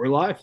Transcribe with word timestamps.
We're 0.00 0.08
live. 0.08 0.40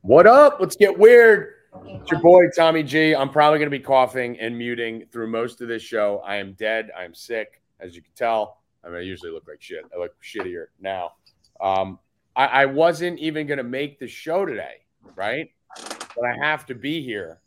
What 0.00 0.26
up? 0.26 0.56
Let's 0.58 0.74
get 0.74 0.98
weird. 0.98 1.52
It's 1.84 2.10
your 2.10 2.22
boy 2.22 2.48
Tommy 2.56 2.82
G. 2.82 3.14
I'm 3.14 3.28
probably 3.28 3.58
going 3.58 3.70
to 3.70 3.78
be 3.78 3.84
coughing 3.84 4.40
and 4.40 4.56
muting 4.56 5.04
through 5.12 5.26
most 5.26 5.60
of 5.60 5.68
this 5.68 5.82
show. 5.82 6.22
I 6.24 6.36
am 6.36 6.54
dead. 6.54 6.90
I 6.98 7.04
am 7.04 7.14
sick, 7.14 7.60
as 7.78 7.94
you 7.94 8.00
can 8.00 8.12
tell. 8.16 8.62
I 8.82 8.88
mean, 8.88 8.96
I 8.96 9.00
usually 9.00 9.32
look 9.32 9.46
like 9.46 9.60
shit. 9.60 9.84
I 9.94 9.98
look 9.98 10.14
shittier 10.22 10.68
now. 10.80 11.12
Um, 11.60 11.98
I, 12.34 12.46
I 12.46 12.64
wasn't 12.64 13.18
even 13.18 13.46
going 13.46 13.58
to 13.58 13.64
make 13.64 13.98
the 13.98 14.08
show 14.08 14.46
today, 14.46 14.76
right? 15.14 15.50
But 15.76 16.24
I 16.24 16.34
have 16.42 16.64
to 16.64 16.74
be 16.74 17.04
here 17.04 17.42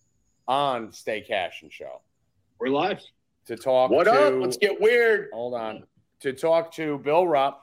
on 0.47 0.91
Stay 0.91 1.21
Cash 1.21 1.63
and 1.63 1.73
Show. 1.73 2.01
We're 2.59 2.67
live. 2.67 3.01
To 3.47 3.55
talk. 3.55 3.89
What 3.89 4.03
to, 4.03 4.11
up? 4.11 4.33
Let's 4.35 4.57
get 4.57 4.79
weird. 4.79 5.29
Hold 5.33 5.55
on. 5.55 5.85
To 6.19 6.31
talk 6.31 6.71
to 6.73 6.99
Bill 6.99 7.27
Rupp 7.27 7.62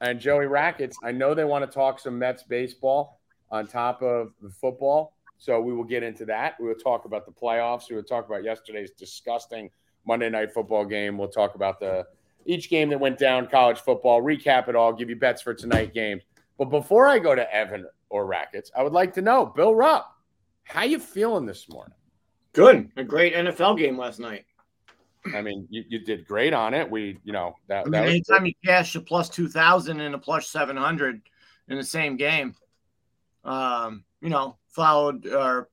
and 0.00 0.20
Joey 0.20 0.46
Rackets. 0.46 0.98
I 1.02 1.12
know 1.12 1.34
they 1.34 1.44
want 1.44 1.64
to 1.64 1.72
talk 1.72 1.98
some 1.98 2.18
Mets 2.18 2.42
baseball 2.42 3.20
on 3.50 3.66
top 3.66 4.02
of 4.02 4.32
the 4.42 4.50
football. 4.50 5.14
So 5.38 5.60
we 5.60 5.72
will 5.72 5.84
get 5.84 6.02
into 6.02 6.24
that. 6.26 6.60
We 6.60 6.66
will 6.66 6.74
talk 6.74 7.04
about 7.04 7.24
the 7.24 7.32
playoffs. 7.32 7.88
We 7.88 7.96
will 7.96 8.02
talk 8.02 8.26
about 8.26 8.42
yesterday's 8.42 8.90
disgusting 8.90 9.70
Monday 10.04 10.28
night 10.28 10.52
football 10.52 10.84
game. 10.84 11.16
We'll 11.16 11.28
talk 11.28 11.54
about 11.54 11.78
the 11.78 12.06
each 12.44 12.70
game 12.70 12.88
that 12.90 12.98
went 12.98 13.18
down, 13.18 13.46
college 13.46 13.78
football, 13.78 14.22
recap 14.22 14.68
it 14.68 14.74
all, 14.74 14.92
give 14.92 15.10
you 15.10 15.16
bets 15.16 15.42
for 15.42 15.54
tonight 15.54 15.92
games. 15.92 16.22
But 16.56 16.66
before 16.66 17.06
I 17.06 17.18
go 17.18 17.34
to 17.34 17.54
Evan 17.54 17.86
or 18.08 18.26
Rackets, 18.26 18.70
I 18.76 18.82
would 18.82 18.92
like 18.92 19.12
to 19.14 19.22
know, 19.22 19.46
Bill 19.46 19.74
Rupp, 19.74 20.10
how 20.64 20.84
you 20.84 20.98
feeling 20.98 21.46
this 21.46 21.68
morning? 21.68 21.94
Good. 22.54 22.90
A 22.96 23.04
great 23.04 23.34
NFL 23.34 23.78
game 23.78 23.98
last 23.98 24.18
night. 24.18 24.44
I 25.34 25.42
mean, 25.42 25.66
you, 25.70 25.84
you 25.88 25.98
did 26.00 26.26
great 26.26 26.52
on 26.52 26.74
it. 26.74 26.90
We, 26.90 27.18
you 27.24 27.32
know, 27.32 27.56
that, 27.68 27.80
I 27.80 27.84
mean, 27.84 27.92
that 27.92 28.02
was 28.02 28.10
anytime 28.10 28.46
you 28.46 28.52
cash 28.64 28.94
a 28.94 29.00
plus 29.00 29.28
2,000 29.28 30.00
and 30.00 30.14
a 30.14 30.18
plus 30.18 30.48
700 30.48 31.22
in 31.68 31.76
the 31.76 31.84
same 31.84 32.16
game, 32.16 32.54
um, 33.44 34.04
you 34.20 34.28
know, 34.28 34.56
followed 34.68 35.26
or 35.26 35.68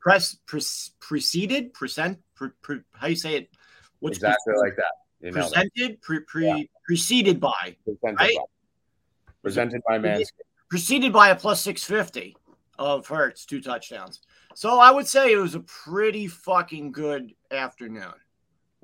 press 0.00 0.36
pre- 0.46 0.60
preceded, 1.00 1.74
present, 1.74 2.18
pre, 2.34 2.50
pre, 2.62 2.80
how 2.92 3.06
you 3.06 3.16
say 3.16 3.36
it? 3.36 3.50
What's 4.00 4.18
exactly 4.18 4.54
like 4.58 4.76
that. 4.76 4.92
You 5.20 5.32
know, 5.32 5.48
that. 5.48 5.70
presented, 5.74 6.00
pre, 6.00 6.20
pre, 6.20 6.70
preceded 6.86 7.40
by, 7.40 7.76
presented, 7.84 8.18
right? 8.18 8.36
by, 8.36 9.32
presented 9.42 9.82
by 9.86 9.98
Manscaped. 9.98 10.30
preceded 10.70 11.12
by 11.12 11.30
a 11.30 11.36
plus 11.36 11.60
650 11.62 12.36
of 12.78 13.06
Hurts, 13.08 13.44
two 13.44 13.60
touchdowns. 13.60 14.20
So 14.54 14.78
I 14.78 14.90
would 14.90 15.06
say 15.06 15.32
it 15.32 15.36
was 15.36 15.54
a 15.54 15.60
pretty 15.60 16.28
fucking 16.28 16.92
good 16.92 17.32
afternoon. 17.50 18.14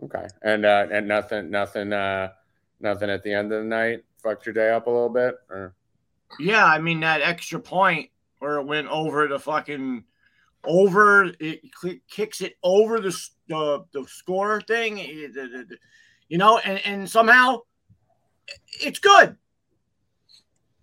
Okay, 0.02 0.26
and 0.42 0.66
uh, 0.66 0.86
and 0.90 1.06
nothing, 1.06 1.50
nothing, 1.50 1.92
uh, 1.92 2.30
nothing 2.80 3.10
at 3.10 3.22
the 3.22 3.32
end 3.32 3.52
of 3.52 3.62
the 3.62 3.68
night 3.68 4.04
fucked 4.22 4.46
your 4.46 4.54
day 4.54 4.70
up 4.70 4.86
a 4.86 4.90
little 4.90 5.08
bit, 5.08 5.36
or 5.48 5.74
Yeah, 6.40 6.64
I 6.64 6.80
mean 6.80 7.00
that 7.00 7.20
extra 7.20 7.60
point 7.60 8.10
where 8.38 8.56
it 8.56 8.64
went 8.64 8.88
over 8.88 9.28
the 9.28 9.38
fucking 9.38 10.04
over 10.64 11.30
it 11.38 11.60
kicks 12.08 12.40
it 12.40 12.56
over 12.62 13.00
the 13.00 13.16
the, 13.48 13.84
the 13.92 14.04
score 14.08 14.60
thing, 14.62 14.98
eh, 15.00 15.28
you 16.28 16.38
know, 16.38 16.58
and 16.58 16.80
and 16.84 17.10
somehow 17.10 17.58
it's 18.80 18.98
good. 18.98 19.36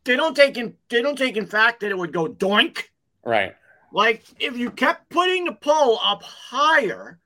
They 0.03 0.15
don't 0.15 0.35
take 0.35 0.57
in 0.57 0.75
they 0.89 1.01
don't 1.01 1.17
take 1.17 1.37
in 1.37 1.45
fact 1.45 1.81
that 1.81 1.91
it 1.91 1.97
would 1.97 2.13
go 2.13 2.27
doink. 2.27 2.83
right? 3.23 3.55
Like 3.91 4.23
if 4.39 4.57
you 4.57 4.71
kept 4.71 5.09
putting 5.09 5.45
the 5.45 5.53
pole 5.53 5.99
up 6.03 6.23
higher, 6.23 7.19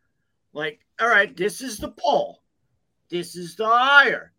like 0.54 0.85
all 1.00 1.08
right, 1.08 1.36
this 1.36 1.62
is 1.62 1.78
the 1.78 1.90
pole, 1.90 2.42
this 3.10 3.36
is 3.36 3.56
the 3.56 3.66
higher, 3.68 4.32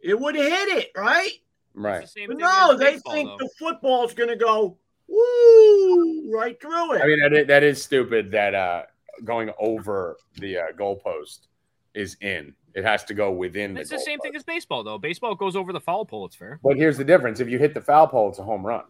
it 0.00 0.18
would 0.18 0.34
hit 0.34 0.68
it 0.68 0.90
right. 0.96 1.32
Right. 1.72 2.08
The 2.14 2.26
But 2.26 2.38
no, 2.38 2.72
as 2.72 2.78
they 2.80 2.92
baseball, 2.92 3.12
think 3.14 3.28
though. 3.30 3.36
the 3.38 3.50
football's 3.58 4.12
going 4.12 4.28
to 4.28 4.36
go 4.36 4.76
woo 5.06 6.30
right 6.36 6.60
through 6.60 6.94
it. 6.94 7.02
I 7.02 7.06
mean, 7.06 7.20
that 7.20 7.32
is, 7.32 7.46
that 7.46 7.62
is 7.62 7.82
stupid 7.82 8.30
that 8.32 8.54
uh, 8.54 8.82
going 9.24 9.50
over 9.60 10.16
the 10.38 10.58
uh, 10.58 10.62
goalpost 10.76 11.46
is 11.94 12.16
in. 12.20 12.54
It 12.74 12.84
has 12.84 13.04
to 13.04 13.14
go 13.14 13.30
within. 13.30 13.76
It's 13.76 13.90
the 13.90 13.98
same 13.98 14.18
goalpost. 14.18 14.22
thing 14.22 14.36
as 14.36 14.42
baseball, 14.44 14.84
though. 14.84 14.98
Baseball 14.98 15.34
goes 15.36 15.54
over 15.56 15.72
the 15.72 15.80
foul 15.80 16.04
pole. 16.04 16.26
It's 16.26 16.36
fair. 16.36 16.58
But 16.62 16.76
here's 16.76 16.96
the 16.98 17.04
difference: 17.04 17.40
if 17.40 17.48
you 17.48 17.58
hit 17.58 17.72
the 17.74 17.80
foul 17.80 18.06
pole, 18.08 18.28
it's 18.30 18.38
a 18.38 18.44
home 18.44 18.66
run. 18.66 18.84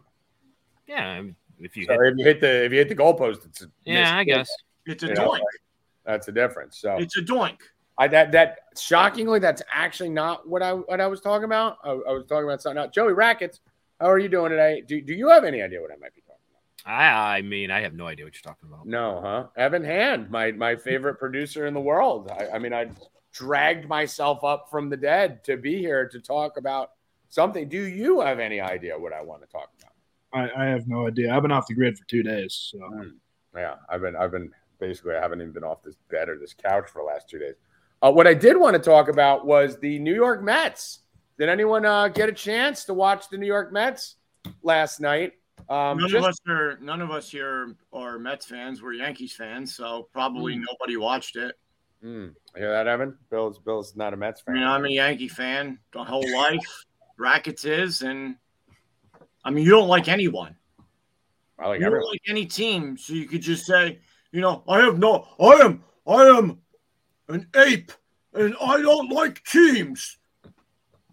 Yeah, 0.87 1.21
if 1.59 1.77
you 1.77 1.85
So 1.85 1.93
hit, 1.93 2.13
if 2.13 2.17
you 2.17 2.25
hit 2.25 2.41
the 2.41 2.65
if 2.65 2.71
you 2.71 2.77
hit 2.79 2.89
the 2.89 2.95
goalpost, 2.95 3.45
it's 3.45 3.61
a 3.61 3.71
yeah, 3.85 4.17
I 4.17 4.23
guess. 4.23 4.49
it's 4.85 5.03
a 5.03 5.07
You 5.07 5.13
know, 5.13 5.29
like, 5.29 5.41
that's 6.05 6.25
the 6.25 6.31
difference. 6.31 6.77
So 6.77 6.97
It's 6.97 7.17
a 7.17 7.21
doink. 7.21 7.57
I 7.97 8.07
that 8.07 8.31
that 8.31 8.59
shockingly, 8.77 9.39
that's 9.39 9.61
actually 9.71 10.09
not 10.09 10.47
what 10.47 10.63
I 10.63 10.73
what 10.73 11.01
I 11.01 11.07
was 11.07 11.21
talking 11.21 11.45
about. 11.45 11.77
I, 11.83 11.89
I 11.89 12.13
was 12.13 12.25
talking 12.27 12.45
about 12.45 12.61
something 12.61 12.81
else. 12.81 12.91
Joey 12.93 13.13
Rackets, 13.13 13.59
how 13.99 14.09
are 14.09 14.17
you 14.17 14.29
doing 14.29 14.49
today? 14.49 14.81
Do 14.85 15.01
do 15.01 15.13
you 15.13 15.29
have 15.29 15.43
any 15.43 15.61
idea 15.61 15.81
what 15.81 15.91
I 15.91 15.97
might 15.97 16.15
be 16.15 16.21
talking 16.21 16.41
about? 16.49 16.91
I, 16.91 17.37
I 17.37 17.41
mean, 17.41 17.69
I 17.69 17.81
have 17.81 17.93
no 17.93 18.07
idea 18.07 18.25
what 18.25 18.33
you're 18.33 18.41
talking 18.41 18.69
about. 18.69 18.87
No, 18.87 19.21
huh? 19.21 19.47
Evan 19.55 19.83
Hand, 19.83 20.31
my 20.31 20.51
my 20.51 20.75
favorite 20.75 21.15
producer 21.15 21.67
in 21.67 21.73
the 21.73 21.81
world. 21.81 22.31
I, 22.31 22.55
I 22.55 22.59
mean, 22.59 22.73
I 22.73 22.89
dragged 23.33 23.87
myself 23.87 24.43
up 24.43 24.69
from 24.71 24.89
the 24.89 24.97
dead 24.97 25.43
to 25.43 25.57
be 25.57 25.77
here 25.77 26.07
to 26.07 26.19
talk 26.19 26.57
about 26.57 26.91
something. 27.29 27.69
Do 27.69 27.81
you 27.81 28.21
have 28.21 28.39
any 28.39 28.59
idea 28.59 28.97
what 28.97 29.13
I 29.13 29.21
want 29.21 29.41
to 29.41 29.47
talk 29.47 29.69
about? 29.79 29.91
I, 30.33 30.63
I 30.63 30.65
have 30.69 30.87
no 30.87 31.07
idea. 31.07 31.35
I've 31.35 31.41
been 31.41 31.51
off 31.51 31.67
the 31.67 31.75
grid 31.75 31.97
for 31.97 32.05
two 32.07 32.23
days. 32.23 32.69
So 32.71 32.79
hmm. 32.79 33.09
Yeah, 33.55 33.75
I've 33.89 34.01
been 34.01 34.15
I've 34.15 34.31
been 34.31 34.51
basically 34.81 35.15
I 35.15 35.21
haven't 35.21 35.39
even 35.39 35.53
been 35.53 35.63
off 35.63 35.81
this 35.83 35.95
bed 36.09 36.27
or 36.27 36.37
this 36.37 36.53
couch 36.53 36.89
for 36.89 37.01
the 37.01 37.05
last 37.05 37.29
two 37.29 37.39
days. 37.39 37.55
Uh, 38.01 38.11
what 38.11 38.27
I 38.27 38.33
did 38.33 38.57
want 38.57 38.73
to 38.75 38.81
talk 38.81 39.07
about 39.07 39.45
was 39.45 39.77
the 39.79 39.97
New 39.99 40.13
York 40.15 40.41
Mets. 40.43 41.01
Did 41.37 41.47
anyone 41.47 41.85
uh, 41.85 42.09
get 42.09 42.27
a 42.27 42.33
chance 42.33 42.83
to 42.85 42.93
watch 42.93 43.29
the 43.29 43.37
New 43.37 43.45
York 43.47 43.71
Mets 43.71 44.15
last 44.63 44.99
night? 44.99 45.33
Um, 45.69 45.99
none 45.99 46.09
just- 46.09 46.15
of 46.15 46.23
us 46.25 46.37
are 46.49 46.77
none 46.81 47.01
of 47.01 47.11
us 47.11 47.29
here 47.29 47.75
are 47.93 48.17
Mets 48.19 48.47
fans. 48.47 48.81
We're 48.81 48.93
Yankees 48.93 49.33
fans, 49.33 49.73
so 49.73 50.09
probably 50.11 50.55
Hmm. 50.55 50.63
nobody 50.69 50.97
watched 50.97 51.35
it. 51.37 51.55
Mm, 52.03 52.33
hear 52.57 52.71
that, 52.71 52.87
Evan? 52.87 53.15
Bill's 53.29 53.59
Bill's 53.59 53.95
not 53.95 54.11
a 54.13 54.17
Mets 54.17 54.41
I 54.41 54.51
fan. 54.51 54.55
mean, 54.55 54.63
I'm 54.67 54.85
a 54.85 54.89
Yankee 54.89 55.27
fan 55.27 55.77
the 55.93 56.03
whole 56.03 56.25
life. 56.35 56.85
Rackets 57.17 57.63
is, 57.65 58.01
and 58.01 58.35
I 59.45 59.51
mean, 59.51 59.63
you 59.63 59.69
don't 59.69 59.87
like 59.87 60.07
anyone. 60.07 60.55
I 61.59 61.67
like 61.67 61.79
you 61.79 61.85
don't 61.91 62.01
like 62.09 62.21
any 62.27 62.47
team, 62.47 62.97
so 62.97 63.13
you 63.13 63.27
could 63.27 63.43
just 63.43 63.67
say, 63.67 63.99
you 64.31 64.41
know, 64.41 64.63
I 64.67 64.79
have 64.81 64.97
no, 64.97 65.27
I 65.39 65.53
am, 65.63 65.83
I 66.07 66.23
am 66.23 66.59
an 67.27 67.47
ape, 67.55 67.91
and 68.33 68.55
I 68.61 68.81
don't 68.81 69.09
like 69.09 69.43
teams. 69.43 70.17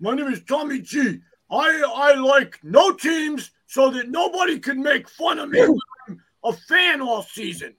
My 0.01 0.15
name 0.15 0.29
is 0.29 0.43
Tommy 0.45 0.81
G. 0.81 1.21
I 1.51 1.83
I 1.95 2.15
like 2.15 2.59
no 2.62 2.93
teams, 2.93 3.51
so 3.67 3.91
that 3.91 4.09
nobody 4.09 4.59
can 4.59 4.83
make 4.83 5.09
fun 5.09 5.39
of 5.39 5.51
me. 5.51 5.62
I'm 5.62 6.21
a 6.45 6.53
fan 6.53 7.01
all 7.01 7.23
season. 7.23 7.75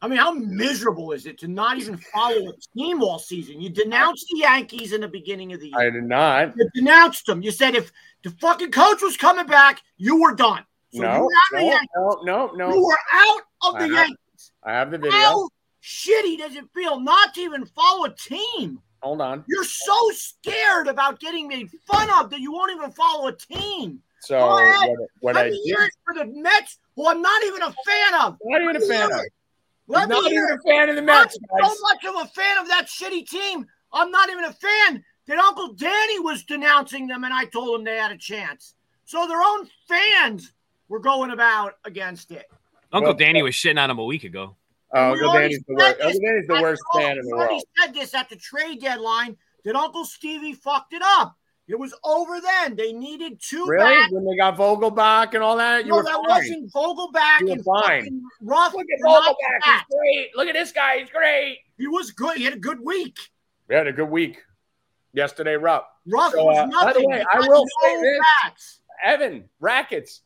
I 0.00 0.08
mean, 0.08 0.18
how 0.18 0.32
miserable 0.32 1.12
is 1.12 1.26
it 1.26 1.38
to 1.38 1.48
not 1.48 1.78
even 1.78 1.96
follow 1.96 2.48
a 2.48 2.52
team 2.76 3.02
all 3.02 3.20
season? 3.20 3.60
You 3.60 3.70
denounced 3.70 4.26
the 4.32 4.40
Yankees 4.40 4.92
in 4.92 5.00
the 5.00 5.08
beginning 5.08 5.52
of 5.52 5.60
the 5.60 5.68
year. 5.68 5.78
I 5.78 5.90
did 5.90 6.04
not. 6.04 6.56
You 6.56 6.68
denounced 6.74 7.26
them. 7.26 7.40
You 7.40 7.52
said 7.52 7.76
if 7.76 7.92
the 8.24 8.30
fucking 8.30 8.72
coach 8.72 9.00
was 9.00 9.16
coming 9.16 9.46
back, 9.46 9.80
you 9.98 10.20
were 10.20 10.34
done. 10.34 10.64
So 10.94 11.02
no, 11.02 11.14
you 11.14 11.22
were 11.22 11.30
out 11.32 11.62
of 11.62 11.80
the 11.80 11.86
no, 11.96 12.20
no, 12.22 12.46
no, 12.46 12.52
no. 12.54 12.74
You 12.74 12.84
were 12.84 12.98
out 13.12 13.40
of 13.62 13.74
the 13.74 13.78
I 13.78 13.82
have- 13.82 14.08
Yankees. 14.08 14.52
I 14.64 14.72
have 14.72 14.90
the 14.90 14.98
video. 14.98 15.12
How 15.12 15.48
shitty 15.82 16.38
does 16.38 16.54
it 16.54 16.64
feel 16.74 17.00
not 17.00 17.34
to 17.34 17.40
even 17.40 17.64
follow 17.66 18.04
a 18.04 18.14
team? 18.14 18.80
Hold 19.02 19.20
on. 19.20 19.44
You're 19.48 19.64
so 19.64 20.10
scared 20.12 20.86
about 20.86 21.18
getting 21.18 21.48
made 21.48 21.68
fun 21.90 22.08
of 22.10 22.30
that 22.30 22.40
you 22.40 22.52
won't 22.52 22.70
even 22.72 22.92
follow 22.92 23.28
a 23.28 23.32
team. 23.36 24.00
So 24.20 24.38
what, 24.38 24.98
what 25.20 25.36
I 25.36 25.44
me 25.44 25.50
did, 25.50 25.60
hear 25.64 25.82
it 25.84 25.92
for 26.04 26.14
the 26.14 26.26
Mets, 26.26 26.78
who 26.94 27.08
I'm 27.08 27.20
not 27.20 27.42
even 27.44 27.62
a 27.62 27.72
fan 27.72 28.14
of. 28.22 28.36
not 28.44 28.62
even 28.62 28.76
a 28.76 28.80
fan 28.80 29.12
of. 29.12 29.20
Let 29.88 30.08
not 30.08 30.30
even 30.30 30.44
a 30.44 30.58
fan 30.70 30.88
of 30.88 30.94
the 30.94 31.00
I'm 31.00 31.06
Mets, 31.06 31.36
so 31.60 31.74
much 31.82 32.04
of 32.04 32.14
a 32.22 32.28
fan 32.28 32.58
of 32.58 32.68
that 32.68 32.86
shitty 32.86 33.28
team. 33.28 33.66
I'm 33.92 34.12
not 34.12 34.30
even 34.30 34.44
a 34.44 34.52
fan 34.52 35.04
that 35.26 35.38
Uncle 35.38 35.72
Danny 35.74 36.20
was 36.20 36.44
denouncing 36.44 37.08
them, 37.08 37.24
and 37.24 37.34
I 37.34 37.46
told 37.46 37.78
him 37.78 37.84
they 37.84 37.96
had 37.96 38.12
a 38.12 38.16
chance. 38.16 38.74
So 39.04 39.26
their 39.26 39.42
own 39.42 39.68
fans 39.88 40.52
were 40.92 41.00
going 41.00 41.30
about 41.30 41.76
against 41.86 42.30
it. 42.30 42.44
Uncle 42.92 43.08
Well, 43.12 43.16
Danny 43.16 43.40
was 43.42 43.54
shitting 43.54 43.82
on 43.82 43.90
him 43.90 43.98
a 43.98 44.04
week 44.04 44.24
ago. 44.24 44.56
Oh, 44.94 45.12
We 45.12 45.20
Uncle 45.20 45.32
Danny's 45.32 45.58
the 45.66 45.74
said 45.80 45.96
worst. 45.96 45.98
this 45.98 46.04
Uncle 46.06 46.20
Danny's 46.20 46.46
the 46.48 46.54
at 46.56 46.62
worst 46.62 46.82
the- 46.92 47.00
fan 47.00 47.10
in 47.12 47.24
the 47.24 47.26
we 47.28 47.32
already 47.32 47.54
world. 47.54 47.64
said 47.80 47.94
this 47.94 48.14
at 48.14 48.28
the 48.28 48.36
trade 48.36 48.80
deadline 48.82 49.36
that 49.64 49.74
Uncle 49.74 50.04
Stevie 50.04 50.52
fucked 50.52 50.92
it 50.92 51.00
up. 51.02 51.34
It 51.66 51.78
was 51.78 51.94
over 52.04 52.40
then. 52.42 52.76
They 52.76 52.92
needed 52.92 53.40
two 53.40 53.64
Really? 53.66 53.82
back. 53.94 54.10
When 54.10 54.26
they 54.26 54.36
got 54.36 54.58
Vogelbach 54.58 55.32
and 55.32 55.42
all 55.42 55.56
that, 55.56 55.86
you 55.86 55.92
No, 55.92 55.96
were 55.96 56.02
that 56.02 56.12
fine. 56.12 56.24
wasn't 56.28 56.72
Vogelbach 56.74 57.40
You 57.40 57.46
were 57.46 57.52
and 57.52 57.64
fine. 57.64 58.22
rough. 58.42 58.74
Look 58.74 58.82
at 58.92 58.98
not 59.00 59.22
Vogelbach. 59.24 59.60
back. 59.62 59.86
He's 59.88 59.96
great. 59.98 60.36
Look 60.36 60.48
at 60.48 60.52
this 60.54 60.72
guy. 60.72 60.98
He's 60.98 61.08
great. 61.08 61.60
He 61.78 61.86
was 61.86 62.10
good. 62.10 62.36
He 62.36 62.44
had 62.44 62.52
a 62.52 62.58
good 62.58 62.80
week. 62.80 63.16
He 63.68 63.74
had 63.74 63.86
a 63.86 63.92
good 63.92 64.10
week 64.10 64.42
yesterday, 65.14 65.54
Rupp. 65.56 65.88
Rough 66.06 66.32
So, 66.32 66.44
was 66.44 66.58
uh, 66.58 66.66
by 66.66 66.70
the 66.92 67.00
nothing. 67.00 67.08
way, 67.10 67.24
I 67.32 67.38
will 67.38 67.48
no 67.48 67.66
say 67.82 68.02
this. 68.02 68.18
backs. 68.42 68.80
Evan, 69.02 69.48
Rackets. 69.58 70.20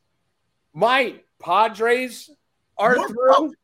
My 0.76 1.14
Padres 1.42 2.28
are 2.76 3.08
through. 3.08 3.54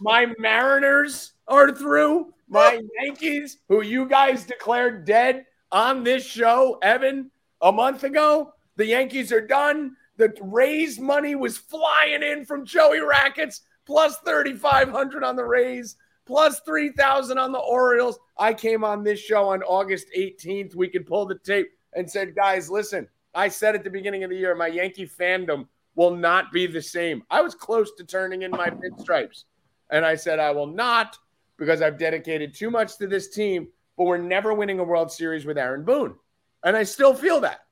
My 0.00 0.26
Mariners 0.40 1.34
are 1.46 1.70
through. 1.70 2.34
My 2.48 2.80
Yankees, 3.00 3.58
who 3.68 3.82
you 3.82 4.08
guys 4.08 4.44
declared 4.44 5.04
dead 5.04 5.46
on 5.70 6.02
this 6.02 6.26
show, 6.26 6.76
Evan, 6.82 7.30
a 7.60 7.70
month 7.70 8.02
ago. 8.02 8.54
The 8.74 8.86
Yankees 8.86 9.30
are 9.30 9.46
done. 9.46 9.94
The 10.16 10.34
Rays 10.40 10.98
money 10.98 11.36
was 11.36 11.56
flying 11.56 12.24
in 12.24 12.44
from 12.44 12.66
Joey 12.66 13.02
Rackets, 13.02 13.60
plus 13.86 14.16
3,500 14.26 15.22
on 15.22 15.36
the 15.36 15.44
Rays, 15.44 15.94
plus 16.26 16.58
3,000 16.66 17.38
on 17.38 17.52
the 17.52 17.58
Orioles. 17.58 18.18
I 18.36 18.52
came 18.52 18.82
on 18.82 19.04
this 19.04 19.20
show 19.20 19.50
on 19.50 19.62
August 19.62 20.08
18th. 20.16 20.74
We 20.74 20.88
could 20.88 21.06
pull 21.06 21.24
the 21.24 21.38
tape 21.38 21.68
and 21.92 22.10
said, 22.10 22.34
guys, 22.34 22.68
listen, 22.68 23.06
I 23.32 23.46
said 23.46 23.76
at 23.76 23.84
the 23.84 23.90
beginning 23.90 24.24
of 24.24 24.30
the 24.30 24.36
year, 24.36 24.56
my 24.56 24.66
Yankee 24.66 25.06
fandom 25.06 25.68
will 25.98 26.14
not 26.14 26.52
be 26.52 26.68
the 26.68 26.80
same. 26.80 27.24
I 27.28 27.40
was 27.40 27.56
close 27.56 27.90
to 27.96 28.04
turning 28.04 28.42
in 28.42 28.52
my 28.52 28.70
pinstripes. 28.70 29.42
And 29.90 30.06
I 30.06 30.14
said, 30.14 30.38
I 30.38 30.52
will 30.52 30.68
not 30.68 31.18
because 31.56 31.82
I've 31.82 31.98
dedicated 31.98 32.54
too 32.54 32.70
much 32.70 32.98
to 32.98 33.08
this 33.08 33.30
team, 33.30 33.66
but 33.96 34.04
we're 34.04 34.16
never 34.16 34.54
winning 34.54 34.78
a 34.78 34.84
World 34.84 35.10
Series 35.10 35.44
with 35.44 35.58
Aaron 35.58 35.84
Boone. 35.84 36.14
And 36.62 36.76
I 36.76 36.84
still 36.84 37.14
feel 37.14 37.40
that. 37.40 37.62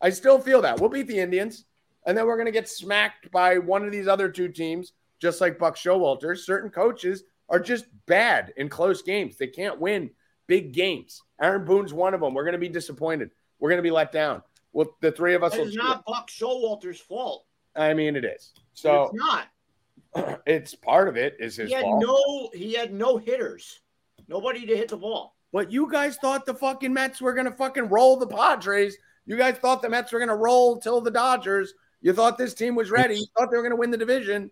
I 0.00 0.10
still 0.10 0.40
feel 0.40 0.62
that. 0.62 0.80
We'll 0.80 0.90
beat 0.90 1.06
the 1.06 1.20
Indians, 1.20 1.64
and 2.04 2.18
then 2.18 2.26
we're 2.26 2.36
going 2.36 2.46
to 2.46 2.52
get 2.52 2.68
smacked 2.68 3.30
by 3.30 3.58
one 3.58 3.84
of 3.84 3.92
these 3.92 4.08
other 4.08 4.28
two 4.28 4.48
teams, 4.48 4.92
just 5.20 5.40
like 5.40 5.56
Buck 5.56 5.76
Showalter. 5.76 6.36
Certain 6.36 6.70
coaches 6.70 7.22
are 7.48 7.60
just 7.60 7.84
bad 8.06 8.52
in 8.56 8.68
close 8.68 9.00
games. 9.02 9.36
They 9.36 9.46
can't 9.46 9.80
win 9.80 10.10
big 10.48 10.72
games. 10.72 11.22
Aaron 11.40 11.64
Boone's 11.64 11.94
one 11.94 12.14
of 12.14 12.20
them. 12.20 12.34
We're 12.34 12.42
going 12.42 12.52
to 12.54 12.58
be 12.58 12.68
disappointed. 12.68 13.30
We're 13.60 13.70
going 13.70 13.78
to 13.78 13.82
be 13.82 13.92
let 13.92 14.10
down. 14.10 14.42
Well, 14.72 14.96
the 15.00 15.12
three 15.12 15.34
of 15.34 15.44
us 15.44 15.54
is 15.54 15.76
not 15.76 16.04
Buck 16.04 16.28
Showalter's 16.28 17.00
fault. 17.00 17.45
I 17.76 17.94
mean, 17.94 18.16
it 18.16 18.24
is. 18.24 18.52
So 18.74 19.04
it's 19.04 19.14
not. 19.14 20.40
it's 20.46 20.74
part 20.74 21.08
of 21.08 21.16
it 21.16 21.36
is 21.38 21.56
his 21.56 21.68
He 21.68 21.74
had 21.74 21.82
fault. 21.82 22.02
no. 22.02 22.50
He 22.58 22.72
had 22.74 22.92
no 22.92 23.16
hitters. 23.18 23.80
Nobody 24.28 24.66
to 24.66 24.76
hit 24.76 24.88
the 24.88 24.96
ball. 24.96 25.36
But 25.52 25.70
you 25.70 25.90
guys 25.90 26.16
thought 26.16 26.44
the 26.46 26.54
fucking 26.54 26.92
Mets 26.92 27.20
were 27.20 27.32
gonna 27.34 27.52
fucking 27.52 27.88
roll 27.88 28.16
the 28.16 28.26
Padres. 28.26 28.96
You 29.26 29.36
guys 29.36 29.56
thought 29.58 29.82
the 29.82 29.88
Mets 29.88 30.12
were 30.12 30.18
gonna 30.18 30.36
roll 30.36 30.78
till 30.78 31.00
the 31.00 31.10
Dodgers. 31.10 31.74
You 32.00 32.12
thought 32.12 32.38
this 32.38 32.54
team 32.54 32.74
was 32.74 32.90
ready. 32.90 33.16
You 33.16 33.26
thought 33.36 33.50
they 33.50 33.56
were 33.56 33.62
gonna 33.62 33.76
win 33.76 33.90
the 33.90 33.96
division. 33.96 34.50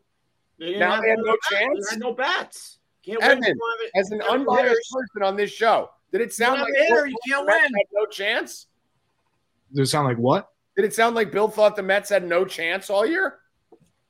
They 0.59 0.67
didn't 0.67 0.81
Now 0.81 0.93
have 0.93 1.03
they 1.03 1.11
had 1.11 1.19
no 1.19 1.33
bats. 1.33 1.49
chance? 1.51 1.89
They 1.91 1.95
had 1.95 2.01
no 2.01 2.13
bats. 2.13 2.79
Can't 3.05 3.23
Evan, 3.23 3.41
win. 3.41 3.55
As 3.97 4.11
an 4.13 4.21
Have 4.21 4.31
unbiased 4.31 4.63
hitters. 4.63 4.89
person 4.93 5.23
on 5.25 5.37
this 5.37 5.51
show, 5.51 5.91
did 6.13 6.21
it 6.23 6.33
sound 6.33 6.59
have 6.59 6.67
like 6.69 6.75
a 6.79 6.83
hitter, 6.85 6.95
Bill 7.03 7.07
you 7.09 7.17
can't 7.29 7.47
win. 7.47 7.61
had 7.61 7.87
no 7.93 8.07
chance? 8.07 8.67
Does 9.75 9.89
it 9.89 9.91
sound 9.91 10.07
like 10.07 10.17
what? 10.17 10.49
Did 10.77 10.85
it 10.85 10.95
sound 10.95 11.15
like 11.15 11.31
Bill 11.31 11.49
thought 11.49 11.77
the 11.77 11.83
Mets 11.83 12.11
had 12.11 12.27
no 12.27 12.45
chance 12.45 12.91
all 12.91 13.07
year? 13.07 13.39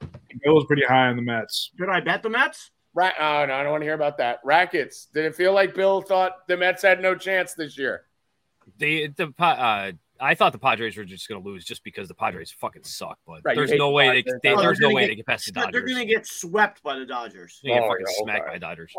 Bill 0.01 0.55
was 0.55 0.65
pretty 0.67 0.85
high 0.85 1.09
on 1.09 1.17
the 1.17 1.23
Mets. 1.23 1.71
Did 1.79 1.89
I 1.89 2.01
bet 2.01 2.23
the 2.23 2.31
Mets? 2.31 2.71
Right? 2.95 3.13
Oh 3.19 3.45
no, 3.47 3.55
I 3.55 3.63
don't 3.63 3.71
want 3.73 3.81
to 3.83 3.87
hear 3.87 3.95
about 3.95 4.19
that. 4.19 4.41
Rackets. 4.45 5.07
Did 5.13 5.25
it 5.25 5.35
feel 5.35 5.53
like 5.53 5.75
Bill 5.75 6.01
thought 6.01 6.47
the 6.49 6.57
Mets 6.57 6.83
had 6.83 7.01
no 7.03 7.15
chance 7.15 7.55
this 7.55 7.77
year? 7.77 8.05
They 8.79 9.09
the 9.09 9.29
Pa- 9.33 9.51
uh, 9.53 9.93
I 10.21 10.35
thought 10.37 10.53
the 10.53 10.59
Padres 10.59 10.97
were 10.97 11.05
just 11.05 11.29
going 11.29 11.43
to 11.43 11.47
lose 11.49 11.65
just 11.65 11.83
because 11.83 12.07
the 12.09 12.15
Padres 12.15 12.51
fucking 12.53 12.85
suck. 12.85 13.19
But 13.27 13.41
Right, 13.45 13.57
there's 13.57 13.73
no 13.73 13.89
the 13.89 13.91
way 13.91 14.09
they, 14.09 14.23
Padres. 14.23 14.41
they 14.45 14.53
Oh, 14.53 14.61
there's 14.61 14.79
no 14.79 14.91
way 14.91 15.03
get- 15.03 15.09
they 15.09 15.15
can 15.17 15.25
pass 15.25 15.45
the 15.45 15.53
Dodgers. 15.53 15.73
They're 15.73 15.83
going 15.83 15.99
to 15.99 16.05
get 16.07 16.25
swept 16.27 16.83
by 16.85 16.99
the 16.99 17.05
Dodgers. 17.05 17.61
They 17.65 17.71
get 17.71 17.83
Oh, 17.83 17.89
fucking 17.89 18.07
yeah, 18.09 18.23
smacked 18.23 18.43
okay. 18.43 18.51
by 18.55 18.59
Dodgers. 18.59 18.93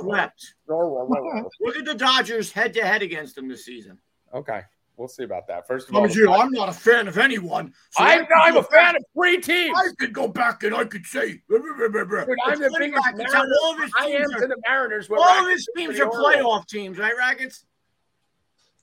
Swept. 0.00 0.54
Look 0.68 1.76
at 1.76 1.84
the 1.84 1.94
Dodgers 1.94 2.50
head 2.52 2.74
to 2.74 2.84
head 2.84 3.02
against 3.02 3.36
them 3.36 3.48
this 3.48 3.64
season. 3.64 3.98
Okay, 4.34 4.62
we'll 5.00 5.08
see 5.08 5.24
about 5.24 5.48
that. 5.48 5.66
First 5.66 5.88
of 5.88 5.94
all, 5.96 6.02
Tommy 6.02 6.14
G, 6.14 6.26
I'm 6.28 6.50
not 6.52 6.68
a 6.68 6.72
fan 6.72 7.08
of 7.08 7.18
anyone. 7.18 7.72
so 7.90 8.04
I 8.04 8.12
I'm, 8.18 8.26
could 8.26 8.36
I'm 8.36 8.56
a 8.58 8.62
fan 8.62 8.94
of 8.96 9.02
three 9.16 9.40
teams. 9.40 9.76
I 9.76 9.88
could 9.98 10.12
go 10.12 10.28
back 10.28 10.62
and 10.62 10.74
I 10.74 10.84
could 10.84 11.04
say, 11.06 11.40
Dude, 11.48 11.62
I'm 11.62 11.78
the 11.78 11.88
biggest 12.78 13.02
Mariners. 13.16 13.34
all 13.62 13.72
of 13.74 13.80
his 13.80 13.92
I 13.98 14.04
am 14.06 14.10
teams 14.20 14.30
to 14.32 14.36
are, 14.44 14.48
the 14.48 14.56
Mariners. 14.68 15.10
all 15.10 15.18
of 15.22 15.44
Rackets 15.46 15.50
his 15.52 15.68
teams 15.76 15.98
are 16.00 16.06
playoff 16.10 16.66
teams, 16.68 16.98
right, 16.98 17.14
Rackets? 17.18 17.64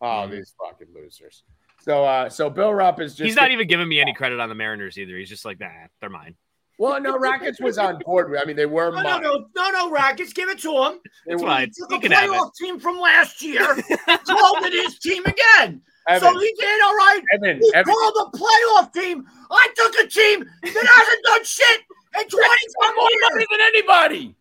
Oh, 0.02 0.28
these 0.28 0.54
fucking 0.64 0.88
losers. 0.94 1.44
So, 1.80 2.04
uh, 2.04 2.30
so 2.30 2.50
Bill 2.50 2.74
Rupp 2.74 3.00
is 3.00 3.14
just. 3.16 3.26
He's 3.26 3.36
not 3.36 3.52
even 3.52 3.68
giving 3.68 3.88
me 3.88 4.02
any 4.02 4.14
credit 4.14 4.40
on 4.40 4.50
the 4.50 4.56
Mariners 4.56 4.98
either. 4.98 5.16
He's 5.18 5.30
just 5.30 5.46
like, 5.46 5.60
nah, 5.60 5.68
they're 6.02 6.10
mine. 6.10 6.36
Well, 6.80 7.02
no, 7.02 7.18
Rackets 7.18 7.60
was 7.60 7.80
on 7.80 7.98
board. 8.06 8.36
I 8.40 8.46
mean, 8.46 8.56
they 8.56 8.68
were. 8.68 8.92
No, 8.92 8.98
no, 9.02 9.04
mine. 9.04 9.24
no, 9.24 9.46
no, 9.56 9.70
no, 9.72 9.90
Rackets, 9.92 10.32
give 10.34 10.50
it 10.50 10.60
to 10.60 10.70
him. 10.72 11.00
They 11.26 11.34
It's 11.34 11.42
were- 11.42 11.48
fine. 11.50 11.72
Took 11.76 11.92
a 11.94 12.00
can 12.00 12.12
have 12.12 12.26
it. 12.26 12.32
playoff 12.34 12.52
team 12.60 12.80
from 12.80 13.00
last 13.00 13.42
year, 13.42 13.66
called 14.08 14.64
it 14.66 14.74
his 14.74 15.00
team 15.00 15.24
again. 15.26 15.82
Evan, 16.08 16.34
So 16.34 16.40
he 16.40 16.54
did 16.60 16.82
all 16.84 16.96
right. 16.96 17.22
Evan, 17.36 17.60
He 17.62 17.72
Evan, 17.76 17.94
called 17.94 18.32
a 18.34 18.38
playoff 18.38 18.94
team. 18.94 19.26
I 19.52 19.68
took 19.76 19.96
a 20.00 20.08
team 20.08 20.40
that 20.64 20.88
hasn't 20.96 21.24
done 21.26 21.44
shit 21.44 21.82
in 22.20 22.28
20 22.30 22.46
I'm 22.84 22.96
more 22.96 23.10
money 23.32 23.46
than 23.52 23.62
anybody. 23.62 24.36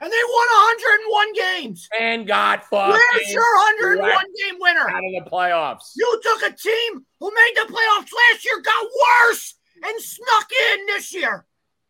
and 0.00 0.10
they 0.12 0.24
won 0.28 0.48
101 0.48 1.32
games. 1.34 1.88
And 2.00 2.26
got 2.26 2.64
fucking 2.66 2.92
Where's 2.92 3.32
your 3.32 3.42
101 3.76 4.10
game 4.38 4.56
winner? 4.60 4.88
out 4.88 5.04
of 5.04 5.24
the 5.24 5.30
playoffs. 5.30 5.92
You 5.96 6.20
took 6.22 6.42
a 6.52 6.54
team 6.56 7.04
who 7.18 7.30
made 7.34 7.52
the 7.56 7.72
playoffs 7.72 8.08
last 8.32 8.44
year, 8.44 8.60
got 8.62 8.86
worse, 9.26 9.54
and 9.82 10.00
snuck 10.00 10.48
in 10.72 10.86
this 10.86 11.12
year. 11.14 11.44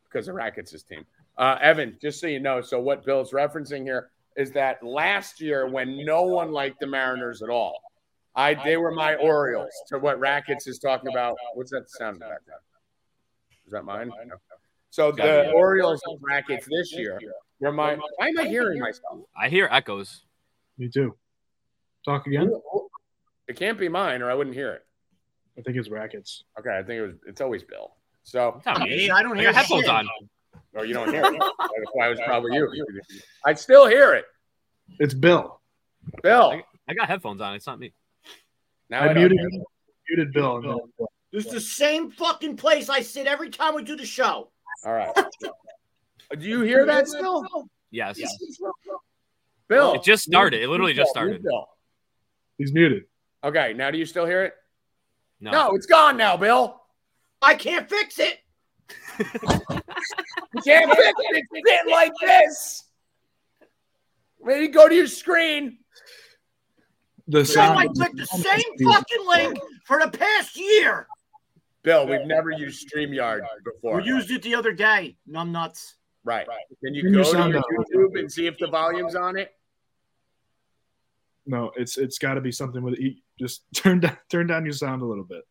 because 0.05 0.27
of 0.29 0.35
Rackets' 0.35 0.83
team. 0.83 1.05
Uh, 1.39 1.57
Evan, 1.61 1.97
just 2.03 2.21
so 2.21 2.27
you 2.27 2.41
know, 2.41 2.61
so 2.61 2.81
what 2.81 3.05
Bill's 3.05 3.33
referencing 3.33 3.83
here 3.83 4.11
is 4.37 4.51
that 4.53 4.83
last 4.83 5.41
year 5.41 5.67
when 5.69 6.05
no 6.05 6.23
one 6.23 6.51
liked 6.53 6.81
the 6.81 6.87
Mariners 6.87 7.43
at 7.43 7.49
all, 7.51 7.81
I 8.41 8.55
they 8.65 8.77
were 8.77 8.91
my 8.93 9.15
Orioles. 9.17 9.71
To 9.89 9.99
what 9.99 10.19
Rackets 10.19 10.67
is 10.67 10.79
talking 10.79 11.11
about. 11.11 11.37
What's 11.55 11.71
that 11.71 11.91
sound 11.91 12.15
in 12.17 12.21
the 12.21 12.27
background? 12.27 12.61
Is 13.67 13.73
that 13.73 13.85
mine? 13.85 14.09
No. 14.27 14.37
So 14.91 15.13
the 15.13 15.51
Orioles 15.53 16.01
and 16.07 16.19
Rackets 16.23 16.67
this 16.69 16.93
year 16.93 17.21
were 17.61 17.73
my. 17.73 17.97
Why 18.17 18.29
am 18.29 18.39
I 18.39 18.47
hearing 18.47 18.81
myself? 18.81 19.21
I 19.37 19.49
hear 19.49 19.69
echoes. 19.71 20.23
Me 20.79 20.89
too. 20.89 21.15
Talk 22.05 22.27
again. 22.27 22.51
It 23.47 23.57
can't 23.57 23.79
be 23.79 23.89
mine, 23.89 24.23
or 24.23 24.31
I 24.31 24.35
wouldn't 24.35 24.57
hear 24.57 24.73
it. 24.73 24.87
I 25.59 25.63
think 25.63 25.77
it's 25.77 25.91
rackets. 25.91 26.45
Okay, 26.59 26.71
I 26.71 26.83
think 26.83 26.99
it 26.99 27.03
was. 27.03 27.15
It's 27.27 27.41
always 27.41 27.63
Bill. 27.63 27.93
So, 28.23 28.55
It's 28.57 28.67
not 28.67 28.81
me. 28.81 29.11
I 29.11 29.23
don't 29.23 29.37
hear 29.37 29.53
got 29.53 29.57
headphones 29.57 29.89
on. 29.89 30.09
or 30.75 30.85
you 30.85 30.95
don't 30.95 31.13
hear 31.13 31.25
it. 31.25 31.33
That's 31.59 31.91
why 31.93 32.07
it 32.07 32.11
was 32.11 32.21
probably 32.25 32.55
you. 32.57 32.71
I'd 33.45 33.59
still 33.59 33.87
hear 33.87 34.15
it, 34.15 34.25
It's 34.99 35.15
Bill. 35.15 35.61
Bill. 36.23 36.63
I 36.89 36.95
got 36.95 37.09
headphones 37.09 37.41
on. 37.41 37.55
It's 37.55 37.67
not 37.67 37.79
me. 37.79 37.93
Now 38.91 39.05
I, 39.05 39.13
don't 39.13 39.17
muted 39.31 39.39
hear 39.39 39.63
Muted 40.09 40.33
Bill. 40.33 40.57
and 40.57 40.65
then- 40.65 41.07
This 41.33 41.47
is 41.47 41.53
the 41.53 41.61
same 41.61 42.11
fucking 42.11 42.57
place 42.57 42.89
I 42.89 43.01
sit 43.01 43.27
every 43.27 43.51
time 43.51 43.75
we 43.75 43.85
do 43.85 43.97
the 43.97 44.05
show. 44.07 44.51
All 44.85 44.93
right. 44.93 45.15
Do 46.39 46.47
you 46.47 46.61
hear 46.63 46.85
that 46.87 47.09
still? 47.09 47.45
Yes. 47.91 48.21
Bill. 49.69 49.95
It 49.95 50.03
just 50.05 50.25
started. 50.25 50.63
It 50.63 50.69
literally 50.69 50.93
just 50.95 51.11
started. 51.11 51.43
Bill. 51.43 51.67
He's 52.59 52.73
muted. 52.73 53.05
Okay, 53.43 53.73
now 53.73 53.91
do 53.91 53.99
you 53.99 54.05
still 54.07 54.27
hear 54.27 54.45
it? 54.45 54.55
No. 55.41 55.51
No, 55.51 55.75
it's 55.75 55.87
gone 55.87 56.17
now, 56.17 56.37
Bill. 56.37 56.81
I 57.43 57.55
can't 57.55 57.89
fix 57.89 58.19
it. 58.19 58.39
You 60.53 60.63
can't 60.63 60.91
fix 60.91 61.13
it. 61.17 61.45
It's 61.53 61.71
sitting 61.71 61.93
like 61.93 62.13
this. 62.21 62.85
Maybe 64.43 64.67
go 64.69 64.89
to 64.89 64.95
your 64.95 65.07
screen. 65.07 65.79
The 67.31 67.45
sound. 67.45 67.79
I 67.79 67.87
clicked 67.87 68.17
the 68.17 68.27
same 68.27 68.91
fucking 68.93 69.27
link 69.27 69.59
for 69.85 70.01
the 70.01 70.11
past 70.11 70.57
year. 70.59 71.07
Bill, 71.83 72.07
we've 72.07 72.27
never 72.27 72.51
used 72.51 72.91
StreamYard 72.91 73.41
before. 73.65 73.99
We 73.99 74.05
used 74.05 74.31
it 74.31 74.43
the 74.43 74.55
other 74.55 74.73
day. 74.73 75.17
Numb 75.27 75.53
nuts. 75.53 75.95
right. 76.25 76.47
Can 76.85 76.95
you 76.95 77.03
Turn 77.05 77.13
go 77.13 77.19
your 77.19 77.63
to 77.63 77.63
your. 77.93 78.09
YouTube 78.11 78.19
and 78.19 78.31
see 78.31 78.47
if 78.47 78.59
the 78.59 78.67
volume's 78.67 79.15
on 79.15 79.39
it? 79.39 79.53
No, 81.47 81.71
it's 81.77 81.97
it's 81.97 82.19
got 82.19 82.35
to 82.35 82.41
be 82.41 82.53
something 82.53 82.83
with 82.83 82.95
e 82.99 83.23
Just 83.39 83.63
turn 83.75 84.01
down 84.01 84.17
turn 84.29 84.47
down 84.47 84.65
your 84.65 84.75
sound 84.75 85.03
a 85.03 85.07
little 85.07 85.25
bit. 85.25 85.43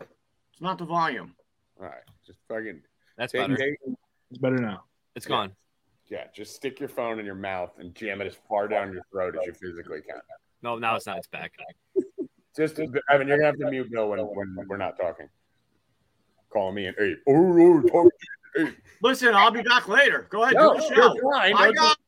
It's 0.00 0.60
not 0.62 0.78
the 0.78 0.86
volume. 0.86 1.34
All 1.78 1.86
right. 1.86 2.02
Just 2.26 2.38
fucking 2.48 2.80
That's 3.18 3.32
take, 3.32 3.42
better. 3.42 3.56
take- 3.56 3.76
It's 4.30 4.38
better 4.40 4.56
now. 4.58 4.84
It's 5.14 5.26
gone. 5.26 5.52
yeah, 6.08 6.24
just 6.34 6.54
stick 6.54 6.78
your 6.80 6.88
phone 6.88 7.18
in 7.18 7.26
your 7.26 7.34
mouth 7.34 7.72
and 7.78 7.94
jam 7.94 8.20
it 8.22 8.26
as 8.26 8.36
far 8.48 8.68
down 8.68 8.92
your 8.92 9.02
throat 9.10 9.34
as 9.38 9.46
you 9.46 9.52
physically 9.52 10.00
can. 10.00 10.20
No, 10.62 10.78
now 10.78 10.96
it's 10.96 11.06
not. 11.06 11.18
It's 11.18 11.26
back. 11.28 11.52
Just, 12.56 12.78
Evan, 12.78 13.28
you're 13.28 13.36
gonna 13.36 13.44
have 13.44 13.58
to 13.58 13.70
mute 13.70 13.90
Bill 13.90 14.08
when, 14.08 14.20
when 14.20 14.66
we're 14.66 14.76
not 14.78 14.96
talking. 14.98 15.28
Calling 16.50 16.74
me 16.74 16.86
an 16.86 16.94
eight. 16.98 17.18
Oh, 17.28 17.32
oh, 17.34 17.82
talk 17.82 18.10
to 18.10 18.60
you, 18.62 18.66
eight. 18.68 18.74
Listen, 19.02 19.34
I'll 19.34 19.50
be 19.50 19.62
back 19.62 19.88
later. 19.88 20.26
Go 20.30 20.44
ahead, 20.44 20.54
No, 20.54 20.74
do 20.74 20.80
the 20.80 20.94
you're 20.94 20.96
show. 20.96 21.30
fine. 21.32 21.54
I 21.54 21.72
got 21.72 21.98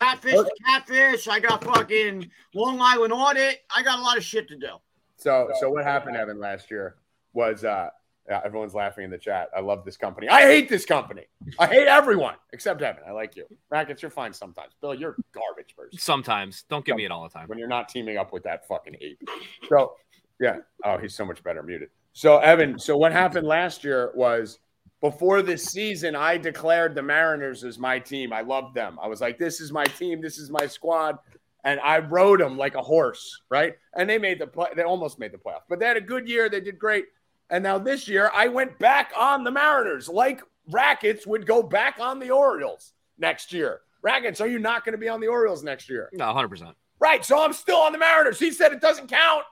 catfish, 0.00 0.34
to 0.34 0.50
catfish. 0.66 1.28
I 1.28 1.38
got 1.38 1.62
fucking 1.62 2.28
Long 2.54 2.80
Island 2.80 3.12
audit. 3.12 3.60
I 3.74 3.84
got 3.84 4.00
a 4.00 4.02
lot 4.02 4.16
of 4.16 4.24
shit 4.24 4.48
to 4.48 4.56
do. 4.56 4.70
So, 5.16 5.48
so 5.60 5.70
what 5.70 5.84
happened, 5.84 6.16
Evan, 6.16 6.40
last 6.40 6.68
year 6.68 6.96
was 7.32 7.62
uh, 7.62 7.90
yeah, 8.28 8.40
everyone's 8.44 8.74
laughing 8.74 9.04
in 9.04 9.10
the 9.10 9.18
chat. 9.18 9.48
I 9.56 9.60
love 9.60 9.84
this 9.84 9.96
company. 9.96 10.28
I 10.28 10.42
hate 10.42 10.68
this 10.68 10.84
company. 10.84 11.22
I 11.58 11.66
hate 11.66 11.88
everyone 11.88 12.34
except 12.52 12.80
Evan. 12.80 13.02
I 13.06 13.10
like 13.10 13.34
you. 13.36 13.46
Rackets, 13.70 14.00
you're 14.00 14.10
fine 14.10 14.32
sometimes. 14.32 14.74
Bill, 14.80 14.94
you're 14.94 15.16
garbage 15.32 15.74
person 15.76 15.98
Sometimes. 15.98 16.64
Don't 16.68 16.84
give 16.84 16.96
me 16.96 17.04
it 17.04 17.10
all 17.10 17.24
the 17.24 17.28
time. 17.28 17.48
when 17.48 17.58
you're 17.58 17.68
not 17.68 17.88
teaming 17.88 18.18
up 18.18 18.32
with 18.32 18.44
that 18.44 18.66
fucking 18.68 18.96
ape. 19.00 19.20
So, 19.68 19.94
yeah. 20.40 20.58
Oh, 20.84 20.98
he's 20.98 21.14
so 21.14 21.24
much 21.24 21.42
better 21.42 21.62
muted. 21.62 21.88
So, 22.12 22.38
Evan, 22.38 22.78
so 22.78 22.96
what 22.96 23.10
happened 23.12 23.46
last 23.46 23.82
year 23.82 24.12
was 24.14 24.60
before 25.00 25.42
this 25.42 25.64
season, 25.64 26.14
I 26.14 26.36
declared 26.36 26.94
the 26.94 27.02
Mariners 27.02 27.64
as 27.64 27.76
my 27.78 27.98
team. 27.98 28.32
I 28.32 28.42
loved 28.42 28.74
them. 28.76 28.98
I 29.02 29.08
was 29.08 29.20
like, 29.20 29.36
this 29.36 29.60
is 29.60 29.72
my 29.72 29.84
team. 29.84 30.20
This 30.20 30.38
is 30.38 30.48
my 30.48 30.66
squad. 30.66 31.18
And 31.64 31.80
I 31.80 31.98
rode 31.98 32.40
them 32.40 32.56
like 32.56 32.76
a 32.76 32.82
horse, 32.82 33.40
right? 33.50 33.74
And 33.96 34.08
they 34.08 34.18
made 34.18 34.40
the 34.40 34.46
play. 34.46 34.68
They 34.76 34.82
almost 34.82 35.18
made 35.18 35.32
the 35.32 35.38
playoffs, 35.38 35.62
but 35.68 35.78
they 35.80 35.86
had 35.86 35.96
a 35.96 36.00
good 36.00 36.28
year. 36.28 36.48
They 36.48 36.60
did 36.60 36.78
great. 36.78 37.04
And 37.52 37.62
now 37.62 37.78
this 37.78 38.08
year, 38.08 38.30
I 38.34 38.48
went 38.48 38.78
back 38.78 39.12
on 39.16 39.44
the 39.44 39.50
Mariners, 39.50 40.08
like 40.08 40.42
Rackets 40.70 41.26
would 41.26 41.46
go 41.46 41.62
back 41.62 41.98
on 42.00 42.18
the 42.18 42.30
Orioles 42.30 42.94
next 43.18 43.52
year. 43.52 43.82
Rackets, 44.02 44.40
are 44.40 44.48
you 44.48 44.58
not 44.58 44.86
going 44.86 44.94
to 44.94 44.98
be 44.98 45.08
on 45.08 45.20
the 45.20 45.28
Orioles 45.28 45.62
next 45.62 45.90
year? 45.90 46.08
No, 46.14 46.24
100%. 46.24 46.72
Right. 46.98 47.22
So 47.24 47.44
I'm 47.44 47.52
still 47.52 47.76
on 47.76 47.92
the 47.92 47.98
Mariners. 47.98 48.38
He 48.38 48.52
said 48.52 48.72
it 48.72 48.80
doesn't 48.80 49.08
count 49.08 49.44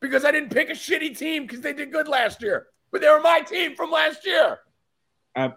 because 0.00 0.24
I 0.24 0.30
didn't 0.30 0.50
pick 0.50 0.70
a 0.70 0.74
shitty 0.74 1.18
team 1.18 1.42
because 1.42 1.60
they 1.60 1.72
did 1.72 1.90
good 1.90 2.06
last 2.06 2.40
year. 2.40 2.68
But 2.92 3.00
they 3.00 3.08
were 3.08 3.20
my 3.20 3.40
team 3.40 3.74
from 3.74 3.90
last 3.90 4.24
year. 4.24 4.58
I, 5.34 5.52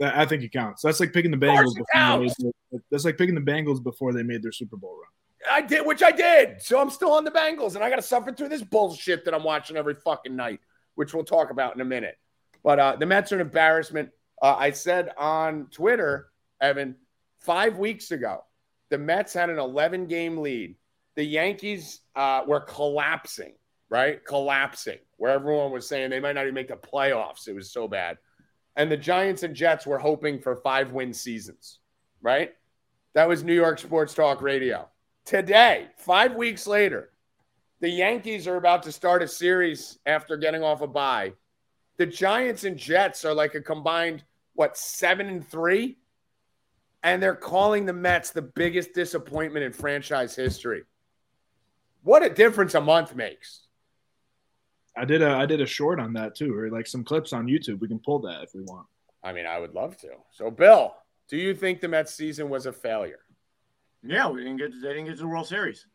I 0.00 0.26
think 0.26 0.42
it 0.42 0.52
counts. 0.52 0.82
That's 0.82 1.00
like 1.00 1.14
picking 1.14 1.30
the 1.30 1.38
Bengals. 1.38 1.74
Before 1.74 2.18
they 2.18 2.18
made 2.18 2.82
that's 2.90 3.04
like 3.06 3.16
picking 3.16 3.34
the 3.34 3.40
Bengals 3.40 3.82
before 3.82 4.12
they 4.12 4.22
made 4.22 4.42
their 4.42 4.52
Super 4.52 4.76
Bowl 4.76 4.98
run. 5.00 5.08
I 5.50 5.62
did, 5.62 5.86
which 5.86 6.02
I 6.02 6.12
did. 6.12 6.60
So 6.62 6.80
I'm 6.80 6.90
still 6.90 7.12
on 7.12 7.24
the 7.24 7.30
Bengals, 7.30 7.74
and 7.74 7.82
I 7.82 7.90
got 7.90 7.96
to 7.96 8.02
suffer 8.02 8.32
through 8.32 8.48
this 8.48 8.62
bullshit 8.62 9.24
that 9.24 9.34
I'm 9.34 9.42
watching 9.44 9.76
every 9.76 9.94
fucking 9.94 10.36
night, 10.36 10.60
which 10.94 11.14
we'll 11.14 11.24
talk 11.24 11.50
about 11.50 11.74
in 11.74 11.80
a 11.80 11.84
minute. 11.84 12.18
But 12.62 12.78
uh, 12.78 12.96
the 12.96 13.06
Mets 13.06 13.32
are 13.32 13.36
an 13.36 13.40
embarrassment. 13.40 14.10
Uh, 14.40 14.56
I 14.58 14.70
said 14.70 15.10
on 15.16 15.66
Twitter, 15.70 16.28
Evan, 16.60 16.96
five 17.38 17.78
weeks 17.78 18.10
ago, 18.10 18.44
the 18.90 18.98
Mets 18.98 19.32
had 19.32 19.50
an 19.50 19.58
11 19.58 20.06
game 20.06 20.38
lead. 20.38 20.76
The 21.16 21.24
Yankees 21.24 22.00
uh, 22.14 22.42
were 22.46 22.60
collapsing, 22.60 23.54
right? 23.88 24.24
Collapsing, 24.24 24.98
where 25.16 25.32
everyone 25.32 25.72
was 25.72 25.88
saying 25.88 26.10
they 26.10 26.20
might 26.20 26.34
not 26.34 26.42
even 26.42 26.54
make 26.54 26.68
the 26.68 26.76
playoffs. 26.76 27.48
It 27.48 27.54
was 27.54 27.70
so 27.70 27.88
bad. 27.88 28.18
And 28.76 28.90
the 28.90 28.96
Giants 28.96 29.42
and 29.42 29.54
Jets 29.54 29.86
were 29.86 29.98
hoping 29.98 30.40
for 30.40 30.56
five 30.56 30.92
win 30.92 31.12
seasons, 31.12 31.80
right? 32.22 32.52
That 33.14 33.28
was 33.28 33.44
New 33.44 33.54
York 33.54 33.78
Sports 33.78 34.14
Talk 34.14 34.40
Radio. 34.40 34.88
Today, 35.24 35.88
five 35.98 36.34
weeks 36.34 36.66
later, 36.66 37.11
the 37.82 37.90
Yankees 37.90 38.46
are 38.46 38.56
about 38.56 38.84
to 38.84 38.92
start 38.92 39.24
a 39.24 39.28
series 39.28 39.98
after 40.06 40.36
getting 40.36 40.62
off 40.62 40.82
a 40.82 40.86
bye. 40.86 41.32
The 41.98 42.06
Giants 42.06 42.62
and 42.62 42.78
Jets 42.78 43.24
are 43.24 43.34
like 43.34 43.56
a 43.56 43.60
combined, 43.60 44.22
what, 44.54 44.76
seven 44.76 45.26
and 45.26 45.46
three? 45.46 45.98
And 47.02 47.20
they're 47.20 47.34
calling 47.34 47.84
the 47.84 47.92
Mets 47.92 48.30
the 48.30 48.40
biggest 48.40 48.94
disappointment 48.94 49.64
in 49.64 49.72
franchise 49.72 50.36
history. 50.36 50.84
What 52.04 52.22
a 52.22 52.30
difference 52.30 52.74
a 52.76 52.80
month 52.80 53.16
makes. 53.16 53.66
I 54.96 55.04
did 55.04 55.20
a 55.20 55.30
I 55.30 55.46
did 55.46 55.60
a 55.60 55.66
short 55.66 55.98
on 55.98 56.12
that 56.12 56.36
too, 56.36 56.56
or 56.56 56.70
like 56.70 56.86
some 56.86 57.02
clips 57.02 57.32
on 57.32 57.46
YouTube. 57.46 57.80
We 57.80 57.88
can 57.88 57.98
pull 57.98 58.20
that 58.20 58.44
if 58.44 58.54
we 58.54 58.60
want. 58.62 58.86
I 59.24 59.32
mean, 59.32 59.46
I 59.46 59.58
would 59.58 59.74
love 59.74 59.96
to. 59.98 60.10
So, 60.30 60.50
Bill, 60.52 60.94
do 61.28 61.36
you 61.36 61.52
think 61.52 61.80
the 61.80 61.88
Mets 61.88 62.14
season 62.14 62.48
was 62.48 62.66
a 62.66 62.72
failure? 62.72 63.20
Yeah, 64.04 64.28
we 64.28 64.44
didn't 64.44 64.58
get. 64.58 64.70
They 64.80 64.88
didn't 64.90 65.06
get 65.06 65.16
to 65.16 65.22
the 65.22 65.28
World 65.28 65.48
Series. 65.48 65.86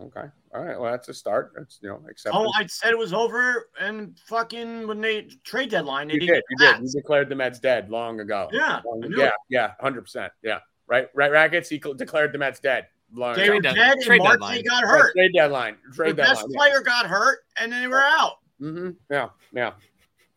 Okay. 0.00 0.24
All 0.54 0.62
right. 0.62 0.78
Well, 0.78 0.90
that's 0.90 1.08
a 1.08 1.14
start. 1.14 1.52
That's, 1.56 1.78
you 1.82 1.88
know, 1.88 2.02
acceptable. 2.08 2.46
Oh, 2.48 2.52
I 2.54 2.66
said 2.66 2.90
it 2.90 2.98
was 2.98 3.14
over, 3.14 3.70
and 3.80 4.18
fucking 4.26 4.86
when 4.86 5.00
they 5.00 5.22
trade 5.44 5.70
deadline, 5.70 6.08
they 6.08 6.14
You 6.14 6.20
didn't. 6.20 6.44
You 6.50 6.56
did. 6.58 6.80
You 6.82 6.88
declared 7.00 7.28
the 7.30 7.34
Mets 7.34 7.58
dead 7.58 7.88
long 7.90 8.20
ago. 8.20 8.48
Yeah, 8.52 8.82
Long- 8.84 9.02
yeah, 9.16 9.26
it. 9.28 9.32
yeah, 9.48 9.72
hundred 9.80 10.02
percent. 10.02 10.32
Yeah, 10.42 10.58
right, 10.86 11.08
right. 11.14 11.30
Rackets. 11.30 11.68
He 11.70 11.78
declared 11.78 12.32
the 12.32 12.38
Mets 12.38 12.60
dead. 12.60 12.88
Long 13.14 13.36
They 13.36 13.44
ago. 13.44 13.54
were 13.54 13.60
Trade 13.62 13.62
dead 13.62 13.74
dead- 13.76 13.96
in 13.98 14.02
trade 14.02 14.18
March. 14.18 14.32
deadline. 14.32 14.54
They 14.56 14.62
got 14.64 14.82
Yeah, 14.82 14.88
hurt. 14.90 15.12
Trade 15.14 15.32
deadline. 15.34 15.76
The 15.88 15.94
Trade 15.96 16.16
best 16.16 16.40
deadline. 16.42 16.54
player 16.56 16.80
got 16.82 17.06
hurt, 17.06 17.38
and 17.58 17.72
then 17.72 17.80
they 17.82 17.88
were 17.88 18.02
out. 18.02 18.32
Yeah. 18.58 18.68
hmm 18.68 18.90
yeah, 19.10 19.28
yeah. 19.52 19.72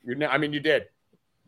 You. 0.05 0.25
I 0.25 0.37
mean, 0.37 0.53
you 0.53 0.59
did. 0.61 0.85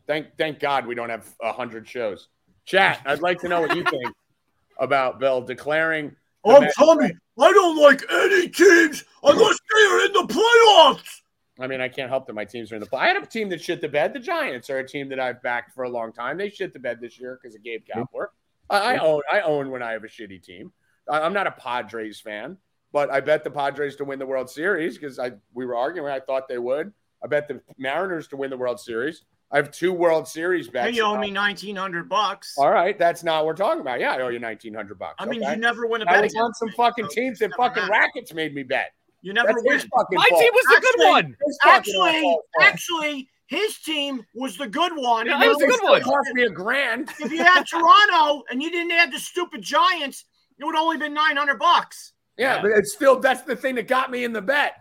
Thank, 0.07 0.35
thank 0.37 0.59
God 0.59 0.85
we 0.85 0.95
don't 0.95 1.09
have 1.09 1.25
a 1.41 1.53
hundred 1.53 1.87
shows. 1.87 2.27
Chat. 2.65 3.01
I'd 3.05 3.21
like 3.21 3.39
to 3.41 3.47
know 3.47 3.61
what 3.61 3.75
you 3.77 3.83
think 3.85 4.03
about 4.79 5.19
Bill 5.19 5.41
declaring. 5.41 6.15
Oh, 6.43 6.59
Mets- 6.59 6.75
Tommy, 6.75 7.11
I 7.39 7.51
don't 7.51 7.77
like 7.77 8.03
any 8.11 8.49
teams 8.49 9.03
unless 9.23 9.57
they 9.73 9.83
are 9.83 10.05
in 10.05 10.13
the 10.13 10.27
playoffs. 10.27 11.21
I 11.59 11.67
mean, 11.67 11.81
I 11.81 11.89
can't 11.89 12.09
help 12.09 12.25
that 12.27 12.33
my 12.33 12.45
teams 12.45 12.71
are 12.71 12.75
in 12.75 12.81
the 12.81 12.87
play. 12.87 13.01
I 13.01 13.07
had 13.07 13.21
a 13.21 13.25
team 13.25 13.49
that 13.49 13.61
shit 13.61 13.81
the 13.81 13.87
bed. 13.87 14.13
The 14.13 14.19
Giants 14.19 14.69
are 14.69 14.79
a 14.79 14.87
team 14.87 15.09
that 15.09 15.19
I've 15.19 15.41
backed 15.43 15.73
for 15.73 15.83
a 15.83 15.89
long 15.89 16.11
time. 16.11 16.37
They 16.37 16.49
shit 16.49 16.73
the 16.73 16.79
bed 16.79 16.99
this 16.99 17.19
year 17.19 17.39
because 17.41 17.55
of 17.55 17.63
Gabe 17.63 17.83
Kapler. 17.85 18.27
I, 18.69 18.95
I 18.95 18.97
own 18.97 19.21
I 19.31 19.41
own 19.41 19.69
when 19.69 19.83
I 19.83 19.91
have 19.91 20.03
a 20.03 20.07
shitty 20.07 20.41
team. 20.41 20.71
I, 21.09 21.19
I'm 21.19 21.33
not 21.33 21.45
a 21.45 21.51
Padres 21.51 22.19
fan, 22.19 22.57
but 22.91 23.11
I 23.11 23.19
bet 23.19 23.43
the 23.43 23.51
Padres 23.51 23.95
to 23.97 24.05
win 24.05 24.17
the 24.17 24.25
World 24.25 24.49
Series 24.49 24.97
because 24.97 25.19
I 25.19 25.33
we 25.53 25.65
were 25.65 25.75
arguing. 25.75 26.11
I 26.11 26.19
thought 26.19 26.47
they 26.47 26.57
would. 26.57 26.91
I 27.23 27.27
bet 27.27 27.47
the 27.47 27.61
Mariners 27.77 28.27
to 28.29 28.37
win 28.37 28.49
the 28.49 28.57
World 28.57 28.79
Series. 28.79 29.25
I 29.53 29.57
have 29.57 29.71
two 29.71 29.91
World 29.91 30.27
Series 30.27 30.69
bets. 30.69 30.89
Hey, 30.91 30.95
you 30.95 31.03
owe 31.03 31.17
me 31.17 31.29
nineteen 31.29 31.75
hundred 31.75 32.07
bucks. 32.07 32.55
All 32.57 32.71
right, 32.71 32.97
that's 32.97 33.23
not 33.23 33.39
what 33.39 33.47
we're 33.47 33.55
talking 33.55 33.81
about. 33.81 33.99
Yeah, 33.99 34.13
I 34.13 34.21
owe 34.21 34.29
you 34.29 34.39
nineteen 34.39 34.73
hundred 34.73 34.97
bucks. 34.97 35.15
I 35.19 35.25
mean, 35.25 35.43
okay? 35.43 35.51
you 35.53 35.57
never 35.59 35.85
win 35.87 36.01
a 36.01 36.05
I 36.09 36.13
bet. 36.13 36.23
was 36.23 36.35
on 36.35 36.41
against 36.43 36.59
some 36.59 36.67
me, 36.69 36.73
fucking 36.77 37.05
so 37.05 37.09
teams 37.15 37.41
it 37.41 37.49
that 37.49 37.57
fucking 37.57 37.83
matters. 37.83 37.89
rackets 37.89 38.33
made 38.33 38.55
me 38.55 38.63
bet. 38.63 38.93
You 39.21 39.33
never 39.33 39.49
That's 39.49 39.63
win. 39.63 39.73
his 39.73 39.83
fucking 39.95 40.17
My 40.17 40.25
fault. 40.29 40.41
team 40.41 40.51
was 40.53 40.65
the 40.65 40.81
good 40.81 41.09
one. 41.09 41.37
Actually, 41.65 42.37
actually, 42.61 43.29
his 43.47 43.77
team 43.79 44.25
was 44.33 44.57
the 44.57 44.67
good 44.67 44.93
one. 44.95 45.27
Yeah, 45.27 45.43
it 45.43 45.47
was 45.49 45.57
then 45.57 45.67
the 45.69 45.75
good 45.75 45.83
one. 45.83 46.01
It 46.01 46.03
cost 46.05 46.33
me 46.33 46.43
a 46.43 46.49
grand. 46.49 47.09
If 47.19 47.31
you 47.31 47.43
had 47.43 47.63
Toronto 47.65 48.43
and 48.49 48.63
you 48.63 48.71
didn't 48.71 48.91
have 48.91 49.11
the 49.11 49.19
stupid 49.19 49.61
Giants, 49.61 50.25
it 50.57 50.65
would 50.65 50.75
only 50.75 50.97
been 50.97 51.13
nine 51.13 51.35
hundred 51.35 51.59
bucks. 51.59 52.13
Yeah, 52.37 52.55
Yeah. 52.55 52.61
but 52.61 52.71
it's 52.71 52.93
still 52.93 53.19
that's 53.19 53.41
the 53.41 53.55
thing 53.55 53.75
that 53.75 53.87
got 53.87 54.09
me 54.09 54.23
in 54.23 54.31
the 54.33 54.41
bet. 54.41 54.75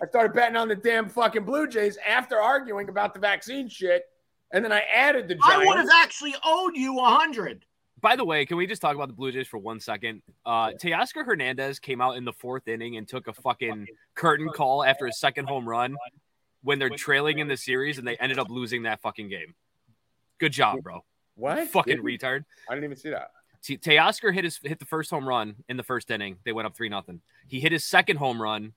I 0.00 0.06
started 0.06 0.32
betting 0.32 0.56
on 0.56 0.68
the 0.68 0.74
damn 0.74 1.08
fucking 1.08 1.44
Blue 1.44 1.66
Jays 1.66 1.98
after 2.06 2.40
arguing 2.40 2.88
about 2.88 3.14
the 3.14 3.20
vaccine 3.20 3.68
shit, 3.68 4.04
and 4.52 4.64
then 4.64 4.72
I 4.72 4.80
added 4.92 5.28
the 5.28 5.38
I 5.42 5.64
would 5.64 5.76
have 5.76 5.90
actually 5.94 6.34
owed 6.44 6.76
you 6.76 6.98
a 7.00 7.04
hundred. 7.04 7.64
By 8.00 8.16
the 8.16 8.24
way, 8.24 8.44
can 8.44 8.56
we 8.56 8.66
just 8.66 8.82
talk 8.82 8.96
about 8.96 9.08
the 9.08 9.14
Blue 9.14 9.30
Jays 9.30 9.46
for 9.46 9.58
one 9.58 9.78
second? 9.78 10.22
Uh, 10.44 10.70
Teoscar 10.70 11.24
Hernandez 11.24 11.78
came 11.78 12.00
out 12.00 12.16
in 12.16 12.24
the 12.24 12.32
fourth 12.32 12.66
inning 12.66 12.96
and 12.96 13.06
took 13.06 13.28
a 13.28 13.32
fucking 13.32 13.86
curtain 14.16 14.48
call 14.48 14.82
after 14.82 15.06
his 15.06 15.20
second 15.20 15.46
home 15.46 15.68
run 15.68 15.96
when 16.62 16.80
they're 16.80 16.90
trailing 16.90 17.38
in 17.38 17.46
the 17.46 17.56
series 17.56 17.98
and 17.98 18.06
they 18.06 18.16
ended 18.16 18.40
up 18.40 18.50
losing 18.50 18.84
that 18.84 19.00
fucking 19.02 19.28
game. 19.28 19.54
Good 20.38 20.52
job, 20.52 20.82
bro. 20.82 21.04
What? 21.36 21.68
Fucking 21.68 22.04
Did- 22.04 22.04
retard. 22.04 22.44
I 22.68 22.74
didn't 22.74 22.84
even 22.84 22.96
see 22.96 23.10
that. 23.10 23.30
Te- 23.62 23.78
Teoscar 23.78 24.34
hit 24.34 24.42
his 24.42 24.58
hit 24.62 24.80
the 24.80 24.84
first 24.84 25.08
home 25.08 25.26
run 25.26 25.54
in 25.68 25.76
the 25.76 25.84
first 25.84 26.10
inning. 26.10 26.38
They 26.44 26.52
went 26.52 26.66
up 26.66 26.74
three 26.74 26.88
nothing. 26.88 27.20
He 27.46 27.60
hit 27.60 27.70
his 27.70 27.84
second 27.84 28.16
home 28.16 28.42
run. 28.42 28.72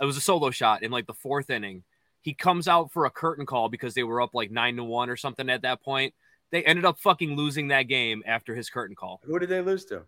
It 0.00 0.04
was 0.04 0.16
a 0.16 0.20
solo 0.20 0.50
shot 0.50 0.82
in 0.82 0.90
like 0.90 1.06
the 1.06 1.14
fourth 1.14 1.50
inning. 1.50 1.84
He 2.22 2.34
comes 2.34 2.68
out 2.68 2.92
for 2.92 3.06
a 3.06 3.10
curtain 3.10 3.46
call 3.46 3.68
because 3.68 3.94
they 3.94 4.02
were 4.02 4.20
up 4.20 4.34
like 4.34 4.50
nine 4.50 4.76
to 4.76 4.84
one 4.84 5.10
or 5.10 5.16
something 5.16 5.48
at 5.50 5.62
that 5.62 5.82
point. 5.82 6.14
They 6.50 6.64
ended 6.64 6.84
up 6.84 6.98
fucking 6.98 7.36
losing 7.36 7.68
that 7.68 7.84
game 7.84 8.22
after 8.26 8.54
his 8.54 8.70
curtain 8.70 8.96
call. 8.96 9.20
Who 9.24 9.38
did 9.38 9.48
they 9.48 9.60
lose 9.60 9.84
to? 9.86 10.02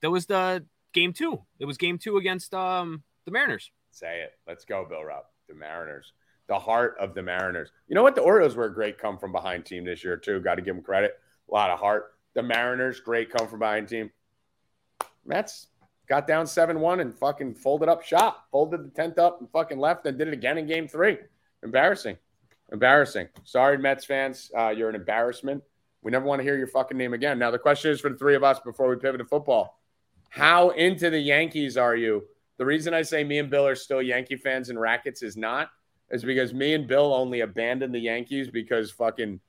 That 0.00 0.10
was 0.10 0.26
the 0.26 0.64
game 0.92 1.12
two. 1.12 1.42
It 1.58 1.64
was 1.64 1.76
game 1.76 1.98
two 1.98 2.16
against 2.18 2.54
um 2.54 3.02
the 3.24 3.30
Mariners. 3.30 3.70
Say 3.90 4.22
it. 4.22 4.32
Let's 4.46 4.64
go, 4.64 4.86
Bill 4.88 5.04
Rupp. 5.04 5.30
The 5.48 5.54
Mariners. 5.54 6.12
The 6.48 6.58
heart 6.58 6.96
of 6.98 7.14
the 7.14 7.22
Mariners. 7.22 7.70
You 7.88 7.94
know 7.94 8.02
what? 8.02 8.14
The 8.14 8.22
Orioles 8.22 8.56
were 8.56 8.64
a 8.64 8.74
great 8.74 8.98
come 8.98 9.18
from 9.18 9.32
behind 9.32 9.64
team 9.64 9.84
this 9.84 10.02
year, 10.02 10.16
too. 10.16 10.40
Got 10.40 10.56
to 10.56 10.62
give 10.62 10.74
them 10.74 10.84
credit. 10.84 11.18
A 11.48 11.52
lot 11.52 11.70
of 11.70 11.78
heart. 11.78 12.14
The 12.34 12.42
Mariners, 12.42 13.00
great 13.00 13.30
come 13.30 13.46
from 13.46 13.58
behind 13.58 13.88
team. 13.88 14.10
Mets 15.24 15.68
got 16.08 16.26
down 16.26 16.46
7 16.46 16.78
1 16.78 17.00
and 17.00 17.14
fucking 17.14 17.54
folded 17.54 17.88
up 17.88 18.02
shop, 18.02 18.46
folded 18.50 18.84
the 18.84 18.90
tent 18.90 19.18
up 19.18 19.40
and 19.40 19.50
fucking 19.50 19.78
left 19.78 20.06
and 20.06 20.18
did 20.18 20.28
it 20.28 20.34
again 20.34 20.58
in 20.58 20.66
game 20.66 20.88
three. 20.88 21.18
Embarrassing. 21.62 22.16
Embarrassing. 22.72 23.28
Sorry, 23.44 23.78
Mets 23.78 24.04
fans. 24.04 24.50
Uh, 24.56 24.70
you're 24.70 24.88
an 24.88 24.94
embarrassment. 24.94 25.62
We 26.02 26.10
never 26.10 26.24
want 26.24 26.40
to 26.40 26.42
hear 26.42 26.56
your 26.56 26.66
fucking 26.66 26.96
name 26.96 27.14
again. 27.14 27.38
Now, 27.38 27.50
the 27.50 27.58
question 27.58 27.90
is 27.90 28.00
for 28.00 28.08
the 28.08 28.16
three 28.16 28.34
of 28.34 28.42
us 28.42 28.58
before 28.60 28.88
we 28.88 28.96
pivot 28.96 29.18
to 29.18 29.24
football 29.24 29.78
how 30.32 30.70
into 30.70 31.10
the 31.10 31.18
Yankees 31.18 31.76
are 31.76 31.94
you? 31.94 32.24
The 32.56 32.64
reason 32.64 32.94
I 32.94 33.02
say 33.02 33.22
me 33.22 33.38
and 33.38 33.50
Bill 33.50 33.66
are 33.66 33.74
still 33.74 34.00
Yankee 34.00 34.36
fans 34.36 34.70
and 34.70 34.80
rackets 34.80 35.22
is 35.22 35.36
not 35.36 35.68
is 36.10 36.24
because 36.24 36.54
me 36.54 36.72
and 36.72 36.86
Bill 36.86 37.12
only 37.12 37.40
abandoned 37.40 37.94
the 37.94 37.98
Yankees 37.98 38.48
because 38.48 38.90
fucking 38.90 39.40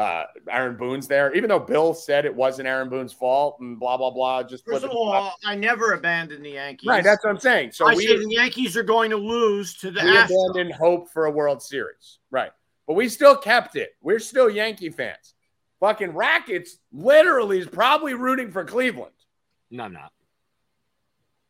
uh, 0.00 0.24
Aaron 0.50 0.76
Boone's 0.78 1.06
there. 1.06 1.34
Even 1.34 1.48
though 1.48 1.58
Bill 1.58 1.92
said 1.92 2.24
it 2.24 2.34
wasn't 2.34 2.66
Aaron 2.66 2.88
Boone's 2.88 3.12
fault 3.12 3.58
and 3.60 3.78
blah 3.78 3.96
blah 3.98 4.10
blah. 4.10 4.42
Just 4.42 4.64
First 4.64 4.84
of 4.84 4.90
it- 4.90 4.96
all, 4.96 5.34
I 5.44 5.54
never 5.54 5.92
abandoned 5.92 6.44
the 6.44 6.50
Yankees. 6.52 6.88
right. 6.88 7.04
That's 7.04 7.22
what 7.22 7.30
I'm 7.30 7.38
saying. 7.40 7.72
So 7.72 7.86
I 7.86 7.94
we 7.94 8.06
say 8.06 8.16
the 8.16 8.30
Yankees 8.30 8.76
are 8.76 8.82
going 8.82 9.10
to 9.10 9.16
lose 9.16 9.74
to 9.76 9.90
the 9.90 10.00
we 10.02 10.08
Astros. 10.10 10.50
abandoned 10.50 10.74
hope 10.74 11.10
for 11.10 11.26
a 11.26 11.30
World 11.30 11.62
Series. 11.62 12.18
Right. 12.30 12.50
But 12.86 12.94
we 12.94 13.08
still 13.08 13.36
kept 13.36 13.76
it. 13.76 13.90
We're 14.00 14.18
still 14.20 14.48
Yankee 14.48 14.88
fans. 14.90 15.34
Fucking 15.80 16.12
Rackets 16.12 16.78
literally 16.92 17.58
is 17.58 17.66
probably 17.66 18.14
rooting 18.14 18.50
for 18.50 18.64
Cleveland. 18.64 19.12
No, 19.70 19.84
I'm 19.84 19.92
not. 19.92 20.12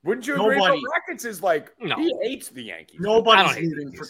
Wouldn't 0.05 0.27
you 0.27 0.35
agree? 0.35 0.57
Nobody. 0.57 0.81
Rackets 0.95 1.25
is 1.25 1.43
like 1.43 1.73
No. 1.81 1.97
he 1.97 2.15
hates 2.23 2.49
the 2.49 2.63
Yankees. 2.65 3.01
Nobody's 3.01 3.47
don't 3.47 3.55
hate 3.55 3.71
the 3.71 3.77
rooting 3.77 3.93
for 3.93 4.05
Yankees. 4.05 4.09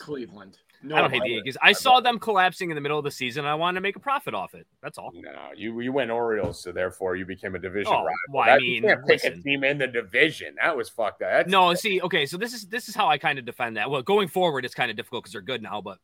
Cleveland. 0.80 0.98
I 0.98 1.00
don't 1.02 1.10
hate 1.12 1.22
the 1.22 1.34
Yankees. 1.34 1.56
I 1.62 1.72
saw 1.72 2.00
them 2.00 2.18
collapsing 2.18 2.70
in 2.70 2.74
the 2.74 2.80
middle 2.80 2.98
of 2.98 3.04
the 3.04 3.10
season. 3.10 3.44
And 3.44 3.48
I 3.50 3.54
wanted 3.54 3.76
to 3.76 3.80
make 3.82 3.96
a 3.96 4.00
profit 4.00 4.32
off 4.34 4.54
it. 4.54 4.66
That's 4.82 4.96
all. 4.98 5.10
No, 5.14 5.30
you 5.54 5.78
you 5.80 5.92
went 5.92 6.10
Orioles, 6.10 6.62
so 6.62 6.72
therefore 6.72 7.16
you 7.16 7.26
became 7.26 7.54
a 7.54 7.58
division 7.58 7.92
Oh, 7.92 7.98
rival. 8.04 8.14
well, 8.30 8.42
I 8.44 8.46
That- 8.52 8.62
you 8.62 8.80
mean, 8.80 8.82
can't 8.82 9.06
pick 9.06 9.24
a 9.24 9.36
team 9.36 9.62
in 9.64 9.78
the 9.78 9.86
division. 9.86 10.54
That 10.62 10.76
was 10.76 10.88
fucked 10.88 11.22
up. 11.22 11.30
That's, 11.30 11.48
No, 11.50 11.74
see, 11.74 12.00
okay, 12.00 12.24
so 12.26 12.36
this 12.36 12.52
is 12.54 12.66
this 12.68 12.88
is 12.88 12.94
how 12.94 13.08
I 13.08 13.18
kind 13.18 13.38
of 13.38 13.44
defend 13.44 13.76
that. 13.76 13.90
Well, 13.90 14.02
going 14.02 14.28
forward, 14.28 14.64
it's 14.64 14.74
kind 14.74 14.90
of 14.90 14.96
difficult 14.96 15.24
because 15.24 15.32
they're 15.32 15.42
good 15.42 15.62
now, 15.62 15.80
but 15.80 15.98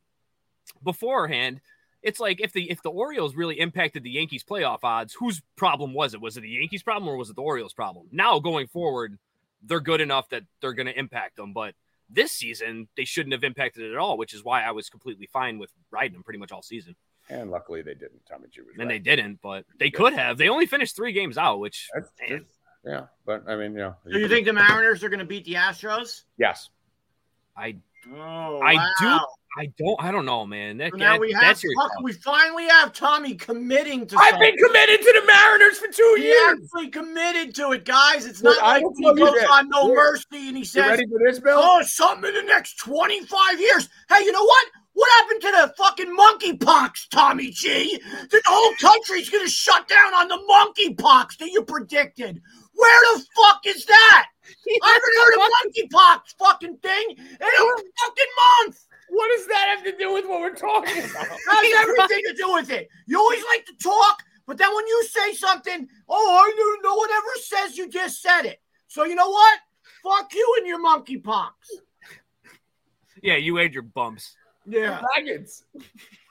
beforehand, 0.83 1.61
it's 2.03 2.21
like 2.21 2.41
if 2.41 2.53
the 2.53 2.71
if 2.71 2.83
the 2.83 2.91
Orioles 2.91 3.35
really 3.35 3.59
impacted 3.59 4.03
the 4.03 4.11
Yankees 4.11 4.45
playoff 4.45 4.81
odds, 4.83 5.15
whose 5.15 5.41
problem 5.57 5.95
was 5.95 6.15
it? 6.15 6.21
Was 6.21 6.37
it 6.37 6.43
the 6.43 6.49
Yankees 6.51 6.83
problem 6.83 7.09
or 7.09 7.17
was 7.17 7.31
it 7.31 7.37
the 7.37 7.43
Orioles 7.43 7.73
problem? 7.73 8.09
Now 8.13 8.39
going 8.39 8.67
forward, 8.67 9.19
they're 9.63 9.81
good 9.81 10.01
enough 10.01 10.29
that 10.29 10.45
they're 10.61 10.75
going 10.75 10.87
to 10.87 10.99
impact 10.99 11.37
them, 11.37 11.53
but 11.53 11.75
this 12.11 12.33
season 12.33 12.89
they 12.97 13.05
shouldn't 13.05 13.33
have 13.33 13.45
impacted 13.45 13.85
it 13.85 13.93
at 13.93 13.99
all, 13.99 14.17
which 14.17 14.33
is 14.35 14.45
why 14.45 14.63
I 14.63 14.71
was 14.71 14.89
completely 14.89 15.27
fine 15.33 15.59
with 15.59 15.71
riding 15.91 16.13
them 16.15 16.23
pretty 16.23 16.39
much 16.39 16.53
all 16.53 16.63
season. 16.63 16.95
And 17.29 17.51
luckily 17.51 17.83
they 17.83 17.95
didn't. 17.95 18.21
Tommy 18.31 18.47
G 18.53 18.61
was 18.61 18.71
And 18.79 18.89
right. 18.89 18.89
they 18.89 18.99
didn't, 18.99 19.41
but 19.43 19.65
they 19.79 19.91
could 19.91 20.13
have. 20.13 20.39
They 20.39 20.49
only 20.49 20.67
finished 20.67 20.95
three 20.95 21.13
games 21.13 21.37
out, 21.37 21.59
which 21.59 21.89
yeah, 22.85 23.07
but 23.25 23.43
I 23.49 23.57
mean, 23.57 23.73
you 23.73 23.79
know. 23.79 23.97
Do 24.09 24.19
you 24.21 24.29
think 24.29 24.47
the 24.47 24.53
Mariners 24.53 25.03
are 25.03 25.09
going 25.09 25.19
to 25.19 25.25
beat 25.25 25.45
the 25.45 25.55
Astros? 25.55 26.23
Yes. 26.39 26.71
I 27.57 27.77
Oh, 28.15 28.61
I 28.63 28.75
do- 29.01 29.07
wow. 29.07 29.27
I 29.59 29.67
don't 29.79 29.97
I 30.03 30.11
don't 30.11 30.27
know, 30.27 30.45
man. 30.45 30.77
That, 30.79 30.93
So 30.93 30.99
now 30.99 31.13
that- 31.13 31.21
we 31.21 31.33
have 31.33 31.41
that's 31.43 31.63
fuck, 31.81 31.91
we 32.03 32.13
finally 32.13 32.67
have 32.69 32.93
Tommy 32.93 33.35
committing 33.35 34.07
to 34.07 34.17
I've 34.19 34.31
something. 34.31 34.55
been 34.55 34.65
committed 34.67 35.01
to 35.01 35.21
the 35.21 35.27
Mariners 35.27 35.79
for 35.79 35.89
two 35.89 36.15
He 36.19 36.25
years. 36.25 36.59
actually 36.63 36.89
committed 36.91 37.55
to 37.57 37.73
it, 37.73 37.85
guys. 37.85 38.27
It's 38.27 38.43
Look, 38.43 38.57
not 38.61 38.65
I 38.65 38.73
like 38.75 38.83
will 38.85 39.15
he 39.15 39.21
goes 39.21 39.45
on 39.51 39.69
no 39.71 39.87
Here. 39.87 39.95
mercy 39.97 40.49
and 40.49 40.57
he 40.57 40.65
says, 40.65 40.85
ready 40.87 41.07
for 41.07 41.19
this, 41.25 41.41
Bill? 41.41 41.59
"Oh, 41.61 41.83
something 41.83 42.29
in 42.29 42.35
the 42.35 42.43
next 42.43 42.77
twenty-five 42.79 43.59
years." 43.61 43.89
Hey, 44.11 44.25
you 44.25 44.33
know 44.33 44.45
what? 44.45 44.67
What 44.93 45.11
happened 45.13 45.41
to 45.43 45.51
the 45.51 45.75
fucking 45.77 46.17
monkeypox, 46.17 47.09
Tommy 47.11 47.51
G? 47.51 47.99
The 48.31 48.43
whole 48.47 48.75
country's 48.81 49.29
gonna 49.29 49.49
shut 49.49 49.87
down 49.89 50.15
on 50.15 50.29
the 50.29 50.39
monkeypox 50.49 51.37
that 51.39 51.51
you 51.51 51.63
predicted. 51.65 52.41
Where 52.73 53.01
the 53.15 53.25
fuck 53.37 53.61
is 53.67 53.85
that? 53.87 54.27
I 54.83 54.89
haven't 54.93 55.17
heard 55.19 55.35
of 55.35 55.51
monkeypox 55.67 56.21
fucking 56.39 56.77
thing 56.79 57.05
in 57.11 57.37
a 57.41 57.67
fucking 57.67 58.33
month. 58.65 58.86
What 59.09 59.31
does 59.37 59.47
that 59.47 59.75
have 59.77 59.85
to 59.85 59.97
do 59.97 60.13
with 60.13 60.27
what 60.27 60.41
we're 60.41 60.55
talking 60.55 60.99
about? 60.99 61.27
Has 61.51 61.89
everything 61.89 62.23
to 62.27 62.35
do 62.37 62.53
with 62.53 62.71
it. 62.71 62.89
You 63.07 63.19
always 63.19 63.43
like 63.55 63.65
to 63.67 63.75
talk, 63.83 64.23
but 64.47 64.59
then 64.59 64.75
when 64.75 64.87
you 64.87 65.05
say 65.05 65.33
something, 65.35 65.89
oh, 66.09 66.45
I 66.45 66.55
knew 66.55 66.79
no 66.83 66.95
one 66.95 67.11
ever 67.11 67.27
says 67.43 67.77
you 67.77 67.89
just 67.89 68.21
said 68.21 68.43
it. 68.43 68.61
So 68.89 69.05
you 69.05 69.15
know 69.15 69.29
what? 69.29 69.59
Fuck 70.03 70.35
you 70.35 70.57
and 70.59 70.67
your 70.67 70.83
monkeypox. 70.83 71.51
Yeah, 73.23 73.37
you 73.37 73.59
ate 73.59 73.73
your 73.73 73.83
bumps. 73.83 74.37
Yeah. 74.67 75.01
Dragons. 75.15 75.65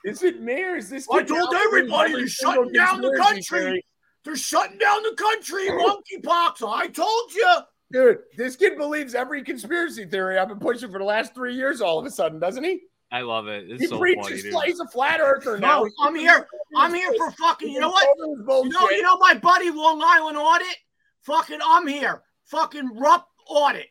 Is 0.04 0.22
it 0.22 0.40
me 0.40 0.62
or 0.62 0.76
is 0.76 0.90
this? 0.90 1.06
I 1.10 1.22
told 1.22 1.54
everybody 1.54 2.12
every 2.12 2.22
they're 2.22 2.28
shutting 2.28 2.72
down 2.72 3.00
the 3.00 3.16
country. 3.16 3.60
theory? 3.60 3.86
They're 4.24 4.36
shutting 4.36 4.78
down 4.78 5.02
the 5.02 5.14
country, 5.16 5.68
monkeypox. 5.68 6.68
I 6.68 6.88
told 6.88 7.32
you. 7.34 7.56
Dude, 7.92 8.18
this 8.36 8.56
kid 8.56 8.76
believes 8.76 9.14
every 9.14 9.42
conspiracy 9.42 10.06
theory 10.06 10.38
I've 10.38 10.48
been 10.48 10.58
pushing 10.58 10.90
for 10.90 10.98
the 10.98 11.04
last 11.04 11.34
three 11.34 11.54
years. 11.54 11.80
All 11.80 11.98
of 11.98 12.06
a 12.06 12.10
sudden, 12.10 12.40
doesn't 12.40 12.64
he? 12.64 12.80
I 13.12 13.20
love 13.20 13.46
it. 13.46 13.70
It's 13.70 13.82
He 13.82 13.86
so 13.86 13.98
preaches 13.98 14.52
funny, 14.52 14.70
he's 14.70 14.80
a 14.80 14.88
flat 14.88 15.20
earther 15.20 15.58
now. 15.58 15.84
No, 15.84 15.90
I'm 16.02 16.16
here. 16.16 16.48
I'm 16.76 16.92
here 16.92 17.12
for 17.16 17.30
fucking. 17.32 17.70
You 17.70 17.78
know 17.78 17.90
what? 17.90 18.06
You 18.18 18.70
know, 18.70 18.90
you 18.90 19.02
know 19.02 19.16
my 19.18 19.34
buddy 19.34 19.70
Long 19.70 20.02
Island 20.04 20.36
Audit? 20.36 20.76
Fucking, 21.22 21.60
I'm 21.64 21.86
here. 21.86 22.22
Fucking 22.44 22.96
Rupp 22.96 23.28
Audit. 23.48 23.86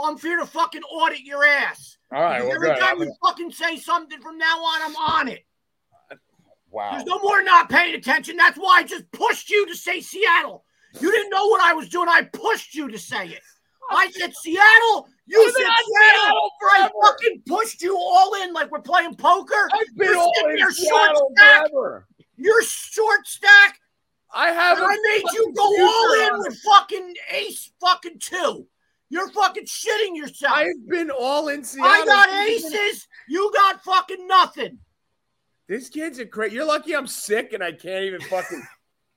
I'm 0.00 0.16
here 0.18 0.38
to 0.38 0.46
fucking 0.46 0.82
audit 0.82 1.20
your 1.20 1.44
ass. 1.44 1.98
All 2.12 2.22
right, 2.22 2.42
well, 2.42 2.54
Every 2.54 2.68
good. 2.68 2.78
time 2.78 3.00
I'm 3.00 3.02
you 3.02 3.14
fucking 3.24 3.50
say 3.50 3.76
something 3.76 4.20
from 4.20 4.38
now 4.38 4.58
on, 4.58 4.82
I'm 4.82 4.96
on 4.96 5.28
it. 5.28 5.44
Wow. 6.70 6.92
There's 6.92 7.04
no 7.04 7.18
more 7.18 7.42
not 7.42 7.68
paying 7.68 7.96
attention. 7.96 8.36
That's 8.36 8.56
why 8.56 8.78
I 8.78 8.82
just 8.84 9.10
pushed 9.10 9.50
you 9.50 9.66
to 9.66 9.74
say 9.74 10.00
Seattle. 10.00 10.64
You 11.00 11.10
didn't 11.10 11.30
know 11.30 11.46
what 11.46 11.60
I 11.60 11.72
was 11.72 11.88
doing. 11.88 12.08
I 12.08 12.22
pushed 12.22 12.74
you 12.74 12.88
to 12.88 12.98
say 12.98 13.28
it. 13.28 13.42
I 13.90 14.10
said 14.10 14.32
Seattle. 14.34 15.08
You 15.26 15.44
I've 15.46 15.52
said 15.52 15.66
Seattle. 15.86 16.50
Seattle 16.60 16.92
I 17.02 17.06
fucking 17.06 17.42
pushed 17.46 17.82
you 17.82 17.96
all 17.96 18.34
in 18.42 18.52
like 18.52 18.70
we're 18.70 18.80
playing 18.80 19.14
poker. 19.16 19.68
I've 19.72 19.96
been 19.96 20.08
You're 20.08 20.16
all 20.16 20.32
in 20.48 20.56
there 20.56 20.70
Seattle 20.70 21.32
stack. 21.36 21.70
forever. 21.70 22.06
You're 22.36 22.62
short 22.64 23.26
stack. 23.26 23.78
I 24.32 24.50
have. 24.50 24.78
I 24.80 24.96
made 24.96 25.32
you 25.32 25.52
go 25.56 25.62
all 25.62 26.26
in 26.26 26.38
with 26.38 26.58
fucking 26.60 27.14
ace 27.32 27.72
fucking 27.80 28.18
two. 28.20 28.66
You're 29.08 29.28
fucking 29.32 29.64
shitting 29.64 30.14
yourself. 30.14 30.54
I've 30.54 30.88
been 30.88 31.10
all 31.10 31.48
in 31.48 31.64
Seattle. 31.64 31.90
I 31.90 32.04
got 32.04 32.48
aces. 32.48 33.08
You 33.28 33.50
got 33.52 33.82
fucking 33.82 34.26
nothing. 34.28 34.78
This 35.68 35.88
kid's 35.88 36.20
a 36.20 36.26
crazy. 36.26 36.56
You're 36.56 36.64
lucky 36.64 36.94
I'm 36.94 37.08
sick 37.08 37.52
and 37.52 37.62
I 37.62 37.72
can't 37.72 38.04
even 38.04 38.20
fucking 38.22 38.62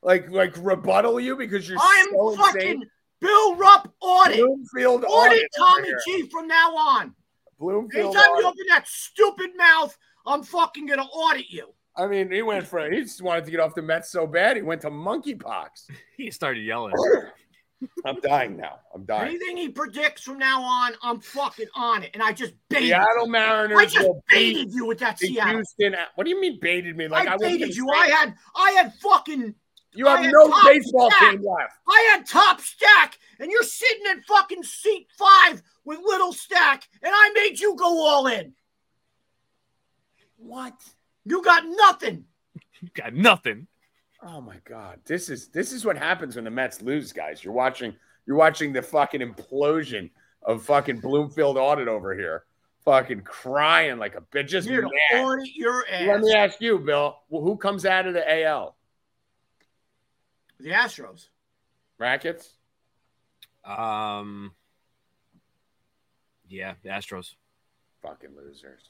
like 0.04 0.30
like 0.30 0.54
rebuttal 0.58 1.20
you 1.20 1.36
because 1.36 1.68
you're 1.68 1.80
I 1.80 2.06
am 2.08 2.16
so 2.16 2.36
fucking 2.36 2.62
insane. 2.62 2.90
Bill 3.20 3.56
Rupp 3.56 3.94
audit. 4.02 4.38
Bloomfield 4.40 5.06
Audit 5.06 5.40
over 5.60 5.70
Tommy 5.70 5.88
here. 5.88 6.00
G 6.06 6.30
from 6.30 6.48
now 6.48 6.76
on. 6.76 7.16
Bloomfield. 7.58 8.16
Anytime 8.16 8.36
you 8.38 8.46
open 8.46 8.66
that 8.70 8.86
stupid 8.88 9.52
mouth, 9.56 9.98
I'm 10.26 10.44
fucking 10.44 10.86
gonna 10.88 11.04
audit 11.04 11.50
you. 11.50 11.74
I 11.96 12.08
mean, 12.08 12.32
he 12.32 12.42
went 12.42 12.68
for 12.68 12.90
he 12.92 13.02
just 13.02 13.22
wanted 13.22 13.46
to 13.46 13.52
get 13.52 13.60
off 13.60 13.76
the 13.76 13.82
Mets 13.82 14.10
so 14.12 14.28
bad 14.28 14.58
he 14.58 14.62
went 14.62 14.82
to 14.82 14.90
monkeypox. 14.90 15.90
He 16.18 16.32
started 16.32 16.62
yelling. 16.62 16.94
I'm 18.06 18.20
dying 18.22 18.56
now. 18.56 18.80
I'm 18.96 19.04
dying. 19.04 19.30
Anything 19.36 19.58
he 19.58 19.68
predicts 19.70 20.22
from 20.24 20.38
now 20.38 20.62
on, 20.62 20.94
I'm 21.02 21.20
fucking 21.20 21.68
on 21.76 22.04
it. 22.04 22.12
And 22.14 22.24
I 22.24 22.32
just 22.32 22.54
baited. 22.70 22.88
Seattle 22.90 23.26
I 23.26 23.30
Mariners 23.30 23.92
just 23.94 24.08
will 24.08 24.24
beat 24.30 24.56
baited 24.56 24.74
you 24.74 24.86
with 24.86 25.00
that 25.00 25.18
the 25.18 25.28
Seattle. 25.28 25.56
Houston. 25.56 25.96
What 26.16 26.24
do 26.24 26.30
you 26.30 26.40
mean 26.40 26.60
baited 26.62 26.96
me? 26.96 27.08
Like 27.10 27.28
I, 27.28 27.34
I 27.34 27.38
baited 27.38 27.76
you. 27.76 27.86
say- 27.94 28.00
I 28.00 28.08
had, 28.08 28.36
I 28.56 28.72
had 28.72 28.94
fucking, 29.02 29.54
You 29.96 30.08
have 30.08 30.26
no 30.26 30.52
baseball 30.66 31.12
stack. 31.12 31.32
team 31.32 31.46
left. 31.46 31.74
I 31.88 32.10
had 32.12 32.26
top 32.26 32.60
stack, 32.62 33.18
and 33.40 33.52
you're 33.52 33.64
sitting 33.64 34.06
in 34.12 34.22
fucking 34.24 34.64
seat 34.64 35.08
five 35.18 35.62
with 35.86 36.00
little 36.04 36.34
stack, 36.34 36.88
and 37.02 37.12
I 37.14 37.32
made 37.36 37.60
you 37.60 37.76
go 37.76 38.06
all 38.06 38.28
in. 38.28 38.54
What? 40.38 40.74
You 41.26 41.42
got 41.44 41.64
nothing. 41.66 42.26
You 42.82 42.90
got 42.94 43.14
nothing. 43.14 43.68
Oh 44.22 44.42
my 44.42 44.58
god. 44.66 45.00
This 45.06 45.30
is 45.30 45.48
this 45.50 45.72
is 45.72 45.86
what 45.86 45.98
happens 45.98 46.36
when 46.36 46.46
the 46.46 46.52
Mets 46.52 46.82
lose, 46.82 47.12
guys. 47.12 47.44
You're 47.44 47.54
watching 47.54 47.94
you're 48.26 48.38
watching 48.38 48.74
the 48.74 48.82
fucking 48.82 49.22
implosion 49.22 50.10
of 50.42 50.64
fucking 50.64 51.00
Bloomfield 51.00 51.58
audit 51.58 51.88
over 51.88 52.16
here. 52.16 52.46
Fucking 52.86 53.22
crying 53.22 53.98
like 53.98 54.16
a 54.16 54.22
bitch. 54.22 54.48
Just 54.48 54.68
You're 54.68 54.84
mad. 54.84 55.24
audit 55.24 55.56
your 55.56 55.86
Let 55.90 56.20
me 56.22 56.34
ask 56.34 56.60
you, 56.60 56.80
Bill. 56.80 57.18
Well, 57.30 57.42
who 57.42 57.56
comes 57.56 57.86
out 57.86 58.08
of 58.08 58.14
the 58.14 58.44
AL? 58.44 58.76
The 60.64 60.70
Astros. 60.72 61.28
Rackets? 62.00 62.54
Um. 63.66 64.52
Yeah, 66.48 66.74
the 66.84 66.90
Astros. 66.90 67.36
Fucking 68.02 68.32
losers. 68.36 68.82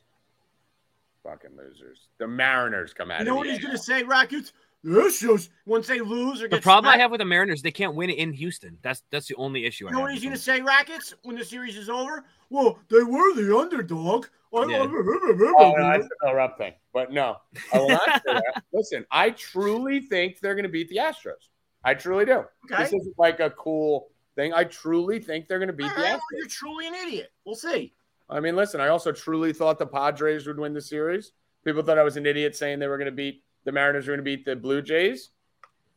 Fucking 1.24 1.52
losers. 1.58 2.08
The 2.18 2.28
Mariners 2.28 2.94
come 2.94 3.12
out 3.12 3.20
You 3.20 3.26
know 3.26 3.32
of 3.34 3.38
what 3.38 3.48
he's 3.50 3.60
gonna 3.64 3.78
say, 3.78 4.04
Rackets? 4.04 4.54
The 4.84 4.90
Astros. 5.02 5.50
Once 5.66 5.88
they 5.88 6.00
lose 6.02 6.42
or 6.42 6.48
The 6.48 6.58
get 6.58 6.64
problem 6.64 6.94
I 6.94 6.98
have 6.98 7.10
with 7.12 7.20
the 7.20 7.26
Mariners, 7.26 7.62
they 7.62 7.72
can't 7.72 7.96
win 7.96 8.10
in 8.10 8.34
Houston. 8.34 8.78
That's 8.82 9.02
that's 9.12 9.28
the 9.28 9.36
only 9.36 9.66
issue. 9.66 9.86
You 9.86 9.90
I 9.90 9.92
know 9.94 9.98
have 10.00 10.04
what 10.06 10.14
he's 10.14 10.24
gonna 10.24 10.36
them. 10.36 10.42
say, 10.42 10.62
Rackets, 10.62 11.14
when 11.24 11.36
the 11.38 11.46
series 11.46 11.78
is 11.78 11.90
over? 11.90 12.26
Well, 12.50 12.80
they 12.90 13.04
were 13.04 13.34
the 13.36 13.56
underdog. 13.58 14.28
Oh, 14.52 14.68
Yeah. 14.70 14.80
no, 14.86 14.88
that's 14.88 16.08
the 16.08 16.20
Bill 16.22 16.50
thing. 16.58 16.74
But 16.94 17.12
no, 17.12 17.38
I 17.74 17.80
will 17.80 17.90
not 17.90 18.06
say 18.26 18.34
that. 18.34 18.64
Listen, 18.74 19.06
I 19.10 19.32
truly 19.32 20.02
think 20.02 20.40
they're 20.40 20.54
going 20.54 20.64
to 20.64 20.70
beat 20.70 20.90
the 20.90 20.98
Astros. 20.98 21.50
I 21.84 21.94
truly 21.94 22.26
do. 22.26 22.44
Okay. 22.72 22.84
This 22.84 22.94
isn't 22.94 23.16
like 23.18 23.40
a 23.40 23.50
cool 23.52 24.10
thing. 24.36 24.54
I 24.54 24.64
truly 24.64 25.20
think 25.20 25.48
they're 25.48 25.60
going 25.60 25.68
to 25.68 25.74
beat 25.74 25.90
All 25.90 25.96
the 25.96 26.02
right, 26.02 26.12
Astros. 26.14 26.20
well, 26.32 26.38
you're 26.40 26.48
truly 26.48 26.88
an 26.88 26.96
idiot. 26.96 27.32
We'll 27.46 27.56
see. 27.56 27.94
I 28.30 28.40
mean, 28.40 28.56
listen, 28.56 28.80
I 28.82 28.88
also 28.88 29.12
truly 29.12 29.54
thought 29.54 29.80
the 29.80 29.86
Padres 29.86 30.48
would 30.48 30.60
win 30.60 30.74
the 30.74 30.82
series. 30.82 31.34
People 31.66 31.84
thought 31.84 32.00
I 32.00 32.04
was 32.04 32.18
an 32.18 32.26
idiot 32.26 32.56
saying 32.56 32.80
they 32.80 32.88
were 32.88 32.98
going 32.98 33.06
to 33.06 33.12
beat 33.12 33.44
the 33.66 33.72
Mariners 33.72 34.08
were 34.08 34.14
going 34.14 34.26
to 34.26 34.38
beat 34.38 34.46
the 34.46 34.56
Blue 34.56 34.82
Jays. 34.82 35.30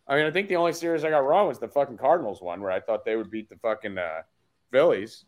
I 0.09 0.17
mean, 0.17 0.27
I 0.27 0.31
think 0.31 0.49
the 0.49 0.57
only 0.57 0.73
series 0.73 1.05
I 1.05 1.11
got 1.11 1.19
wrong 1.25 1.49
was 1.49 1.59
the 1.59 1.69
fucking 1.69 1.97
Cardinals 1.97 2.41
one, 2.41 2.61
where 2.61 2.71
I 2.71 2.81
thought 2.81 3.05
they 3.05 3.17
would 3.17 3.31
beat 3.31 3.49
the 3.49 3.57
fucking 3.57 3.99
uh, 3.99 4.23
Phillies. 4.71 5.25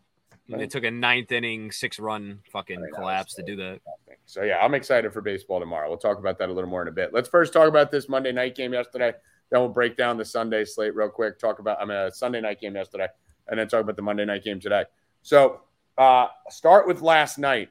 And 0.50 0.62
It 0.62 0.70
took 0.70 0.84
a 0.84 0.90
ninth 0.90 1.32
inning, 1.32 1.72
six 1.72 1.98
run 1.98 2.40
fucking 2.52 2.82
I 2.82 2.96
collapse 2.96 3.34
to 3.34 3.42
do 3.42 3.56
that. 3.56 3.80
So 4.24 4.42
yeah, 4.44 4.58
I'm 4.58 4.74
excited 4.74 5.12
for 5.12 5.20
baseball 5.20 5.58
tomorrow. 5.60 5.88
We'll 5.88 5.98
talk 5.98 6.18
about 6.18 6.38
that 6.38 6.48
a 6.48 6.52
little 6.52 6.70
more 6.70 6.82
in 6.82 6.88
a 6.88 6.92
bit. 6.92 7.12
Let's 7.12 7.28
first 7.28 7.52
talk 7.52 7.68
about 7.68 7.90
this 7.90 8.08
Monday 8.08 8.32
night 8.32 8.54
game 8.54 8.72
yesterday. 8.72 9.14
Then 9.50 9.60
we'll 9.60 9.70
break 9.70 9.96
down 9.96 10.16
the 10.16 10.24
Sunday 10.24 10.64
slate 10.64 10.94
real 10.94 11.08
quick. 11.08 11.38
Talk 11.38 11.58
about 11.58 11.80
I 11.80 11.84
mean 11.84 11.96
a 11.96 12.12
Sunday 12.12 12.40
night 12.40 12.60
game 12.60 12.74
yesterday, 12.74 13.08
and 13.48 13.58
then 13.58 13.68
talk 13.68 13.80
about 13.80 13.96
the 13.96 14.02
Monday 14.02 14.24
night 14.24 14.44
game 14.44 14.60
today. 14.60 14.84
So 15.22 15.60
uh, 15.96 16.28
start 16.48 16.86
with 16.86 17.02
last 17.02 17.38
night. 17.38 17.70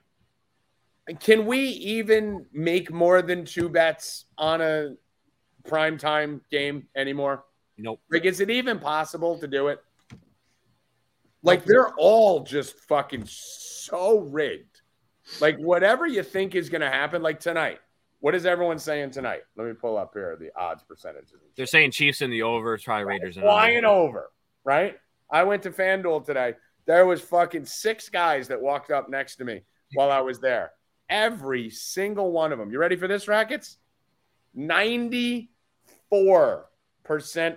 Can 1.21 1.45
we 1.45 1.59
even 1.59 2.45
make 2.51 2.91
more 2.91 3.21
than 3.21 3.45
two 3.45 3.69
bets 3.69 4.25
on 4.37 4.61
a 4.61 4.95
prime 5.65 5.97
time 5.97 6.41
game 6.51 6.87
anymore? 6.95 7.45
Nope. 7.77 8.01
Like, 8.11 8.25
is 8.25 8.41
it 8.41 8.49
even 8.49 8.79
possible 8.79 9.37
to 9.37 9.47
do 9.47 9.67
it? 9.67 9.79
Like, 11.43 11.63
they're 11.63 11.93
all 11.93 12.43
just 12.43 12.77
fucking 12.81 13.23
so 13.27 14.19
rigged. 14.19 14.81
Like, 15.39 15.57
whatever 15.57 16.05
you 16.05 16.23
think 16.23 16.55
is 16.55 16.67
going 16.67 16.81
to 16.81 16.89
happen, 16.89 17.21
like 17.21 17.39
tonight, 17.39 17.79
what 18.19 18.33
is 18.35 18.45
everyone 18.45 18.79
saying 18.79 19.11
tonight? 19.11 19.41
Let 19.55 19.67
me 19.67 19.73
pull 19.73 19.97
up 19.97 20.11
here 20.13 20.35
the 20.39 20.49
odds 20.59 20.83
percentages. 20.83 21.35
They're 21.55 21.65
saying 21.65 21.91
Chiefs 21.91 22.21
in 22.21 22.31
the 22.31 22.41
over, 22.43 22.77
try 22.77 23.01
Raiders 23.01 23.37
in 23.37 23.43
flying 23.43 23.77
under. 23.77 23.89
over, 23.89 24.31
right? 24.63 24.97
I 25.31 25.43
went 25.43 25.63
to 25.63 25.71
FanDuel 25.71 26.25
today. 26.25 26.55
There 26.85 27.05
was 27.05 27.21
fucking 27.21 27.65
six 27.65 28.09
guys 28.09 28.47
that 28.47 28.61
walked 28.61 28.91
up 28.91 29.09
next 29.09 29.35
to 29.37 29.45
me 29.45 29.61
while 29.93 30.09
I 30.09 30.21
was 30.21 30.39
there. 30.39 30.71
Every 31.09 31.69
single 31.69 32.31
one 32.31 32.51
of 32.51 32.59
them. 32.59 32.71
You 32.71 32.79
ready 32.79 32.95
for 32.95 33.07
this, 33.07 33.27
Rackets? 33.27 33.77
94% 34.57 35.47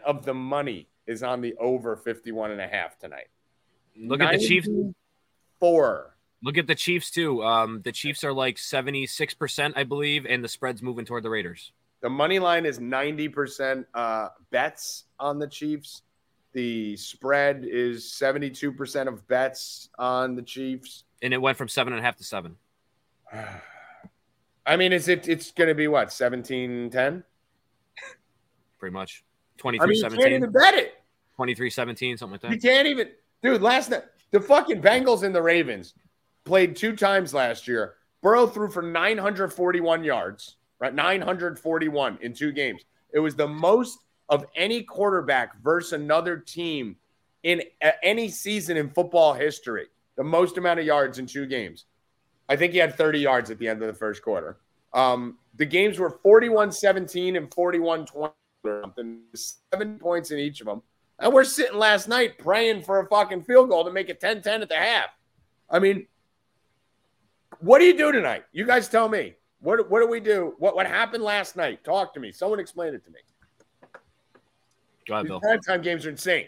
of 0.05 0.25
the 0.25 0.35
money 0.35 0.89
is 1.07 1.23
on 1.23 1.41
the 1.41 1.55
over 1.57 1.97
51 1.97 2.51
and 2.51 2.61
a 2.61 2.67
half 2.67 2.99
tonight. 2.99 3.29
Look 3.99 4.21
at 4.21 4.39
the 4.39 4.47
Chiefs. 4.47 4.69
Four. 5.59 6.17
Look 6.43 6.57
at 6.57 6.67
the 6.67 6.75
Chiefs 6.75 7.11
too. 7.11 7.43
Um, 7.45 7.83
the 7.83 7.93
Chiefs 7.93 8.25
are 8.25 8.33
like 8.33 8.59
seventy 8.59 9.07
six 9.07 9.35
percent, 9.35 9.75
I 9.77 9.85
believe, 9.85 10.27
and 10.27 10.43
the 10.43 10.49
spread's 10.49 10.83
moving 10.83 11.05
toward 11.05 11.23
the 11.23 11.31
Raiders. 11.31 11.73
The 12.01 12.09
money 12.09 12.39
line 12.39 12.65
is 12.65 12.79
90% 12.79 13.85
uh, 13.93 14.29
bets 14.51 15.05
on 15.19 15.39
the 15.39 15.47
Chiefs. 15.47 16.03
The 16.53 16.97
spread 16.97 17.67
is 17.69 18.05
72% 18.05 19.07
of 19.07 19.27
bets 19.29 19.91
on 19.99 20.35
the 20.35 20.43
Chiefs. 20.43 21.05
And 21.23 21.35
it 21.35 21.39
went 21.39 21.59
from 21.59 21.69
seven 21.69 21.93
and 21.93 22.01
a 22.01 22.03
half 22.03 22.17
to 22.17 22.25
seven. 22.25 22.57
I 24.67 24.77
mean, 24.77 24.93
is 24.93 25.09
it 25.09 25.29
it's 25.29 25.51
gonna 25.53 25.75
be 25.75 25.89
what, 25.89 26.13
17 26.13 26.91
10? 26.91 27.25
Pretty 28.79 28.93
much. 28.93 29.25
I 29.59 29.61
23 29.61 29.87
mean, 29.87 29.97
you 29.97 30.19
can't 30.19 30.33
even 30.33 30.53
bet 30.53 30.75
it. 30.75 30.95
23 31.37 31.71
17, 31.71 32.17
something 32.17 32.33
like 32.33 32.41
that. 32.43 32.51
You 32.53 32.61
can't 32.61 32.87
even, 32.87 33.11
dude. 33.43 33.63
Last 33.63 33.91
night, 33.91 34.05
the 34.31 34.41
fucking 34.41 34.81
Bengals 34.81 35.23
and 35.23 35.35
the 35.35 35.43
Ravens 35.43 35.95
played 36.45 36.77
two 36.77 36.97
times 36.97 37.35
last 37.35 37.69
year. 37.69 37.95
Burrow 38.23 38.47
threw 38.47 38.71
for 38.71 38.83
941 38.83 40.05
yards, 40.05 40.57
right? 40.79 40.95
941 40.95 42.19
in 42.21 42.35
two 42.35 42.53
games. 42.53 42.85
It 43.13 43.19
was 43.19 43.35
the 43.35 43.49
most 43.49 43.99
of 44.29 44.45
any 44.55 44.83
quarterback 44.83 45.61
versus 45.63 45.93
another 45.93 46.37
team 46.37 46.97
in 47.43 47.63
any 48.03 48.29
season 48.29 48.77
in 48.77 48.91
football 48.91 49.35
history. 49.35 49.87
The 50.17 50.25
most 50.25 50.59
amount 50.59 50.81
of 50.81 50.87
yards 50.87 51.19
in 51.19 51.27
two 51.27 51.47
games. 51.47 51.87
I 52.49 52.57
think 52.57 52.73
he 52.73 52.79
had 52.79 52.97
30 52.97 53.21
yards 53.21 53.51
at 53.51 53.59
the 53.59 53.69
end 53.69 53.81
of 53.81 53.89
the 53.89 53.95
first 53.95 54.23
quarter. 54.23 54.59
Um, 54.93 55.39
the 55.57 55.67
games 55.67 55.99
were 55.99 56.11
41 56.11 56.73
17 56.73 57.37
and 57.37 57.53
41 57.55 58.07
20 58.07 58.35
or 58.65 58.83
something, 58.83 59.21
seven 59.35 59.99
points 59.99 60.31
in 60.31 60.39
each 60.39 60.61
of 60.61 60.67
them. 60.67 60.83
And 61.19 61.33
we're 61.33 61.45
sitting 61.45 61.79
last 61.79 62.09
night 62.09 62.39
praying 62.39 62.83
for 62.83 63.01
a 63.01 63.07
fucking 63.07 63.43
field 63.43 63.71
goal 63.71 63.85
to 63.85 63.93
make 63.93 64.09
it 64.09 64.21
10 64.21 64.43
10 64.43 64.63
at 64.63 64.69
the 64.69 64.77
half. 64.77 65.11
I 65.69 65.79
mean, 65.79 66.07
what 67.61 67.79
do 67.79 67.85
you 67.85 67.97
do 67.97 68.13
tonight? 68.13 68.45
You 68.53 68.67
guys 68.67 68.89
tell 68.89 69.09
me. 69.09 69.35
What, 69.61 69.91
what 69.91 70.01
do 70.01 70.09
we 70.09 70.21
do? 70.21 70.55
What, 70.59 70.75
what 70.75 70.87
happened 70.87 71.23
last 71.23 71.55
night? 71.57 71.85
Talk 71.85 72.15
to 72.15 72.21
me. 72.21 72.33
Someone 72.33 72.59
explain 72.61 72.95
it 72.95 73.05
to 73.05 73.11
me. 73.11 73.19
Go 75.07 75.15
ahead, 75.15 75.27
These 75.27 75.31
Bill. 75.31 75.41
primetime 75.41 75.83
games 75.83 76.07
are 76.07 76.11
insane. 76.11 76.47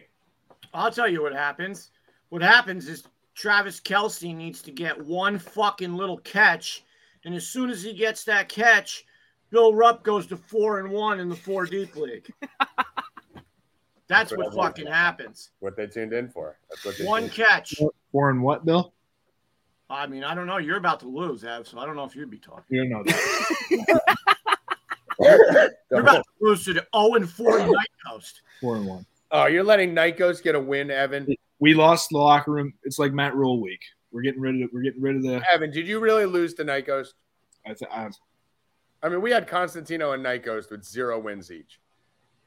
I'll 0.73 0.91
tell 0.91 1.09
you 1.09 1.23
what 1.23 1.35
happens. 1.35 1.91
What 2.31 2.41
happens 2.43 2.89
is 2.89 3.05
Travis 3.35 3.81
Kelce 3.81 4.35
needs 4.35 4.63
to 4.63 4.71
get 4.71 4.99
one 5.05 5.39
fucking 5.39 5.95
little 5.95 6.19
catch, 6.19 6.85
and 7.25 7.35
as 7.35 7.47
soon 7.47 7.69
as 7.69 7.83
he 7.83 7.93
gets 7.93 8.25
that 8.25 8.49
catch, 8.49 9.05
Bill 9.51 9.75
Rupp 9.75 10.03
goes 10.03 10.27
to 10.29 10.37
four 10.37 10.79
and 10.81 10.91
one 10.91 11.21
in 11.21 11.29
the 11.29 11.37
four 11.37 11.67
deep 11.67 11.95
league. 11.97 12.33
That's 14.09 14.31
That's 14.31 14.33
what 14.33 14.55
what 14.55 14.67
fucking 14.69 14.87
happens. 14.87 15.51
What 15.61 15.77
they 15.77 15.87
tuned 15.87 16.13
in 16.13 16.29
for. 16.29 16.59
That's 16.71 16.85
what 16.85 16.99
they 16.99 17.05
One 17.05 17.23
tuned 17.23 17.33
catch. 17.33 17.75
Four 18.13 18.31
and 18.31 18.43
what, 18.43 18.65
Bill? 18.65 18.93
I 19.93 20.07
mean, 20.07 20.25
I 20.25 20.35
don't 20.35 20.47
know. 20.47 20.57
You're 20.57 20.79
about 20.79 21.01
to 21.01 21.07
lose, 21.09 21.45
Ev, 21.45 21.69
so 21.69 21.79
I 21.79 21.85
don't 21.87 21.97
know 21.97 22.05
if 22.05 22.17
you'd 22.17 22.31
be 22.31 22.39
talking. 22.39 22.65
You 22.71 22.89
don't 22.89 23.07
know. 23.07 23.87
You're 25.91 26.01
about 26.01 26.25
to 26.25 26.31
lose 26.41 26.65
to 26.65 26.73
the 26.75 26.87
0 26.97 27.15
and 27.15 27.29
4 27.31 27.59
Night 27.67 27.87
Ghost. 28.09 28.43
Four 28.61 28.77
and 28.77 28.87
one. 28.87 29.07
Oh, 29.31 29.47
you're 29.47 29.65
letting 29.65 29.95
Nikos 29.95 30.43
get 30.43 30.55
a 30.55 30.61
win, 30.61 30.91
Evan. 30.91 31.27
We 31.59 31.75
lost 31.75 32.09
the 32.11 32.19
locker 32.19 32.51
room. 32.51 32.73
It's 32.85 32.99
like 32.99 33.13
Matt 33.13 33.35
Rhule 33.35 33.61
week. 33.63 33.81
We're 34.11 34.23
getting 34.23 34.41
rid 34.41 34.61
of. 34.63 34.71
We're 34.73 34.83
getting 34.83 35.01
rid 35.01 35.17
of 35.17 35.23
the. 35.23 35.43
Evan, 35.53 35.71
did 35.71 35.87
you 35.87 36.01
really 36.01 36.27
lose 36.27 36.53
to 36.55 36.65
Nikos? 36.65 37.09
I, 37.65 37.73
th- 37.75 37.91
I, 37.91 38.09
I 39.03 39.09
mean, 39.09 39.23
we 39.23 39.31
had 39.31 39.47
Constantino 39.47 40.13
and 40.13 40.25
Nikos 40.25 40.71
with 40.71 40.85
zero 40.85 41.19
wins 41.19 41.51
each, 41.51 41.81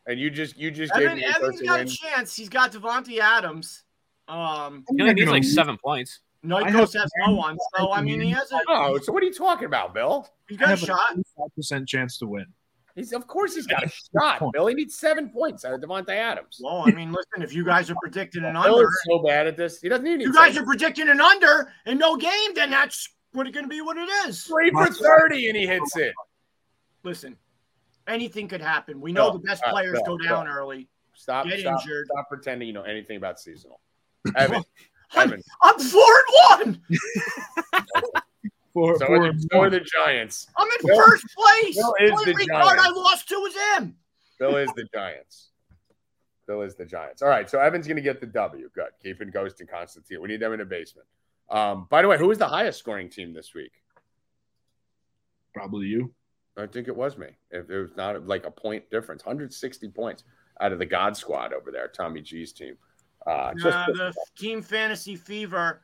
and 0.05 0.19
you 0.19 0.29
just 0.29 0.58
you 0.58 0.69
just 0.69 0.93
gave 0.93 1.12
me. 1.13 1.23
Evan, 1.23 1.34
Nikos 1.34 1.36
Evan's 1.43 1.62
a 1.62 1.65
got 1.65 1.75
a 1.75 1.77
win. 1.79 1.88
chance. 1.88 2.36
He's 2.36 2.49
got 2.49 2.71
Davante 2.71 3.19
Adams. 3.19 3.84
Um, 4.27 4.84
He 4.95 5.01
only 5.01 5.13
needs 5.15 5.31
like 5.31 5.43
seven 5.43 5.77
points. 5.84 6.19
Night 6.45 6.67
I 6.67 6.71
Coast 6.71 6.93
have- 6.93 7.03
has 7.03 7.12
no 7.25 7.34
one, 7.36 7.58
so 7.77 7.91
I 7.91 8.01
mean, 8.01 8.21
he 8.21 8.29
has 8.31 8.51
a 8.51 8.60
Oh, 8.67 8.97
so 8.99 9.12
what 9.12 9.21
are 9.23 9.25
you 9.25 9.34
talking 9.34 9.65
about, 9.65 9.93
Bill? 9.93 10.27
he's 10.47 10.58
I 10.58 10.62
got 10.62 10.65
a 10.67 10.69
have 10.71 10.79
shot. 10.79 11.15
five 11.38 11.55
percent 11.55 11.88
chance 11.88 12.17
to 12.19 12.27
win. 12.27 12.45
He's 12.95 13.12
of 13.12 13.27
course 13.27 13.55
he's 13.55 13.67
got 13.67 13.84
a 13.84 13.89
shot. 14.19 14.41
Bill, 14.53 14.67
he 14.67 14.73
needs 14.75 14.95
seven 14.97 15.29
points 15.29 15.65
out 15.65 15.73
of 15.73 15.81
Davante 15.81 16.10
Adams. 16.10 16.60
Well, 16.63 16.84
I 16.88 16.91
mean, 16.91 17.12
listen, 17.12 17.41
if 17.43 17.53
you 17.53 17.65
guys 17.65 17.89
are 17.91 17.95
predicting 18.01 18.43
an 18.45 18.53
Bill 18.53 18.75
under, 18.75 18.88
is 18.88 19.01
so 19.10 19.19
bad 19.23 19.47
at 19.47 19.58
this. 19.58 19.81
He 19.81 19.89
doesn't 19.89 20.05
need. 20.05 20.21
you 20.21 20.34
guys 20.34 20.58
are 20.58 20.63
predicting 20.63 21.10
an 21.10 21.19
under 21.19 21.71
and 21.86 21.99
no 21.99 22.15
game, 22.15 22.53
then 22.55 22.69
that's 22.69 23.10
what 23.34 23.47
it's 23.47 23.53
going 23.53 23.65
to 23.65 23.69
be 23.69 23.81
what 23.81 23.97
it 23.97 24.08
is. 24.27 24.43
three 24.43 24.71
for 24.71 24.88
thirty, 24.88 25.49
and 25.49 25.58
he 25.58 25.67
hits 25.67 25.97
it. 25.97 26.13
Listen, 27.03 27.36
anything 28.08 28.47
could 28.47 28.62
happen. 28.62 29.01
We 29.01 29.12
know 29.12 29.31
Bill, 29.31 29.39
the 29.39 29.47
best 29.47 29.63
all 29.65 29.73
right, 29.73 29.81
players 29.84 29.99
Bill, 30.05 30.17
go 30.17 30.23
down 30.23 30.45
Bill. 30.45 30.53
early. 30.55 30.88
Stop, 31.17 31.47
Get 31.47 31.60
stop, 31.62 31.81
injured. 31.81 32.08
stop 32.12 32.27
pretending 32.29 32.67
you 32.67 32.73
know 32.73 32.81
anything 32.84 33.17
about 33.17 33.39
seasonal. 33.39 33.79
Evan, 34.36 34.63
I'm, 35.13 35.27
Evan. 35.29 35.41
I'm 35.63 35.79
four 35.79 36.13
and 36.59 36.77
one. 36.81 36.81
Four, 38.73 38.97
So, 38.99 39.05
four 39.05 39.15
are 39.17 39.25
and 39.29 39.39
the, 39.39 39.57
are 39.57 39.69
the 39.69 39.79
Giants. 39.79 40.47
I'm 40.57 40.67
in 40.67 40.87
Bill- 40.87 40.97
first 41.05 41.25
place. 41.35 41.75
Bill 41.77 41.95
is 42.01 42.11
the 42.11 42.25
the 42.25 42.31
only 42.31 42.45
card 42.47 42.77
Giants. 42.77 42.83
I 42.85 42.89
lost 42.91 43.29
to 43.29 43.35
was 43.35 43.53
him. 43.77 43.95
Bill 44.39 44.57
is 44.57 44.69
the 44.75 44.85
Giants. 44.93 45.49
Bill 46.45 46.61
is 46.61 46.75
the 46.75 46.85
Giants. 46.85 47.21
All 47.21 47.29
right, 47.29 47.49
so 47.49 47.59
Evan's 47.59 47.87
going 47.87 47.95
to 47.95 48.01
get 48.03 48.19
the 48.19 48.27
W. 48.27 48.69
Good. 48.75 48.89
Keeping 49.01 49.31
Ghost 49.31 49.61
and 49.61 49.69
Constantine. 49.69 50.21
We 50.21 50.27
need 50.27 50.41
them 50.41 50.51
in 50.53 50.59
the 50.59 50.65
basement. 50.65 51.07
Um, 51.49 51.87
by 51.89 52.01
the 52.01 52.07
way, 52.07 52.17
who 52.17 52.27
was 52.27 52.37
the 52.37 52.47
highest 52.47 52.79
scoring 52.79 53.09
team 53.09 53.33
this 53.33 53.53
week? 53.53 53.71
Probably 55.53 55.87
you. 55.87 56.13
I 56.57 56.67
think 56.67 56.87
it 56.87 56.95
was 56.95 57.17
me. 57.17 57.27
If 57.51 57.69
it 57.69 57.79
was 57.79 57.95
not 57.95 58.27
like 58.27 58.45
a 58.45 58.51
point 58.51 58.89
difference, 58.89 59.25
160 59.25 59.87
points 59.89 60.23
out 60.61 60.71
of 60.71 60.79
the 60.79 60.85
God 60.85 61.15
Squad 61.17 61.53
over 61.53 61.71
there, 61.71 61.87
Tommy 61.87 62.21
G's 62.21 62.51
team. 62.53 62.77
Uh, 63.25 63.53
Uh, 63.63 63.85
the 63.88 64.13
Team 64.38 64.61
Fantasy 64.61 65.15
Fever, 65.15 65.81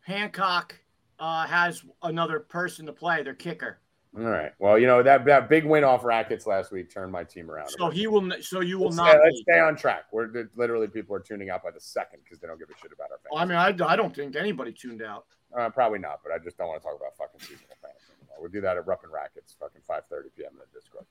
Hancock 0.00 0.78
uh, 1.18 1.46
has 1.46 1.82
another 2.02 2.40
person 2.40 2.86
to 2.86 2.92
play, 2.92 3.22
their 3.22 3.34
kicker. 3.34 3.80
all 4.16 4.24
right. 4.24 4.52
Well, 4.58 4.78
you 4.78 4.86
know 4.86 5.02
that 5.02 5.24
that 5.24 5.48
big 5.48 5.64
win 5.64 5.82
off 5.82 6.04
Rackets 6.04 6.46
last 6.46 6.70
week 6.70 6.92
turned 6.92 7.10
my 7.10 7.24
team 7.24 7.50
around. 7.50 7.68
So 7.70 7.90
he 7.90 8.06
will. 8.06 8.30
So 8.40 8.60
you 8.60 8.78
will 8.78 8.86
let's, 8.86 8.96
not. 8.96 9.10
stay, 9.10 9.20
let's 9.24 9.40
stay 9.40 9.58
on 9.58 9.76
track. 9.76 10.04
We're 10.12 10.48
literally 10.54 10.86
people 10.86 11.16
are 11.16 11.20
tuning 11.20 11.50
out 11.50 11.62
by 11.64 11.70
the 11.72 11.80
second 11.80 12.20
because 12.22 12.38
they 12.38 12.46
don't 12.46 12.58
give 12.58 12.68
a 12.70 12.78
shit 12.80 12.92
about 12.92 13.10
our 13.10 13.18
fans. 13.18 13.30
Well, 13.32 13.42
I 13.42 13.46
mean, 13.46 13.80
I, 13.80 13.92
I 13.92 13.96
don't 13.96 14.14
think 14.14 14.36
anybody 14.36 14.72
tuned 14.72 15.02
out. 15.02 15.26
Uh, 15.56 15.70
probably 15.70 15.98
not, 15.98 16.20
but 16.22 16.32
I 16.32 16.38
just 16.38 16.58
don't 16.58 16.68
want 16.68 16.82
to 16.82 16.88
talk 16.88 16.96
about 16.96 17.16
fucking 17.16 17.40
seasonal 17.40 17.78
fantasy 17.80 18.10
anymore. 18.18 18.36
We'll 18.40 18.50
do 18.50 18.60
that 18.60 18.76
at 18.76 18.86
Rupp 18.86 19.04
and 19.04 19.12
Rackets, 19.12 19.54
fucking 19.58 19.82
5:30 19.88 20.34
p.m. 20.36 20.50
in 20.52 20.58
the 20.58 20.70
Discord. 20.74 21.06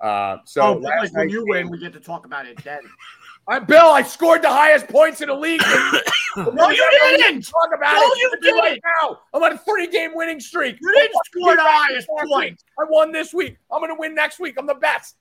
Uh, 0.00 0.38
so 0.44 0.60
oh, 0.62 0.72
last 0.74 0.82
like 0.84 1.12
when 1.12 1.22
night's 1.26 1.32
you 1.32 1.44
win, 1.48 1.70
we 1.70 1.78
get 1.78 1.92
to 1.94 2.00
talk 2.00 2.26
about 2.26 2.46
it 2.46 2.62
then. 2.62 2.80
I, 3.48 3.58
Bill, 3.60 3.86
I 3.86 4.02
scored 4.02 4.42
the 4.42 4.50
highest 4.50 4.88
points 4.88 5.20
in 5.20 5.28
the 5.28 5.34
league. 5.34 5.62
no, 6.36 6.68
you 6.70 6.90
didn't. 7.16 7.42
Talk 7.42 7.70
about 7.74 7.94
No, 7.94 8.02
it. 8.02 8.18
you 8.18 8.30
It's 8.34 8.52
right 8.60 8.68
didn't. 8.74 8.82
now. 9.02 9.20
I'm 9.32 9.42
on 9.42 9.52
a 9.52 9.58
three-game 9.58 10.10
winning 10.14 10.40
streak. 10.40 10.76
You 10.80 10.92
didn't 10.92 11.16
score 11.26 11.56
the 11.56 11.62
highest 11.62 12.08
Last 12.14 12.28
point. 12.28 12.62
I 12.78 12.84
won 12.90 13.12
this 13.12 13.32
week. 13.32 13.56
I'm 13.72 13.80
going 13.80 13.90
to 13.94 13.98
win 13.98 14.14
next 14.14 14.38
week. 14.38 14.56
I'm 14.58 14.66
the 14.66 14.74
best. 14.74 15.16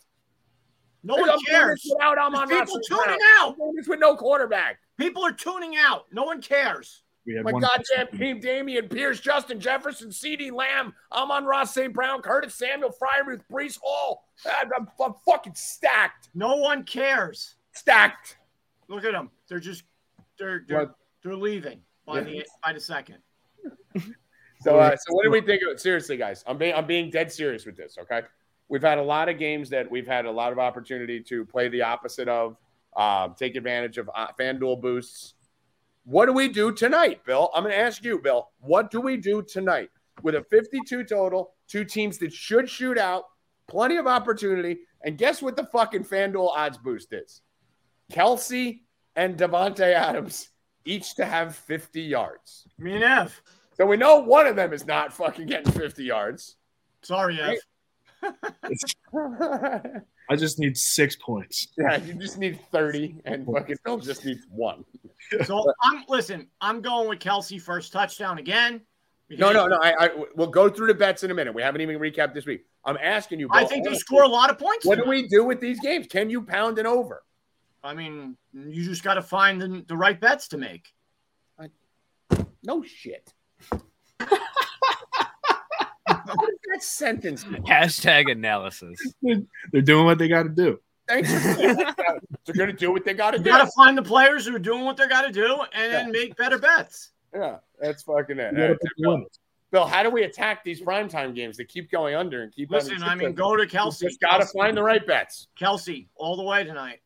No 1.04 1.14
I'm 1.16 1.22
one 1.22 1.30
doing 1.30 1.42
cares. 1.48 1.82
this 1.84 1.94
Without 1.96 2.18
I'm 2.20 2.36
on 2.36 2.50
People 2.50 2.80
tuning 2.90 3.04
Brown. 3.06 3.18
out. 3.40 3.50
I'm 3.52 3.56
doing 3.56 3.76
this 3.76 3.88
with 3.88 4.00
no 4.00 4.16
quarterback. 4.18 4.80
People 4.98 5.24
are 5.24 5.32
tuning 5.32 5.76
out. 5.78 6.06
No 6.12 6.24
one 6.24 6.42
cares. 6.42 7.04
We 7.26 7.34
had 7.36 7.44
My 7.44 7.52
one. 7.52 7.62
goddamn 7.62 8.18
team: 8.18 8.40
Dameon 8.42 8.90
Pierce, 8.90 9.20
Justin 9.20 9.60
Jefferson, 9.60 10.10
CeeDee 10.10 10.52
Lamb. 10.52 10.94
I'm 11.12 11.46
Ross 11.46 11.74
St. 11.74 11.94
Brown, 11.94 12.22
Curtis 12.22 12.54
Samuel, 12.56 12.92
Freiermuth, 12.92 13.42
Breece 13.52 13.80
Hall. 13.82 14.26
I'm, 14.46 14.70
I'm, 14.78 14.88
I'm 15.04 15.14
fucking 15.26 15.56
stacked. 15.56 16.30
No 16.36 16.56
one 16.58 16.84
cares. 16.84 17.56
Stacked. 17.74 18.38
Look 18.88 19.04
at 19.04 19.14
them. 19.14 19.32
They're 19.48 19.60
just 19.60 19.84
they're 20.38 20.64
they're, 20.68 20.80
What? 20.80 20.96
they're 21.24 21.36
leaving 21.36 21.82
by 22.06 22.20
Yeah. 22.20 22.24
the 22.26 22.46
by 22.64 22.74
the 22.74 22.80
second. 22.80 23.18
So, 24.62 24.80
uh, 24.80 24.96
so 24.96 25.14
what 25.14 25.24
do 25.24 25.30
we 25.30 25.42
think 25.42 25.62
of 25.62 25.68
it? 25.70 25.80
Seriously, 25.80 26.18
guys, 26.18 26.44
I'm 26.48 26.58
being 26.58 26.74
I'm 26.74 26.88
being 26.88 27.12
dead 27.12 27.32
serious 27.32 27.68
with 27.68 27.76
this. 27.78 27.98
Okay, 28.02 28.22
we've 28.68 28.82
had 28.82 28.98
a 28.98 29.04
lot 29.04 29.30
of 29.30 29.38
games 29.38 29.70
that 29.70 29.92
we've 29.92 30.08
had 30.08 30.26
a 30.26 30.32
lot 30.32 30.52
of 30.52 30.58
opportunity 30.58 31.20
to 31.22 31.46
play 31.46 31.68
the 31.68 31.84
opposite 31.84 32.28
of, 32.28 32.58
um, 32.96 33.36
take 33.38 33.56
advantage 33.56 34.00
of 34.00 34.10
uh, 34.16 34.28
FanDuel 34.40 34.82
boosts. 34.82 35.35
What 36.06 36.28
do 36.28 36.34
we 36.34 36.48
do 36.48 36.72
tonight, 36.72 37.26
Bill? 37.26 37.50
I'm 37.54 37.64
going 37.64 37.74
to 37.74 37.80
ask 37.82 38.04
you, 38.04 38.20
Bill. 38.20 38.52
What 38.60 38.92
do 38.92 39.02
we 39.02 39.18
do 39.18 39.42
tonight 39.42 39.90
with 40.22 40.36
a 40.36 40.44
52 40.44 41.04
total, 41.04 41.56
two 41.68 41.84
teams 41.84 42.20
that 42.20 42.32
should 42.32 42.70
shoot 42.70 43.00
out, 43.00 43.24
plenty 43.68 43.98
of 43.98 44.06
opportunity, 44.06 44.78
and 45.04 45.18
guess 45.18 45.42
what 45.42 45.56
the 45.56 45.66
fucking 45.66 46.06
FanDuel 46.06 46.56
odds 46.56 46.78
boost 46.78 47.12
is? 47.12 47.42
Kelce 48.12 48.82
and 49.16 49.36
Davante 49.36 49.94
Adams 49.94 50.50
each 50.86 51.16
to 51.16 51.26
have 51.26 51.56
50 51.56 52.02
yards. 52.02 52.68
Me 52.78 52.94
and 52.94 53.04
F. 53.04 53.42
So 53.74 53.88
we 53.88 53.98
know 53.98 54.20
one 54.20 54.46
of 54.46 54.56
them 54.56 54.74
is 54.74 54.86
not 54.86 55.12
fucking 55.12 55.48
getting 55.48 55.72
50 55.72 56.04
yards. 56.04 56.56
Sorry, 57.02 57.40
F. 57.42 57.58
yeah, 58.24 59.82
I 60.30 60.36
just 60.36 60.60
need 60.60 60.78
six 60.78 61.16
points. 61.16 61.68
Yeah, 61.78 61.98
you 61.98 62.14
just 62.16 62.38
need 62.38 62.60
30, 62.72 63.22
and 63.26 63.46
fucking 63.46 63.78
Phil 63.86 63.98
just 63.98 64.26
needs 64.26 64.46
one. 64.50 64.84
So 65.46 65.72
I'm 65.84 66.04
listen. 66.08 66.48
I'm 66.62 66.82
going 66.82 67.10
with 67.10 67.20
Kelce 67.20 67.62
first 67.62 67.94
touchdown 67.94 68.38
again. 68.38 68.82
No, 69.30 69.52
no, 69.52 69.68
no. 69.68 69.78
I, 69.78 70.06
I 70.06 70.10
we'll 70.36 70.48
go 70.48 70.70
through 70.70 70.88
the 70.88 70.94
bets 70.94 71.24
in 71.24 71.32
a 71.32 71.34
minute. 71.34 71.54
We 71.54 71.62
haven't 71.62 71.82
even 71.82 72.00
recapped 72.00 72.34
this 72.34 72.46
week. 72.46 72.66
I'm 72.84 72.98
asking 73.02 73.40
you. 73.40 73.50
I 73.52 73.66
think 73.66 73.84
they 73.84 73.90
honestly, 73.90 74.00
score 74.00 74.24
a 74.24 74.28
lot 74.28 74.50
of 74.50 74.60
points. 74.60 74.86
What 74.86 75.04
do 75.04 75.10
we 75.10 75.28
do 75.28 75.44
with 75.44 75.60
these 75.60 75.80
games? 75.80 76.08
Can 76.08 76.30
you 76.30 76.42
pound 76.42 76.78
an 76.80 76.86
over? 76.86 77.24
I 77.84 77.94
mean, 77.94 78.38
you 78.54 78.84
just 78.84 79.04
got 79.04 79.16
to 79.16 79.22
find 79.22 79.62
the, 79.62 79.84
the 79.88 79.96
right 79.96 80.20
bets 80.20 80.48
to 80.50 80.58
make. 80.58 80.88
No 82.66 82.84
shit. 82.84 83.32
That 86.72 86.84
sentence. 86.84 87.44
Hashtag 87.44 88.32
analysis. 88.32 88.98
They're 89.72 89.82
doing 89.82 90.06
what 90.06 90.18
they 90.18 90.28
got 90.28 90.44
to 90.44 90.50
do. 90.50 90.80
Thanks. 91.08 91.32
for 91.32 91.40
saying 91.54 91.76
that. 91.78 92.20
They're 92.46 92.56
going 92.56 92.70
to 92.70 92.76
do 92.76 92.92
what 92.92 93.06
they 93.06 93.14
got 93.14 93.32
to 93.32 93.38
You 93.38 93.44
do. 93.44 93.50
got 93.50 93.66
to 93.66 93.72
find 93.76 93.98
the 93.98 94.02
players 94.04 94.46
who 94.48 94.56
are 94.56 94.60
doing 94.60 94.84
what 94.86 94.98
they 94.98 95.08
got 95.08 95.22
to 95.24 95.32
do 95.32 95.58
and 95.74 95.94
then 95.94 96.12
make 96.12 96.36
better 96.36 96.58
bets. 96.58 97.12
Yeah, 97.34 97.58
that's 97.80 98.04
fucking 98.04 98.40
it. 98.40 98.52
You 98.54 98.58
gotta 98.58 98.68
Hey, 98.68 98.74
pick 98.82 98.92
Bill. 98.98 99.26
Bill, 99.72 99.86
how 99.86 100.04
do 100.04 100.10
we 100.10 100.24
attack 100.24 100.64
these 100.64 100.82
primetime 100.82 101.36
games 101.36 101.58
that 101.58 101.68
keep 101.68 101.92
going 101.92 102.16
under 102.16 102.44
and 102.44 102.54
keep 102.54 102.72
Listen, 102.72 102.94
having 103.02 103.08
I 103.08 103.16
mean, 103.16 103.34
go 103.34 103.56
to? 103.58 103.66
Kelce. 103.68 104.00
Just 104.02 104.22
got 104.22 104.38
to 104.40 104.46
find 104.48 104.76
the 104.78 104.84
right 104.84 105.06
bets. 105.06 105.48
Kelce 105.60 106.08
all 106.16 106.38
the 106.38 106.44
way 106.44 106.64
tonight. 106.64 107.00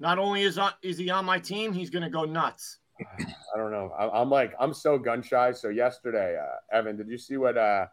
Not 0.00 0.18
only 0.18 0.42
is 0.42 0.58
on, 0.58 0.72
is 0.82 0.96
he 0.98 1.10
on 1.10 1.24
my 1.24 1.38
team, 1.38 1.72
he's 1.72 1.90
going 1.90 2.02
to 2.04 2.10
go 2.10 2.24
nuts. 2.24 2.78
I 2.98 3.58
don't 3.58 3.70
know. 3.70 3.90
I, 3.98 4.08
I'm 4.20 4.30
like, 4.30 4.54
I'm 4.58 4.72
so 4.72 4.96
gun 4.98 5.22
shy. 5.22 5.52
So 5.52 5.68
yesterday, 5.68 6.38
uh, 6.40 6.76
Evan, 6.76 6.96
did 6.96 7.08
you 7.08 7.18
see 7.18 7.36
what 7.36 7.58
uh, 7.58 7.86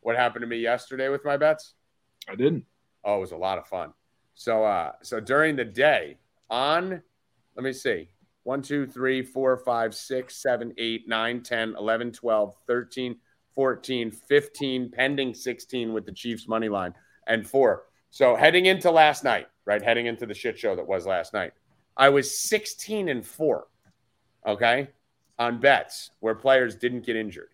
what 0.00 0.16
happened 0.16 0.42
to 0.42 0.46
me 0.46 0.58
yesterday 0.58 1.08
with 1.08 1.24
my 1.24 1.36
bets? 1.36 1.74
I 2.28 2.34
didn't. 2.34 2.64
Oh, 3.04 3.16
it 3.16 3.20
was 3.20 3.32
a 3.32 3.36
lot 3.36 3.58
of 3.58 3.66
fun. 3.66 3.92
So, 4.34 4.64
uh, 4.64 4.92
so 5.02 5.20
during 5.20 5.56
the 5.56 5.64
day 5.64 6.18
on, 6.48 7.02
let 7.56 7.64
me 7.64 7.72
see, 7.72 8.08
1, 8.44 8.62
2, 8.62 8.86
3, 8.86 9.22
4, 9.22 9.56
5, 9.58 9.94
6, 9.94 10.36
7, 10.36 10.74
8, 10.76 11.08
9, 11.08 11.42
10, 11.42 11.74
11, 11.78 12.12
12, 12.12 12.56
13, 12.66 13.16
14, 13.54 14.10
15, 14.10 14.90
pending 14.90 15.34
16 15.34 15.92
with 15.92 16.06
the 16.06 16.12
Chiefs 16.12 16.48
money 16.48 16.68
line, 16.68 16.94
and 17.26 17.46
four. 17.46 17.84
So 18.10 18.34
heading 18.34 18.66
into 18.66 18.90
last 18.90 19.24
night, 19.24 19.48
right? 19.64 19.82
Heading 19.82 20.06
into 20.06 20.26
the 20.26 20.34
shit 20.34 20.58
show 20.58 20.74
that 20.74 20.86
was 20.86 21.06
last 21.06 21.32
night, 21.32 21.52
I 21.96 22.08
was 22.08 22.38
16 22.38 23.08
and 23.08 23.24
four, 23.24 23.66
okay, 24.46 24.88
on 25.38 25.60
bets 25.60 26.10
where 26.20 26.34
players 26.34 26.76
didn't 26.76 27.04
get 27.04 27.16
injured. 27.16 27.50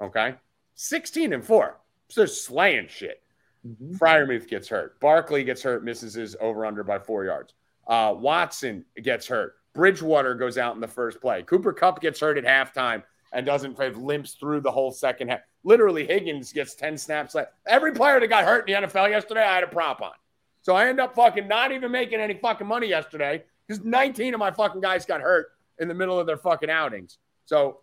Okay. 0.00 0.34
16 0.74 1.32
and 1.32 1.44
four. 1.44 1.78
So 2.08 2.20
they're 2.22 2.28
slaying 2.28 2.88
shit. 2.88 3.22
Mhm. 3.66 3.96
Freiermuth 3.98 4.48
gets 4.48 4.68
hurt. 4.68 4.98
Barkley 5.00 5.44
gets 5.44 5.62
hurt, 5.62 5.84
misses 5.84 6.14
his 6.14 6.36
over 6.40 6.66
under 6.66 6.82
by 6.82 6.98
four 6.98 7.24
yards. 7.24 7.54
Uh, 7.86 8.14
Watson 8.16 8.84
gets 9.02 9.26
hurt. 9.26 9.56
Bridgewater 9.72 10.34
goes 10.34 10.58
out 10.58 10.74
in 10.74 10.80
the 10.80 10.88
first 10.88 11.20
play. 11.20 11.42
Cooper 11.42 11.72
Kupp 11.72 12.00
gets 12.00 12.20
hurt 12.20 12.36
at 12.38 12.44
halftime 12.44 13.02
and 13.32 13.46
doesn't 13.46 13.78
have 13.80 13.96
limps 13.96 14.34
through 14.34 14.60
the 14.60 14.70
whole 14.70 14.90
second 14.90 15.28
half. 15.28 15.40
Literally, 15.64 16.06
Higgins 16.06 16.52
gets 16.52 16.74
10 16.74 16.98
snaps 16.98 17.34
left. 17.34 17.52
Every 17.66 17.92
player 17.92 18.20
that 18.20 18.26
got 18.26 18.44
hurt 18.44 18.68
in 18.68 18.74
the 18.82 18.86
NFL 18.88 19.08
yesterday, 19.08 19.42
I 19.42 19.54
had 19.54 19.64
a 19.64 19.68
prop 19.68 20.02
on. 20.02 20.12
So 20.60 20.74
I 20.74 20.88
end 20.88 21.00
up 21.00 21.14
fucking 21.14 21.48
not 21.48 21.72
even 21.72 21.90
making 21.90 22.20
any 22.20 22.34
fucking 22.34 22.66
money 22.66 22.88
yesterday 22.88 23.44
because 23.66 23.82
19 23.84 24.34
of 24.34 24.40
my 24.40 24.50
fucking 24.50 24.80
guys 24.80 25.06
got 25.06 25.20
hurt 25.20 25.52
in 25.78 25.88
the 25.88 25.94
middle 25.94 26.18
of 26.20 26.26
their 26.26 26.36
fucking 26.36 26.70
outings. 26.70 27.18
So 27.46 27.80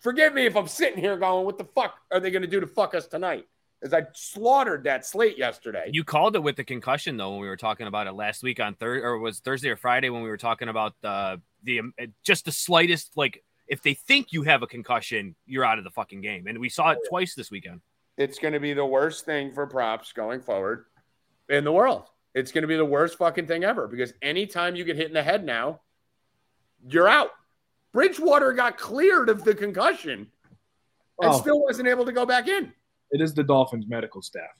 forgive 0.00 0.34
me 0.34 0.46
if 0.46 0.56
I'm 0.56 0.68
sitting 0.68 0.98
here 0.98 1.16
going, 1.16 1.44
what 1.44 1.58
the 1.58 1.64
fuck 1.64 1.98
are 2.10 2.20
they 2.20 2.30
going 2.30 2.42
to 2.42 2.48
do 2.48 2.60
to 2.60 2.66
fuck 2.66 2.94
us 2.94 3.06
tonight? 3.06 3.46
As 3.80 3.94
I 3.94 4.06
slaughtered 4.12 4.84
that 4.84 5.06
slate 5.06 5.38
yesterday. 5.38 5.88
You 5.92 6.02
called 6.02 6.34
it 6.34 6.42
with 6.42 6.56
the 6.56 6.64
concussion 6.64 7.16
though 7.16 7.30
when 7.30 7.40
we 7.40 7.46
were 7.46 7.56
talking 7.56 7.86
about 7.86 8.08
it 8.08 8.12
last 8.12 8.42
week 8.42 8.58
on 8.58 8.74
Thursday 8.74 9.04
or 9.04 9.18
was 9.18 9.38
Thursday 9.38 9.68
or 9.68 9.76
Friday 9.76 10.10
when 10.10 10.22
we 10.22 10.28
were 10.28 10.36
talking 10.36 10.68
about 10.68 10.94
uh, 11.04 11.36
the 11.62 11.78
um, 11.80 11.94
just 12.24 12.44
the 12.44 12.50
slightest 12.50 13.12
like 13.16 13.44
if 13.68 13.82
they 13.82 13.94
think 13.94 14.32
you 14.32 14.42
have 14.42 14.62
a 14.62 14.66
concussion, 14.66 15.36
you're 15.46 15.64
out 15.64 15.78
of 15.78 15.84
the 15.84 15.90
fucking 15.90 16.22
game. 16.22 16.46
And 16.48 16.58
we 16.58 16.68
saw 16.68 16.90
it 16.90 16.98
twice 17.08 17.34
this 17.34 17.50
weekend. 17.50 17.80
it's 18.16 18.38
going 18.38 18.54
to 18.54 18.60
be 18.60 18.72
the 18.72 18.84
worst 18.84 19.24
thing 19.24 19.52
for 19.52 19.66
props 19.66 20.12
going 20.12 20.40
forward 20.40 20.86
in 21.48 21.62
the 21.64 21.72
world. 21.72 22.04
It's 22.34 22.50
going 22.50 22.62
to 22.62 22.68
be 22.68 22.76
the 22.76 22.84
worst 22.84 23.18
fucking 23.18 23.46
thing 23.46 23.64
ever 23.64 23.86
because 23.86 24.12
anytime 24.22 24.74
you 24.74 24.84
get 24.84 24.96
hit 24.96 25.08
in 25.08 25.14
the 25.14 25.22
head 25.22 25.44
now, 25.44 25.80
you're 26.88 27.08
out. 27.08 27.30
Bridgewater 27.92 28.52
got 28.52 28.76
cleared 28.78 29.28
of 29.28 29.44
the 29.44 29.54
concussion 29.54 30.30
and 31.20 31.30
Oh. 31.32 31.40
still 31.40 31.60
wasn't 31.62 31.88
able 31.88 32.04
to 32.04 32.12
go 32.12 32.24
back 32.26 32.48
in. 32.48 32.72
It 33.10 33.20
is 33.20 33.34
the 33.34 33.42
Dolphins 33.42 33.86
medical 33.88 34.22
staff. 34.22 34.50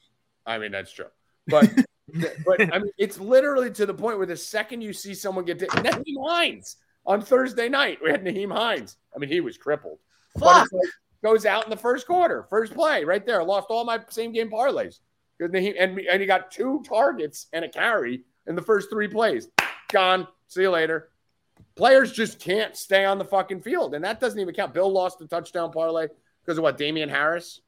I 0.46 0.58
mean, 0.58 0.72
that's 0.72 0.90
true. 0.92 1.06
But 1.46 1.70
but 2.46 2.60
I 2.74 2.78
mean, 2.78 2.90
it's 2.98 3.18
literally 3.20 3.70
to 3.72 3.86
the 3.86 3.94
point 3.94 4.16
where 4.18 4.26
the 4.26 4.36
second 4.36 4.80
you 4.80 4.92
see 4.92 5.14
someone 5.14 5.44
get 5.44 5.60
hit, 5.60 5.70
Nyheim 5.70 6.26
Hines 6.26 6.76
on 7.06 7.20
Thursday 7.22 7.68
night, 7.68 7.98
we 8.02 8.10
had 8.10 8.24
Nyheim 8.24 8.52
Hines. 8.52 8.96
I 9.14 9.18
mean, 9.18 9.28
he 9.30 9.40
was 9.40 9.56
crippled. 9.58 9.98
Fuck. 10.38 10.68
like, 10.72 10.90
goes 11.22 11.44
out 11.46 11.64
in 11.64 11.70
the 11.70 11.76
first 11.76 12.06
quarter, 12.06 12.46
first 12.48 12.72
play, 12.74 13.04
right 13.04 13.24
there. 13.26 13.42
Lost 13.44 13.66
all 13.70 13.84
my 13.84 14.00
same 14.08 14.32
game 14.32 14.50
parlays. 14.50 15.00
Nyheim- 15.40 15.74
And, 15.78 15.98
and 16.00 16.20
he 16.20 16.26
got 16.26 16.50
two 16.50 16.82
targets 16.88 17.46
and 17.52 17.64
a 17.64 17.68
carry 17.68 18.24
in 18.46 18.54
the 18.56 18.62
first 18.62 18.88
three 18.90 19.08
plays. 19.08 19.48
Gone. 19.90 20.26
See 20.48 20.62
you 20.62 20.70
later. 20.70 21.10
Players 21.78 22.10
just 22.10 22.40
can't 22.40 22.76
stay 22.76 23.04
on 23.04 23.18
the 23.18 23.24
fucking 23.24 23.60
field. 23.60 23.94
And 23.94 24.04
that 24.04 24.18
doesn't 24.18 24.40
even 24.40 24.52
count. 24.52 24.74
Bill 24.74 24.90
lost 24.92 25.20
the 25.20 25.28
touchdown 25.28 25.70
parlay 25.70 26.08
because 26.44 26.58
of 26.58 26.64
what? 26.64 26.76
Damien 26.76 27.08
Harris? 27.08 27.60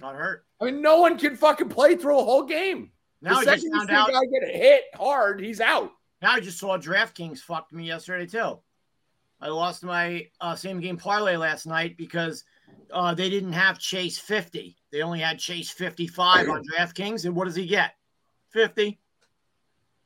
Got 0.00 0.14
hurt. 0.14 0.46
I 0.60 0.66
mean, 0.66 0.80
no 0.80 1.00
one 1.00 1.18
can 1.18 1.34
fucking 1.34 1.68
play 1.70 1.96
through 1.96 2.20
a 2.20 2.24
whole 2.24 2.44
game. 2.44 2.92
Now 3.20 3.38
I 3.38 3.44
the 3.44 3.50
just 3.50 3.62
second 3.64 3.74
you 3.74 3.86
found 3.88 3.90
out. 3.90 4.12
guy 4.12 4.20
get 4.40 4.54
hit 4.54 4.84
hard, 4.94 5.40
he's 5.40 5.60
out. 5.60 5.90
Now 6.22 6.34
I 6.34 6.40
just 6.40 6.60
saw 6.60 6.78
DraftKings 6.78 7.40
fucked 7.40 7.72
me 7.72 7.88
yesterday 7.88 8.26
too. 8.26 8.60
I 9.40 9.48
lost 9.48 9.82
my 9.82 10.28
uh, 10.40 10.54
same 10.54 10.78
game 10.78 10.96
parlay 10.96 11.34
last 11.36 11.66
night 11.66 11.96
because 11.96 12.44
uh, 12.92 13.14
they 13.14 13.28
didn't 13.28 13.52
have 13.52 13.80
Chase 13.80 14.16
50. 14.16 14.76
They 14.92 15.02
only 15.02 15.18
had 15.18 15.40
Chase 15.40 15.70
55 15.70 16.48
on 16.48 16.62
DraftKings. 16.78 17.24
And 17.24 17.34
what 17.34 17.46
does 17.46 17.56
he 17.56 17.66
get? 17.66 17.94
50. 18.50 19.00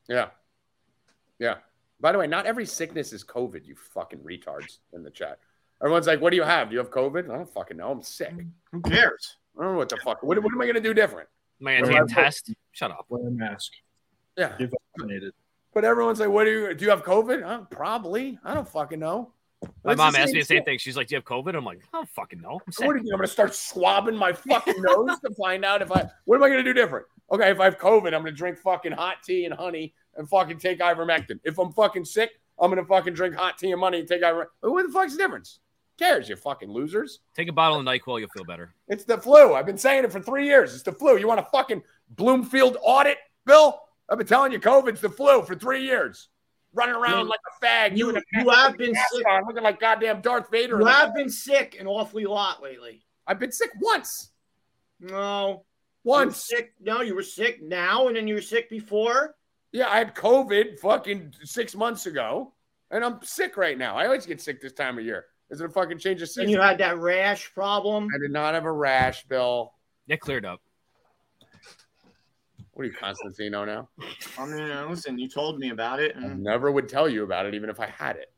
Yeah. 0.09 0.29
Yeah. 1.39 1.57
By 2.01 2.13
the 2.13 2.19
way, 2.19 2.27
not 2.27 2.47
every 2.47 2.67
sickness 2.67 3.13
is 3.13 3.25
COVID, 3.25 3.67
you 3.67 3.75
fucking 3.75 4.21
retards 4.21 4.79
in 4.93 5.03
the 5.03 5.11
chat. 5.11 5.39
Everyone's 5.83 6.07
like, 6.07 6.21
what 6.21 6.31
do 6.31 6.37
you 6.37 6.43
have? 6.43 6.69
Do 6.69 6.75
you 6.75 6.79
have 6.79 6.91
COVID? 6.91 7.31
I 7.31 7.37
don't 7.37 7.49
fucking 7.49 7.77
know. 7.77 7.91
I'm 7.91 8.03
sick. 8.03 8.33
Who 8.73 8.81
cares? 8.83 9.37
I 9.59 9.63
don't 9.63 9.73
know 9.73 9.79
what 9.79 9.89
the 9.89 9.97
fuck. 9.99 10.23
What, 10.23 10.43
what 10.43 10.53
am 10.53 10.61
I 10.61 10.65
going 10.65 10.75
to 10.75 10.81
do 10.81 10.95
different? 10.95 11.29
Man, 11.59 11.83
Well, 11.83 11.91
take 11.91 11.99
a 12.01 12.03
I've- 12.03 12.13
test. 12.15 12.53
Shut 12.73 12.91
up. 12.91 13.07
Wear 13.09 13.27
a 13.27 13.31
mask. 13.31 13.73
Yeah. 14.37 14.57
Get 14.59 14.71
vaccinated. 14.97 15.33
But 15.75 15.85
everyone's 15.85 16.21
like, 16.21 16.31
what 16.31 16.45
do 16.45 16.51
you 16.51 16.75
do? 16.75 16.85
You 16.85 16.91
have 16.91 17.03
COVID? 17.05 17.45
Uh, 17.45 17.61
probably. 17.71 18.39
I 18.45 18.55
don't 18.55 18.69
fucking 18.69 18.99
know. 18.99 19.33
My 19.85 19.93
It's 19.93 19.99
mom 19.99 20.17
asked 20.17 20.33
me 20.33 20.41
the 20.41 20.45
same 20.47 20.65
thing. 20.65 20.79
She's 20.79 20.97
like, 20.97 21.09
"Do 21.09 21.15
you 21.15 21.19
have 21.19 21.25
COVID?" 21.27 21.55
I'm 21.55 21.67
like, 21.67 21.81
"I 21.93 21.99
don't 21.99 22.09
fucking 22.09 22.41
know." 22.41 22.53
I'm 22.67 22.87
what 22.87 22.95
do 22.95 22.99
you 22.99 23.03
think? 23.03 23.13
I'm 23.13 23.19
going 23.19 23.21
to 23.21 23.27
start 23.27 23.55
swabbing 23.55 24.17
my 24.17 24.33
fucking 24.33 24.81
nose 24.81 25.21
to 25.21 25.35
find 25.35 25.67
out 25.67 25.83
if 25.83 25.93
I. 25.93 26.09
What 26.25 26.37
am 26.37 26.43
I 26.43 26.49
going 26.49 26.65
to 26.65 26.65
do 26.65 26.73
different? 26.73 27.05
Okay, 27.33 27.51
if 27.51 27.61
I 27.61 27.65
have 27.65 27.79
COVID, 27.79 28.07
I'm 28.07 28.23
going 28.23 28.25
to 28.27 28.33
drink 28.33 28.59
fucking 28.59 28.93
hot 28.93 29.23
tea 29.23 29.45
and 29.45 29.55
honey 29.55 29.95
and 30.17 30.29
fucking 30.29 30.59
take 30.59 30.81
ivermectin. 30.81 31.39
If 31.45 31.59
I'm 31.59 31.73
fucking 31.73 32.05
sick, 32.05 32.31
I'm 32.59 32.71
going 32.71 32.83
to 32.83 32.89
fucking 32.89 33.15
drink 33.15 33.37
hot 33.37 33.57
tea 33.59 33.71
and 33.73 33.81
money 33.81 34.01
and 34.01 34.09
take 34.09 34.23
ivermectin. 34.23 34.47
What 34.63 34.87
the 34.87 34.93
fuck's 34.93 35.13
the 35.13 35.19
difference? 35.19 35.61
Who 35.99 36.05
cares, 36.05 36.29
you 36.29 36.37
fucking 36.37 36.69
losers? 36.71 37.21
Take 37.37 37.49
a 37.49 37.53
bottle 37.53 37.79
of 37.79 37.85
Nyquil, 37.87 38.19
you'll 38.21 38.29
feel 38.31 38.45
better. 38.45 38.75
It's 38.89 39.05
the 39.05 39.19
flu. 39.19 39.55
I've 39.55 39.67
been 39.67 39.79
saying 39.79 40.05
it 40.05 40.11
for 40.13 40.21
three 40.21 40.47
years. 40.47 40.75
It's 40.75 40.83
the 40.83 40.93
flu. 40.93 41.19
You 41.19 41.29
want 41.29 41.41
a 41.41 41.47
fucking 41.53 41.83
Bloomfield 42.11 42.77
audit, 42.83 43.19
Bill? 43.47 43.79
I've 44.09 44.19
been 44.19 44.27
telling 44.27 44.51
you 44.51 44.59
COVID's 44.59 45.01
the 45.01 45.09
flu 45.09 45.43
for 45.43 45.55
three 45.55 45.85
years. 45.85 46.29
Running 46.73 46.95
around 46.97 47.27
Yeah. 47.27 47.31
like 47.31 47.41
a 47.61 47.65
fag. 47.65 47.97
You- 47.97 48.11
in 48.11 48.17
a 48.17 48.23
you 48.33 48.45
mask 48.45 48.59
have 48.71 48.77
been 48.79 48.93
mask 48.93 49.13
sick. 49.15 49.27
on, 49.29 49.45
looking 49.47 49.63
like 49.63 49.79
goddamn 49.79 50.21
Darth 50.21 50.51
Vader. 50.51 50.79
You 50.81 50.87
have 50.87 51.15
been 51.15 51.31
sick 51.31 51.77
an 51.79 51.87
awfully 51.87 52.25
lot 52.25 52.61
lately. 52.63 53.03
I've 53.27 53.39
been 53.39 53.53
sick 53.53 53.71
once. 53.81 54.31
No. 54.99 55.65
You 56.05 56.11
Once. 56.11 56.45
sick. 56.45 56.73
No, 56.81 57.03
you 57.03 57.15
were 57.15 57.23
sick 57.23 57.63
now 57.63 58.09
and 58.09 58.17
then 58.17 58.27
you 58.27 58.35
were 58.35 58.41
sick 58.43 58.71
before. 58.71 59.35
Yeah, 59.73 59.89
I 59.89 59.99
had 59.99 60.15
COVID 60.15 60.79
fucking 60.81 61.33
six 61.45 61.77
months 61.77 62.07
ago, 62.07 62.53
and 62.91 63.05
I'm 63.05 63.23
sick 63.23 63.57
right 63.57 63.79
now. 63.79 63.97
I 63.97 64.07
always 64.07 64.27
get 64.27 64.41
sick 64.41 64.61
this 64.61 64.73
time 64.73 64.99
of 64.99 65.05
year. 65.05 65.27
Is 65.51 65.61
it 65.61 65.65
a 65.67 65.69
fucking 65.69 65.99
change 65.99 66.19
of 66.23 66.23
And 66.27 66.31
season? 66.31 66.49
you 66.51 66.61
had 66.61 66.79
that 66.79 66.99
rash 66.99 67.53
problem. 67.55 68.09
I 68.15 68.19
did 68.19 68.33
not 68.33 68.55
have 68.55 68.65
a 68.65 68.73
rash, 68.73 69.25
Bill. 69.27 69.73
Get 70.09 70.21
cleared 70.21 70.45
up. 70.45 70.61
What 72.73 72.85
are 72.85 72.87
you, 72.87 72.93
Constantino 72.93 73.65
now? 73.65 73.89
I 74.39 74.47
mean, 74.47 74.89
listen, 74.91 75.19
you 75.19 75.29
told 75.29 75.59
me 75.59 75.71
about 75.71 76.01
it. 76.01 76.17
I 76.17 76.29
never 76.29 76.71
would 76.73 76.89
tell 76.89 77.09
you 77.09 77.25
about 77.25 77.47
it, 77.47 77.55
even 77.55 77.69
if 77.69 77.79
I 77.79 77.87
had 77.87 78.17
it. 78.17 78.33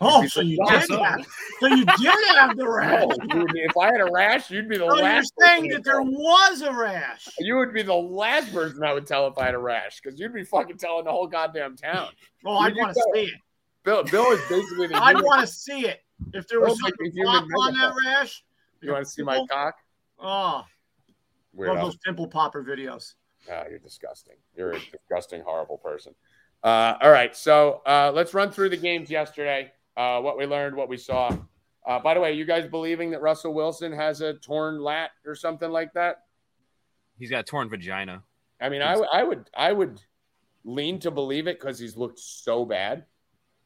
Oh, 0.00 0.26
so 0.26 0.40
you 0.40 0.58
did 0.68 0.84
so- 0.84 1.02
have, 1.02 1.26
so 1.60 1.66
you 1.66 1.84
did 1.84 2.36
have 2.36 2.56
the 2.56 2.68
rash. 2.68 3.04
No, 3.24 3.46
be- 3.46 3.60
if 3.60 3.76
I 3.76 3.86
had 3.86 4.00
a 4.00 4.10
rash, 4.10 4.50
you'd 4.50 4.68
be 4.68 4.76
the 4.78 4.84
Oh, 4.84 4.94
you're 4.94 5.02
last. 5.04 5.32
saying 5.40 5.68
that 5.68 5.84
there 5.84 6.02
was 6.02 6.62
a 6.62 6.72
rash. 6.72 7.28
You 7.38 7.56
would 7.56 7.72
be 7.72 7.82
the 7.82 7.94
last 7.94 8.52
person 8.52 8.82
I 8.84 8.92
would 8.92 9.06
tell 9.06 9.26
if 9.26 9.36
I 9.38 9.46
had 9.46 9.54
a 9.54 9.58
rash, 9.58 10.00
because 10.00 10.18
you'd 10.20 10.32
be 10.34 10.44
fucking 10.44 10.78
telling 10.78 11.04
the 11.04 11.10
whole 11.10 11.26
goddamn 11.26 11.76
town. 11.76 12.08
Oh, 12.44 12.58
I'd 12.58 12.76
want 12.76 12.94
to 12.94 13.02
see 13.14 13.22
it. 13.22 13.34
Bill, 13.84 14.02
Bill 14.04 14.26
is 14.32 14.40
basically 14.48 14.86
the. 14.88 14.96
I'd 15.02 15.20
want 15.22 15.40
to 15.40 15.46
see 15.46 15.86
it. 15.86 16.00
If 16.34 16.46
there 16.48 16.60
was 16.60 16.68
Bill's 16.70 16.82
like 16.82 16.94
some 16.98 17.10
the 17.14 17.24
pop 17.24 17.44
on 17.60 17.74
that 17.74 17.94
rash. 18.06 18.44
You 18.80 18.92
want 18.92 19.04
to 19.04 19.10
see 19.10 19.22
my 19.22 19.44
cock? 19.50 19.74
Oh, 20.20 20.26
love 20.26 20.66
Weirdo. 21.56 21.80
those 21.80 21.96
pimple 21.98 22.28
popper 22.28 22.62
videos. 22.62 23.14
Ah, 23.50 23.64
you're 23.68 23.78
disgusting. 23.78 24.34
You're 24.54 24.72
a 24.72 24.78
disgusting, 24.78 25.42
horrible 25.42 25.78
person. 25.78 26.14
Uh, 26.62 26.94
all 27.00 27.10
right, 27.10 27.34
so 27.36 27.82
uh, 27.86 28.10
let's 28.14 28.34
run 28.34 28.50
through 28.50 28.68
the 28.68 28.76
games 28.76 29.10
yesterday. 29.10 29.72
Uh, 29.98 30.20
what 30.20 30.38
we 30.38 30.46
learned, 30.46 30.76
what 30.76 30.88
we 30.88 30.96
saw. 30.96 31.36
Uh, 31.84 31.98
by 31.98 32.14
the 32.14 32.20
way, 32.20 32.32
you 32.32 32.44
guys 32.44 32.68
believing 32.68 33.10
that 33.10 33.20
Russell 33.20 33.52
Wilson 33.52 33.90
has 33.92 34.20
a 34.20 34.34
torn 34.34 34.80
lat 34.80 35.10
or 35.26 35.34
something 35.34 35.70
like 35.70 35.92
that? 35.94 36.24
He's 37.18 37.30
got 37.30 37.40
a 37.40 37.42
torn 37.42 37.68
vagina. 37.68 38.22
I 38.60 38.68
mean, 38.68 38.80
I, 38.80 38.92
w- 38.92 39.10
I 39.12 39.24
would, 39.24 39.50
I 39.56 39.72
would 39.72 40.00
lean 40.64 41.00
to 41.00 41.10
believe 41.10 41.48
it 41.48 41.58
because 41.58 41.80
he's 41.80 41.96
looked 41.96 42.20
so 42.20 42.64
bad. 42.64 43.06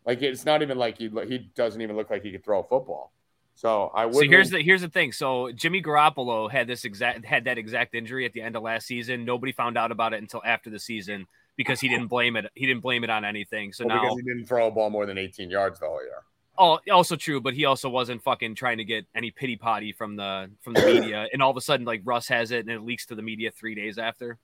Like 0.06 0.22
it's 0.22 0.46
not 0.46 0.62
even 0.62 0.78
like 0.78 0.98
he 0.98 1.10
he 1.28 1.50
doesn't 1.54 1.80
even 1.80 1.96
look 1.96 2.10
like 2.10 2.22
he 2.22 2.32
could 2.32 2.44
throw 2.44 2.60
a 2.60 2.64
football. 2.64 3.12
So 3.54 3.92
I 3.94 4.06
would. 4.06 4.14
So 4.14 4.22
here's 4.22 4.50
the 4.50 4.60
here's 4.60 4.80
the 4.80 4.88
thing. 4.88 5.12
So 5.12 5.52
Jimmy 5.52 5.82
Garoppolo 5.82 6.50
had 6.50 6.66
this 6.66 6.84
exact 6.84 7.24
had 7.24 7.44
that 7.44 7.58
exact 7.58 7.94
injury 7.94 8.24
at 8.24 8.32
the 8.32 8.42
end 8.42 8.56
of 8.56 8.62
last 8.62 8.86
season. 8.86 9.24
Nobody 9.24 9.52
found 9.52 9.78
out 9.78 9.92
about 9.92 10.12
it 10.12 10.20
until 10.20 10.42
after 10.44 10.70
the 10.70 10.80
season 10.80 11.26
because 11.56 11.80
he 11.80 11.88
didn't 11.88 12.08
blame 12.08 12.36
it. 12.36 12.46
He 12.54 12.66
didn't 12.66 12.82
blame 12.82 13.04
it 13.04 13.10
on 13.10 13.24
anything. 13.24 13.72
So 13.72 13.84
well, 13.86 13.96
now 13.96 14.02
because 14.02 14.16
he 14.18 14.22
didn't 14.32 14.46
throw 14.46 14.68
a 14.68 14.70
ball 14.70 14.90
more 14.90 15.06
than 15.06 15.18
18 15.18 15.50
yards 15.50 15.80
the 15.80 15.86
whole 15.86 16.02
year. 16.02 16.22
Oh, 16.58 16.78
also 16.92 17.16
true, 17.16 17.40
but 17.40 17.54
he 17.54 17.64
also 17.64 17.88
wasn't 17.88 18.22
fucking 18.22 18.54
trying 18.54 18.76
to 18.78 18.84
get 18.84 19.06
any 19.14 19.30
pity 19.30 19.56
potty 19.56 19.90
from 19.92 20.16
the 20.16 20.50
from 20.60 20.74
the 20.74 20.82
media, 20.84 21.26
and 21.32 21.42
all 21.42 21.50
of 21.50 21.56
a 21.56 21.60
sudden, 21.62 21.86
like 21.86 22.02
Russ 22.04 22.28
has 22.28 22.50
it, 22.50 22.60
and 22.66 22.70
it 22.70 22.82
leaks 22.82 23.06
to 23.06 23.14
the 23.14 23.22
media 23.22 23.50
three 23.50 23.74
days 23.74 23.96
after. 23.96 24.38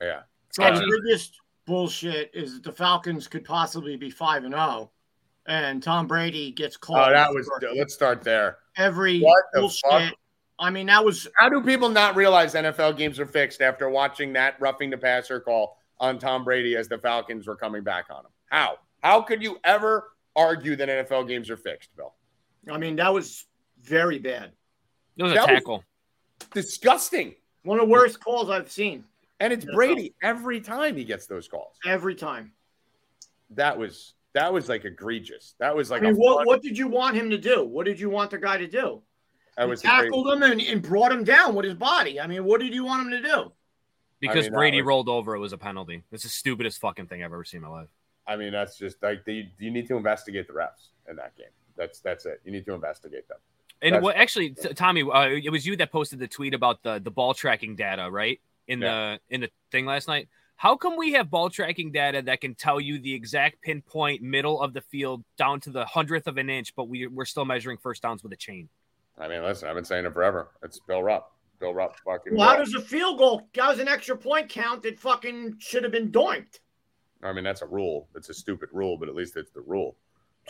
Yeah. 0.00 0.22
So 0.50 0.62
Sketchy. 0.64 0.80
the 0.80 1.00
biggest 1.04 1.40
bullshit 1.64 2.30
is 2.34 2.54
that 2.54 2.64
the 2.64 2.72
Falcons 2.72 3.28
could 3.28 3.44
possibly 3.44 3.96
be 3.96 4.10
five 4.10 4.42
and 4.42 4.52
zero, 4.52 4.90
and 5.46 5.80
Tom 5.80 6.08
Brady 6.08 6.50
gets 6.50 6.76
called. 6.76 6.98
Oh, 6.98 7.12
that 7.12 7.32
was. 7.32 7.46
for 7.46 7.60
Let's 7.76 7.94
start 7.94 8.22
there. 8.22 8.58
every 8.76 9.20
What 9.20 9.44
the 9.52 9.60
bullshit. 9.60 9.80
fuck? 9.88 10.12
I 10.58 10.68
mean, 10.70 10.86
that 10.88 11.04
was 11.04 11.28
How 11.38 11.48
do 11.48 11.62
people 11.62 11.88
not 11.88 12.16
realize 12.16 12.54
NFL 12.54 12.96
games 12.96 13.18
are 13.20 13.26
fixed 13.26 13.60
after 13.62 13.88
watching 13.88 14.32
that 14.34 14.60
roughing 14.60 14.90
the 14.90 14.98
passer 14.98 15.40
call 15.40 15.78
on 16.02 16.18
Tom 16.18 16.44
Brady 16.44 16.76
as 16.76 16.88
the 16.88 16.98
Falcons 16.98 17.46
were 17.46 17.56
coming 17.56 17.82
back 17.82 18.06
on 18.10 18.26
him? 18.26 18.30
How? 18.50 18.76
How 19.02 19.22
could 19.22 19.42
you 19.42 19.56
ever 19.64 20.10
argue 20.36 20.76
that 20.76 20.88
NFL 20.88 21.26
games 21.28 21.48
are 21.48 21.56
fixed, 21.56 21.96
Bill? 21.96 22.12
I 22.70 22.76
mean, 22.76 22.96
that 22.96 23.12
was 23.14 23.46
very 23.80 24.18
bad. 24.18 24.52
It 25.16 25.22
was 25.22 25.32
a 25.32 25.34
That 25.36 25.40
was- 25.48 25.54
tackle. 25.56 25.84
Disgusting. 26.52 27.34
One 27.62 27.78
of 27.78 27.86
the 27.86 27.92
worst 27.92 28.18
calls 28.22 28.50
I've 28.50 28.70
seen 28.70 29.04
And 29.38 29.52
it's 29.52 29.64
Brady 29.64 30.14
every 30.22 30.60
time 30.60 30.96
he 30.96 31.04
gets 31.04 31.26
those 31.26 31.46
calls. 31.48 31.76
every 31.86 32.14
time. 32.16 32.52
That 33.50 33.78
was 33.78 34.14
that 34.34 34.52
was 34.52 34.68
like 34.68 34.84
egregious. 34.84 35.54
That 35.60 35.76
was 35.76 35.90
like 35.90 36.02
I 36.02 36.06
mean, 36.06 36.14
a 36.14 36.18
what, 36.18 36.36
fun- 36.38 36.46
what 36.46 36.62
did 36.62 36.76
you 36.76 36.88
want 36.88 37.16
him 37.16 37.30
to 37.30 37.38
do? 37.38 37.64
What 37.64 37.84
did 37.86 38.00
you 38.00 38.10
want 38.10 38.30
the 38.30 38.38
guy 38.38 38.56
to 38.56 38.66
do? 38.66 39.02
I 39.58 39.66
was 39.66 39.80
a 39.84 39.86
great- 39.86 39.92
tackled 40.04 40.32
him 40.32 40.42
and, 40.42 40.60
and 40.60 40.82
brought 40.82 41.12
him 41.12 41.22
down 41.22 41.54
with 41.54 41.64
his 41.66 41.74
body. 41.74 42.18
I 42.20 42.26
mean, 42.26 42.44
what 42.44 42.60
did 42.60 42.74
you 42.74 42.84
want 42.84 43.02
him 43.06 43.10
to 43.10 43.28
do? 43.28 43.52
Because 44.22 44.44
mean, 44.46 44.52
Brady 44.54 44.80
was- 44.80 44.86
rolled 44.86 45.08
over, 45.10 45.34
it 45.34 45.40
was 45.40 45.52
a 45.52 45.58
penalty. 45.58 46.02
It's 46.12 46.22
the 46.22 46.28
stupidest 46.28 46.80
fucking 46.80 47.08
thing 47.08 47.22
I've 47.22 47.32
ever 47.32 47.44
seen 47.44 47.58
in 47.58 47.64
my 47.64 47.68
life. 47.68 47.88
I 48.26 48.36
mean, 48.36 48.52
that's 48.52 48.78
just 48.78 49.02
like 49.02 49.24
the, 49.24 49.48
you 49.58 49.70
need 49.72 49.88
to 49.88 49.96
investigate 49.96 50.46
the 50.46 50.52
refs 50.52 50.90
in 51.10 51.16
that 51.16 51.36
game. 51.36 51.48
That's 51.76 51.98
that's 52.00 52.24
it. 52.24 52.40
You 52.44 52.52
need 52.52 52.64
to 52.66 52.72
investigate 52.72 53.26
them. 53.28 53.38
And 53.82 53.94
That's- 53.94 54.02
what 54.04 54.14
actually, 54.16 54.50
t- 54.50 54.72
Tommy, 54.74 55.02
uh, 55.02 55.28
it 55.28 55.50
was 55.50 55.66
you 55.66 55.74
that 55.76 55.90
posted 55.90 56.20
the 56.20 56.28
tweet 56.28 56.54
about 56.54 56.82
the 56.84 57.00
the 57.00 57.10
ball 57.10 57.34
tracking 57.34 57.74
data, 57.74 58.08
right? 58.10 58.40
In 58.68 58.78
the 58.78 59.18
in 59.28 59.40
the 59.40 59.50
thing 59.72 59.84
last 59.86 60.06
night. 60.06 60.28
How 60.54 60.76
come 60.76 60.96
we 60.96 61.14
have 61.14 61.28
ball 61.28 61.50
tracking 61.50 61.90
data 61.90 62.22
that 62.22 62.40
can 62.40 62.54
tell 62.54 62.78
you 62.78 63.00
the 63.00 63.12
exact 63.12 63.60
pinpoint 63.62 64.22
middle 64.22 64.62
of 64.62 64.72
the 64.72 64.80
field 64.82 65.24
down 65.36 65.58
to 65.62 65.70
the 65.70 65.84
hundredth 65.84 66.28
of 66.28 66.36
an 66.36 66.48
inch, 66.48 66.76
but 66.76 66.88
we 66.88 67.08
we're 67.08 67.24
still 67.24 67.44
measuring 67.44 67.78
first 67.78 68.02
downs 68.02 68.22
with 68.22 68.32
a 68.32 68.36
chain? 68.36 68.68
I 69.18 69.26
mean, 69.26 69.42
listen, 69.42 69.68
I've 69.68 69.74
been 69.74 69.84
saying 69.84 70.04
it 70.06 70.12
forever. 70.12 70.50
It's 70.62 70.78
Bill 70.78 71.02
Rupp. 71.02 71.31
Bill 71.62 71.72
Rupp 71.72 71.96
fucking. 72.04 72.36
Well, 72.36 72.48
how 72.48 72.56
does 72.56 72.74
a 72.74 72.80
field 72.80 73.18
goal? 73.18 73.48
That 73.54 73.68
was 73.68 73.78
an 73.78 73.86
extra 73.86 74.16
point 74.16 74.48
count 74.48 74.82
that 74.82 74.98
fucking 74.98 75.54
should 75.60 75.84
have 75.84 75.92
been 75.92 76.10
doinked. 76.10 76.58
I 77.22 77.32
mean, 77.32 77.44
that's 77.44 77.62
a 77.62 77.66
rule. 77.66 78.08
It's 78.16 78.28
a 78.30 78.34
stupid 78.34 78.68
rule, 78.72 78.98
but 78.98 79.08
at 79.08 79.14
least 79.14 79.36
it's 79.36 79.52
the 79.52 79.60
rule. 79.60 79.96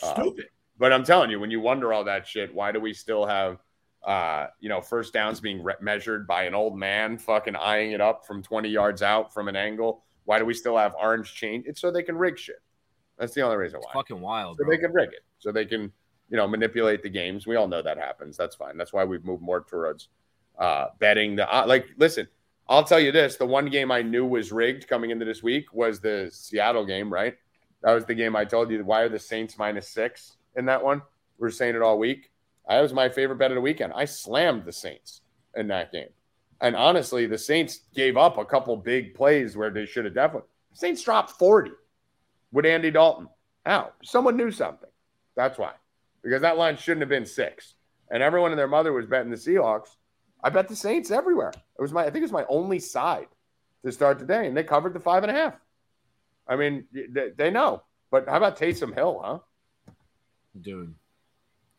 Uh, 0.03 0.15
Stupid. 0.15 0.47
But 0.79 0.91
I'm 0.91 1.05
telling 1.05 1.31
you, 1.31 1.39
when 1.39 1.51
you 1.51 1.61
wonder 1.61 1.93
all 1.93 2.03
that 2.05 2.27
shit, 2.27 2.53
why 2.55 2.73
do 2.73 2.81
we 2.81 2.95
still 2.95 3.27
have, 3.27 3.59
uh, 4.05 4.47
you 4.59 4.71
know, 4.71 4.81
first 4.81 5.13
downs 5.13 5.39
being 5.39 5.63
re- 5.63 5.75
measured 5.83 6.27
by 6.27 6.45
an 6.45 6.55
old 6.55 6.79
man 6.79 7.19
fucking 7.19 7.57
eyeing 7.57 7.93
it 7.93 8.01
up 8.01 8.27
from 8.27 8.43
20 8.43 8.71
yards 8.71 9.03
out 9.03 9.35
from 9.35 9.49
an 9.49 9.55
angle? 9.55 10.03
Why 10.25 10.39
do 10.39 10.47
we 10.47 10.55
still 10.55 10.79
have 10.79 10.95
orange 10.99 11.35
chain? 11.35 11.63
It's 11.67 11.79
so 11.83 11.91
they 11.91 12.03
can 12.03 12.17
rig 12.17 12.39
shit. 12.39 12.63
That's 13.19 13.35
the 13.35 13.43
only 13.43 13.59
reason 13.59 13.77
It's 13.77 13.87
why. 13.89 13.93
fucking 13.93 14.19
wild. 14.23 14.57
So 14.57 14.65
Bro. 14.65 14.75
they 14.75 14.81
can 14.81 14.93
rig 14.95 15.11
it. 15.11 15.25
So 15.41 15.53
they 15.53 15.67
can, 15.67 15.93
you 16.31 16.39
know, 16.39 16.49
manipulate 16.49 17.03
the 17.03 17.11
games. 17.11 17.47
We 17.47 17.57
all 17.57 17.69
know 17.69 17.83
that 17.83 17.99
happens. 17.99 18.39
That's 18.39 18.57
fine. 18.57 18.79
That's 18.79 18.95
why 18.95 19.05
we've 19.05 19.27
moved 19.27 19.43
more 19.43 19.61
towards 19.63 20.09
uh, 20.59 20.87
betting. 20.99 21.37
The 21.37 21.53
uh, 21.53 21.67
like, 21.67 21.87
listen, 21.97 22.29
I'll 22.69 22.85
tell 22.85 23.01
you 23.01 23.13
this: 23.13 23.37
the 23.37 23.47
one 23.47 23.67
game 23.67 23.91
I 23.91 24.03
knew 24.03 24.27
was 24.27 24.53
rigged 24.53 24.89
coming 24.89 25.11
into 25.11 25.25
this 25.25 25.43
week 25.43 25.73
was 25.73 26.01
the 26.01 26.31
Seattle 26.33 26.85
game. 26.85 27.13
Right? 27.13 27.37
That 27.83 27.93
was 27.93 28.05
the 28.05 28.15
game 28.15 28.37
I 28.37 28.45
told 28.45 28.71
you. 28.71 28.85
Why 28.85 29.03
are 29.03 29.09
the 29.09 29.19
Saints 29.19 29.59
minus 29.59 29.89
six 29.89 30.37
in 30.57 30.67
that 30.67 30.83
one? 30.83 31.03
We 31.39 31.49
are 31.49 31.51
saying 31.51 31.75
it 31.75 31.83
all 31.83 31.99
week. 31.99 32.31
That 32.69 32.81
was 32.81 32.93
my 32.93 33.09
favorite 33.09 33.39
bet 33.39 33.51
of 33.51 33.57
the 33.57 33.61
weekend. 33.61 33.93
I 33.95 34.05
slammed 34.05 34.65
the 34.65 34.73
Saints 34.73 35.23
in 35.57 35.69
that 35.69 35.93
game. 35.93 36.09
And 36.61 36.77
honestly, 36.77 37.27
the 37.27 37.37
Saints 37.39 37.81
gave 37.95 38.17
up 38.17 38.39
a 38.39 38.45
couple 38.45 38.77
big 38.77 39.15
plays 39.15 39.57
where 39.57 39.71
they 39.71 39.85
should 39.85 40.05
have 40.05 40.15
definitely. 40.15 40.49
Saints 40.75 41.03
dropped 41.03 41.33
40 41.33 41.73
with 42.53 42.65
Andy 42.65 42.91
Dalton. 42.91 43.29
How? 43.67 43.93
Someone 44.05 44.37
knew 44.37 44.53
something. 44.53 44.89
That's 45.35 45.59
why. 45.59 45.73
Because 46.23 46.43
that 46.43 46.57
line 46.57 46.77
shouldn't 46.77 47.03
have 47.03 47.09
been 47.09 47.27
six. 47.27 47.75
And 48.11 48.23
everyone 48.23 48.53
and 48.53 48.59
their 48.59 48.69
mother 48.69 48.93
was 48.93 49.07
betting 49.07 49.31
the 49.31 49.37
Seahawks. 49.37 49.97
I 50.43 50.51
bet 50.51 50.69
the 50.69 50.77
Saints 50.77 51.11
everywhere. 51.11 51.53
It 51.55 51.83
was 51.83 51.93
my 51.93 52.03
I 52.03 52.05
think 52.07 52.17
it 52.19 52.23
was 52.23 52.33
my 52.33 52.45
only 52.49 52.79
side 52.79 53.29
to 53.85 53.93
start 53.93 54.19
today, 54.19 54.47
and 54.47 54.57
they 54.57 54.65
covered 54.65 54.95
the 54.95 55.01
five 55.01 55.23
and 55.23 55.31
a 55.31 55.35
half. 55.35 55.55
I 56.49 56.57
mean, 56.57 56.85
they, 56.93 57.31
they 57.37 57.51
know. 57.51 57.83
But 58.11 58.29
how 58.29 58.37
about 58.37 58.59
Taysom 58.59 58.95
Hill, 58.95 59.21
huh? 59.25 59.39
dude. 60.61 60.95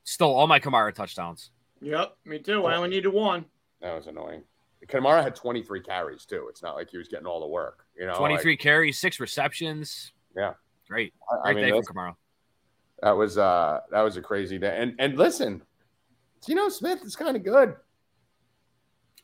Stole 0.04 0.36
all 0.36 0.48
my 0.48 0.60
Kamara 0.60 0.94
touchdowns. 0.94 1.52
Yep, 1.82 2.18
me 2.26 2.40
too. 2.40 2.66
I 2.66 2.76
only 2.76 2.90
needed 2.90 3.10
one. 3.10 3.46
That 3.82 3.94
was 3.94 4.08
annoying. 4.08 4.44
Kamara 4.88 5.24
had 5.24 5.36
23 5.36 5.80
carries 5.82 6.26
too. 6.26 6.48
It's 6.50 6.62
not 6.62 6.76
like 6.76 6.90
he 6.90 6.98
was 6.98 7.08
getting 7.08 7.26
all 7.26 7.40
the 7.40 7.48
work. 7.48 7.86
You 7.98 8.06
know, 8.08 8.16
23 8.16 8.54
like- 8.54 8.60
carries, 8.60 8.98
six 9.00 9.20
receptions. 9.20 10.12
Yeah. 10.36 10.54
great, 10.90 11.14
I- 11.32 11.50
I 11.50 11.54
great 11.54 11.64
mean, 11.66 11.74
day 11.74 11.82
for 11.82 11.94
Kamara. 11.94 12.16
that 13.02 13.12
was 13.12 13.38
uh 13.38 13.80
that 13.92 14.02
was 14.02 14.18
a 14.18 14.22
crazy 14.22 14.58
day. 14.58 14.76
And 14.78 14.96
and 15.00 15.18
listen, 15.18 15.62
Geno 16.46 16.68
Smith 16.70 17.04
is 17.04 17.16
kind 17.16 17.38
of 17.38 17.44
good. 17.44 17.76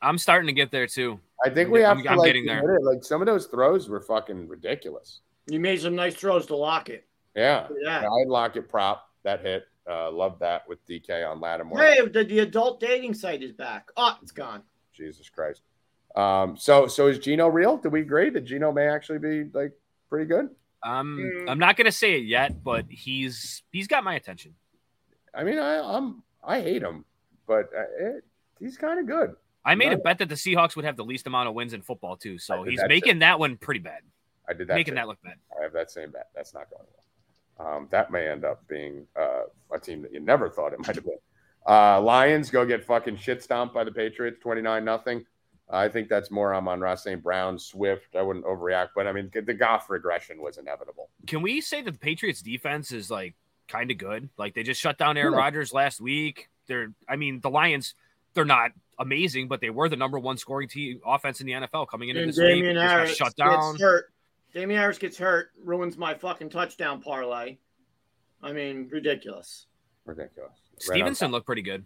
I'm 0.01 0.17
starting 0.17 0.47
to 0.47 0.53
get 0.53 0.71
there 0.71 0.87
too. 0.87 1.19
I 1.45 1.49
think 1.49 1.67
I'm 1.67 1.71
we 1.71 1.79
get- 1.79 1.87
have 1.87 1.97
I'm- 1.97 2.03
to 2.05 2.09
I'm 2.11 2.17
like, 2.17 2.25
getting 2.27 2.45
there. 2.45 2.75
it. 2.75 2.83
Like 2.83 3.03
some 3.03 3.21
of 3.21 3.25
those 3.25 3.47
throws 3.47 3.89
were 3.89 4.01
fucking 4.01 4.47
ridiculous. 4.47 5.21
You 5.47 5.59
made 5.59 5.81
some 5.81 5.95
nice 5.95 6.15
throws 6.15 6.45
to 6.47 6.55
lock 6.55 6.89
it. 6.89 7.05
Yeah, 7.35 7.67
Yeah. 7.81 8.05
I 8.05 8.23
lock 8.27 8.55
it 8.55 8.69
prop 8.69 9.09
that 9.23 9.41
hit. 9.41 9.65
Uh, 9.89 10.11
love 10.11 10.37
that 10.39 10.67
with 10.67 10.85
DK 10.85 11.23
on 11.29 11.39
Lattimore. 11.39 11.79
Hey, 11.79 12.05
the, 12.07 12.23
the 12.23 12.39
adult 12.39 12.79
dating 12.79 13.13
site 13.15 13.41
is 13.41 13.51
back. 13.53 13.89
Oh, 13.97 14.15
it's 14.21 14.31
gone. 14.31 14.61
Jesus 14.93 15.29
Christ. 15.29 15.61
Um, 16.15 16.57
so 16.57 16.85
so 16.87 17.07
is 17.07 17.17
Geno 17.19 17.47
real? 17.47 17.77
Do 17.77 17.89
we 17.89 18.01
agree 18.01 18.29
that 18.31 18.41
Geno 18.41 18.71
may 18.71 18.87
actually 18.87 19.19
be 19.19 19.45
like 19.53 19.71
pretty 20.09 20.25
good? 20.25 20.49
Um, 20.83 21.17
Mm. 21.19 21.49
I'm 21.49 21.59
not 21.59 21.75
gonna 21.77 21.91
say 21.91 22.13
it 22.19 22.25
yet, 22.25 22.63
but 22.63 22.85
he's 22.89 23.63
he's 23.71 23.87
got 23.87 24.03
my 24.03 24.15
attention. 24.15 24.55
I 25.33 25.43
mean, 25.43 25.57
I, 25.59 25.79
I'm 25.79 26.23
I 26.43 26.61
hate 26.61 26.81
him, 26.83 27.05
but 27.47 27.69
uh, 27.75 27.83
it, 27.99 28.23
he's 28.59 28.77
kind 28.77 28.99
of 28.99 29.07
good. 29.07 29.35
I 29.69 29.75
made 29.75 29.93
a 29.93 29.97
bet 29.97 30.17
that 30.19 30.29
the 30.29 30.35
Seahawks 30.35 30.75
would 30.75 30.85
have 30.85 30.97
the 30.97 31.03
least 31.05 31.27
amount 31.27 31.47
of 31.49 31.53
wins 31.55 31.73
in 31.73 31.81
football 31.81 32.15
too, 32.17 32.37
so 32.37 32.63
he's 32.63 32.77
that 32.79 32.83
too. 32.87 32.93
making 32.95 33.19
that 33.19 33.39
one 33.39 33.57
pretty 33.57 33.79
bad, 33.79 34.01
I 34.47 34.53
did 34.53 34.67
that. 34.67 34.75
making 34.75 34.93
too. 34.93 34.95
that 34.95 35.07
look 35.07 35.21
bad. 35.23 35.35
I 35.59 35.63
have 35.63 35.73
that 35.73 35.91
same 35.91 36.11
bet. 36.11 36.29
That's 36.35 36.53
not 36.53 36.69
going 36.69 36.83
well. 37.57 37.67
Um, 37.75 37.87
that 37.91 38.09
may 38.11 38.27
end 38.27 38.45
up 38.45 38.65
being 38.67 39.05
uh, 39.19 39.41
a 39.73 39.79
team 39.79 40.01
that 40.03 40.13
you 40.13 40.19
never 40.21 40.49
thought 40.49 40.73
it 40.73 40.79
might 40.87 40.95
have 40.95 41.03
been. 41.05 41.17
Uh, 41.67 42.01
Lions 42.01 42.49
go 42.49 42.65
get 42.65 42.83
fucking 42.85 43.17
shit 43.17 43.43
stomped 43.43 43.73
by 43.75 43.83
the 43.83 43.91
Patriots, 43.91 44.39
twenty 44.41 44.61
nine 44.61 44.83
nothing. 44.85 45.25
I 45.71 45.87
think 45.87 46.09
that's 46.09 46.31
more 46.31 46.55
Amon-Ra 46.55 46.95
St. 46.95 47.21
Brown, 47.21 47.59
Swift. 47.59 48.15
I 48.15 48.23
wouldn't 48.23 48.43
overreact, 48.45 48.89
but 48.95 49.05
I 49.05 49.11
mean 49.11 49.29
the 49.33 49.53
Goff 49.53 49.89
regression 49.89 50.41
was 50.41 50.57
inevitable. 50.57 51.09
Can 51.27 51.43
we 51.43 51.61
say 51.61 51.81
that 51.83 51.91
the 51.91 51.99
Patriots 51.99 52.41
defense 52.41 52.91
is 52.91 53.11
like 53.11 53.35
kind 53.67 53.91
of 53.91 53.97
good? 53.99 54.29
Like 54.37 54.55
they 54.55 54.63
just 54.63 54.81
shut 54.81 54.97
down 54.97 55.15
Aaron 55.15 55.33
Yeah. 55.33 55.39
Rodgers 55.39 55.71
last 55.71 56.01
week. 56.01 56.49
They're, 56.65 56.91
I 57.07 57.17
mean, 57.17 57.39
the 57.41 57.51
Lions, 57.51 57.93
they're 58.33 58.45
not 58.45 58.71
amazing, 58.99 59.47
but 59.47 59.61
they 59.61 59.69
were 59.69 59.89
the 59.89 59.95
number 59.95 60.19
one 60.19 60.37
scoring 60.37 60.67
team 60.67 60.99
offense 61.05 61.41
in 61.41 61.47
the 61.47 61.53
NFL 61.53 61.87
coming 61.87 62.09
into 62.09 62.21
And 62.21 62.29
this 62.29 62.37
week. 62.37 62.47
Damien 62.47 62.75
They 62.75 62.81
just 62.81 62.87
got 62.87 62.97
Harris 62.97 63.15
shut 63.15 63.35
down. 63.35 63.71
gets 63.73 63.81
hurt. 63.81 64.13
Damien 64.53 64.79
Harris 64.79 64.97
gets 64.97 65.17
hurt, 65.17 65.51
ruins 65.63 65.97
my 65.97 66.13
fucking 66.13 66.49
touchdown 66.49 67.01
parlay. 67.01 67.57
I 68.41 68.51
mean, 68.51 68.87
ridiculous. 68.91 69.67
Ridiculous. 70.05 70.51
Right 70.87 70.97
Stevenson 70.97 71.31
looked 71.31 71.45
pretty 71.45 71.61
good. 71.61 71.85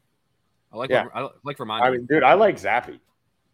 I 0.71 0.77
like, 0.77 0.89
Yeah. 0.89 1.07
I 1.13 1.29
like 1.43 1.57
Vermont. 1.57 1.81
top. 1.81 1.87
I 1.87 1.91
mean, 1.91 2.05
dude, 2.05 2.23
I 2.23 2.33
like 2.33 2.55
Zappe. 2.57 2.99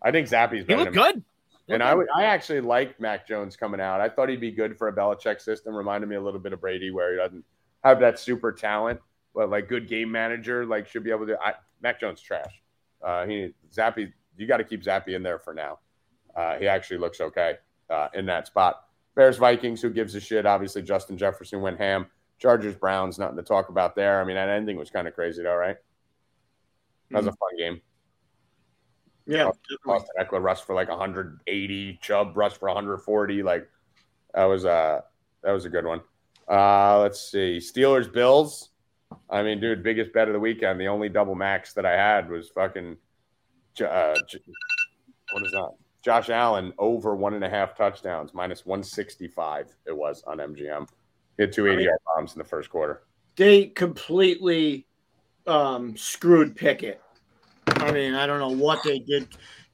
I 0.01 0.11
think 0.11 0.27
Zappe's 0.27 0.59
he 0.59 0.63
better 0.63 0.83
looked 0.85 0.93
good. 0.93 1.23
And 1.67 1.83
I 1.83 1.93
would, 1.93 2.07
I 2.15 2.23
actually 2.23 2.61
like 2.61 2.99
Mac 2.99 3.27
Jones 3.27 3.55
coming 3.55 3.79
out. 3.79 4.01
I 4.01 4.09
thought 4.09 4.29
he'd 4.29 4.41
be 4.41 4.51
good 4.51 4.77
for 4.77 4.87
a 4.87 4.93
Belichick 4.93 5.39
system. 5.39 5.75
Reminded 5.75 6.09
me 6.09 6.15
a 6.15 6.21
little 6.21 6.39
bit 6.39 6.51
of 6.51 6.59
Brady, 6.61 6.89
where 6.89 7.11
he 7.11 7.17
doesn't 7.17 7.45
have 7.83 7.99
that 7.99 8.17
super 8.17 8.51
talent, 8.51 8.99
but 9.35 9.51
like 9.51 9.69
good 9.69 9.87
game 9.87 10.11
manager, 10.11 10.65
like 10.65 10.87
should 10.87 11.03
be 11.03 11.11
able 11.11 11.27
to. 11.27 11.37
I, 11.39 11.53
Mac 11.81 11.99
Jones 11.99 12.21
trash. 12.21 12.61
Uh, 13.03 13.25
he 13.25 13.53
Zappe, 13.73 14.11
you 14.37 14.47
got 14.47 14.57
to 14.57 14.63
keep 14.63 14.83
Zappe 14.83 15.07
in 15.07 15.23
there 15.23 15.39
for 15.39 15.53
now. 15.53 15.79
Uh, 16.35 16.57
he 16.57 16.67
actually 16.67 16.97
looks 16.97 17.21
okay 17.21 17.55
uh, 17.89 18.07
in 18.13 18.25
that 18.27 18.47
spot. 18.47 18.85
Bears 19.15 19.37
Vikings, 19.37 19.81
who 19.81 19.89
gives 19.89 20.15
a 20.15 20.19
shit? 20.19 20.45
Obviously, 20.45 20.81
Justin 20.81 21.17
Jefferson 21.17 21.61
went 21.61 21.77
ham. 21.77 22.07
Chargers 22.37 22.75
Browns, 22.75 23.19
nothing 23.19 23.35
to 23.35 23.43
talk 23.43 23.69
about 23.69 23.95
there. 23.95 24.21
I 24.21 24.23
mean, 24.23 24.35
that 24.35 24.47
ending 24.47 24.77
was 24.77 24.89
kind 24.89 25.07
of 25.07 25.13
crazy, 25.13 25.43
though, 25.43 25.55
right? 25.55 25.75
That 27.11 27.17
was 27.17 27.27
a 27.27 27.31
fun 27.31 27.57
game. 27.57 27.81
Yeah, 29.29 29.51
Austin 29.85 30.09
Ekeler 30.19 30.41
rushed 30.41 30.65
for 30.65 30.73
like 30.73 30.89
180. 30.89 31.99
Chubb 32.01 32.35
rushed 32.35 32.57
for 32.57 32.67
140. 32.69 33.43
Like 33.43 33.69
that 34.33 34.45
was 34.45 34.65
a 34.65 35.03
that 35.43 35.51
was 35.51 35.65
a 35.65 35.69
good 35.69 35.85
one. 35.85 36.01
Uh 36.47 36.99
let's 37.01 37.21
see. 37.21 37.57
Steelers 37.57 38.11
Bills. 38.11 38.69
I 39.29 39.43
mean, 39.43 39.59
dude, 39.59 39.83
biggest 39.83 40.13
bet 40.13 40.27
of 40.27 40.33
the 40.33 40.39
weekend. 40.39 40.79
The 40.79 40.87
only 40.87 41.09
double 41.09 41.35
max 41.35 41.73
that 41.73 41.85
I 41.85 41.93
had 41.93 42.29
was 42.29 42.49
fucking. 42.49 42.97
Uh, 43.79 44.15
what 45.31 45.45
is 45.45 45.51
that? 45.51 45.71
Josh 46.03 46.29
Allen 46.29 46.73
over 46.77 47.15
one 47.15 47.33
and 47.33 47.43
a 47.43 47.49
half 47.49 47.75
touchdowns, 47.75 48.33
minus 48.33 48.65
165 48.65 49.67
it 49.85 49.95
was 49.95 50.23
on 50.25 50.37
MGM. 50.37 50.87
He 51.37 51.43
had 51.43 51.51
two 51.51 51.67
80 51.67 51.83
yard 51.83 51.99
bombs 52.15 52.33
in 52.33 52.39
the 52.39 52.45
first 52.45 52.69
quarter. 52.69 53.03
They 53.35 53.67
completely 53.67 54.87
um, 55.47 55.95
screwed 55.97 56.55
Pickett. 56.55 57.01
I 57.67 57.91
mean, 57.91 58.13
I 58.13 58.27
don't 58.27 58.39
know 58.39 58.63
what 58.63 58.83
they 58.83 58.99
did. 58.99 59.27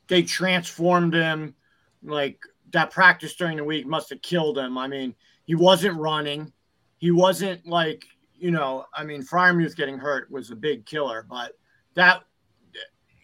They 0.08 0.24
transformed 0.24 1.14
him. 1.14 1.56
Like 2.04 2.40
that 2.72 2.92
practice 2.92 3.36
during 3.36 3.58
the 3.58 3.64
week 3.64 3.88
must 3.88 4.10
have 4.10 4.22
killed 4.22 4.58
him. 4.58 4.78
I 4.78 4.88
mean, 4.88 5.16
he 5.46 5.56
wasn't 5.56 5.98
running. 5.98 6.52
He 6.98 7.12
wasn't 7.12 7.66
like, 7.66 8.06
you 8.38 8.52
know, 8.52 8.86
I 8.94 9.04
mean, 9.04 9.24
Freiermuth 9.24 9.76
getting 9.76 9.98
hurt 9.98 10.30
was 10.30 10.52
a 10.52 10.56
big 10.56 10.86
killer, 10.86 11.26
but 11.30 11.54
that 11.94 12.24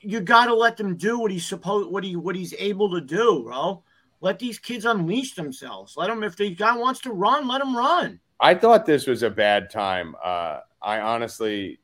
you 0.01 0.19
got 0.19 0.45
to 0.45 0.55
let 0.55 0.77
them 0.77 0.95
do 0.95 1.19
what 1.19 1.31
he's 1.31 1.45
supposed 1.45 1.89
what 1.91 2.03
he 2.03 2.15
what 2.15 2.35
he's 2.35 2.53
able 2.57 2.89
to 2.91 3.01
do, 3.01 3.43
bro. 3.43 3.83
Let 4.19 4.39
these 4.39 4.59
kids 4.59 4.85
unleash 4.85 5.33
themselves. 5.33 5.95
Let 5.97 6.07
them 6.07 6.23
if 6.23 6.35
the 6.35 6.53
guy 6.53 6.75
wants 6.75 7.01
to 7.01 7.11
run, 7.11 7.47
let 7.47 7.61
him 7.61 7.75
run. 7.75 8.19
I 8.39 8.55
thought 8.55 8.85
this 8.85 9.07
was 9.07 9.23
a 9.23 9.29
bad 9.29 9.69
time. 9.69 10.15
Uh, 10.23 10.59
I 10.81 10.99
honestly 10.99 11.79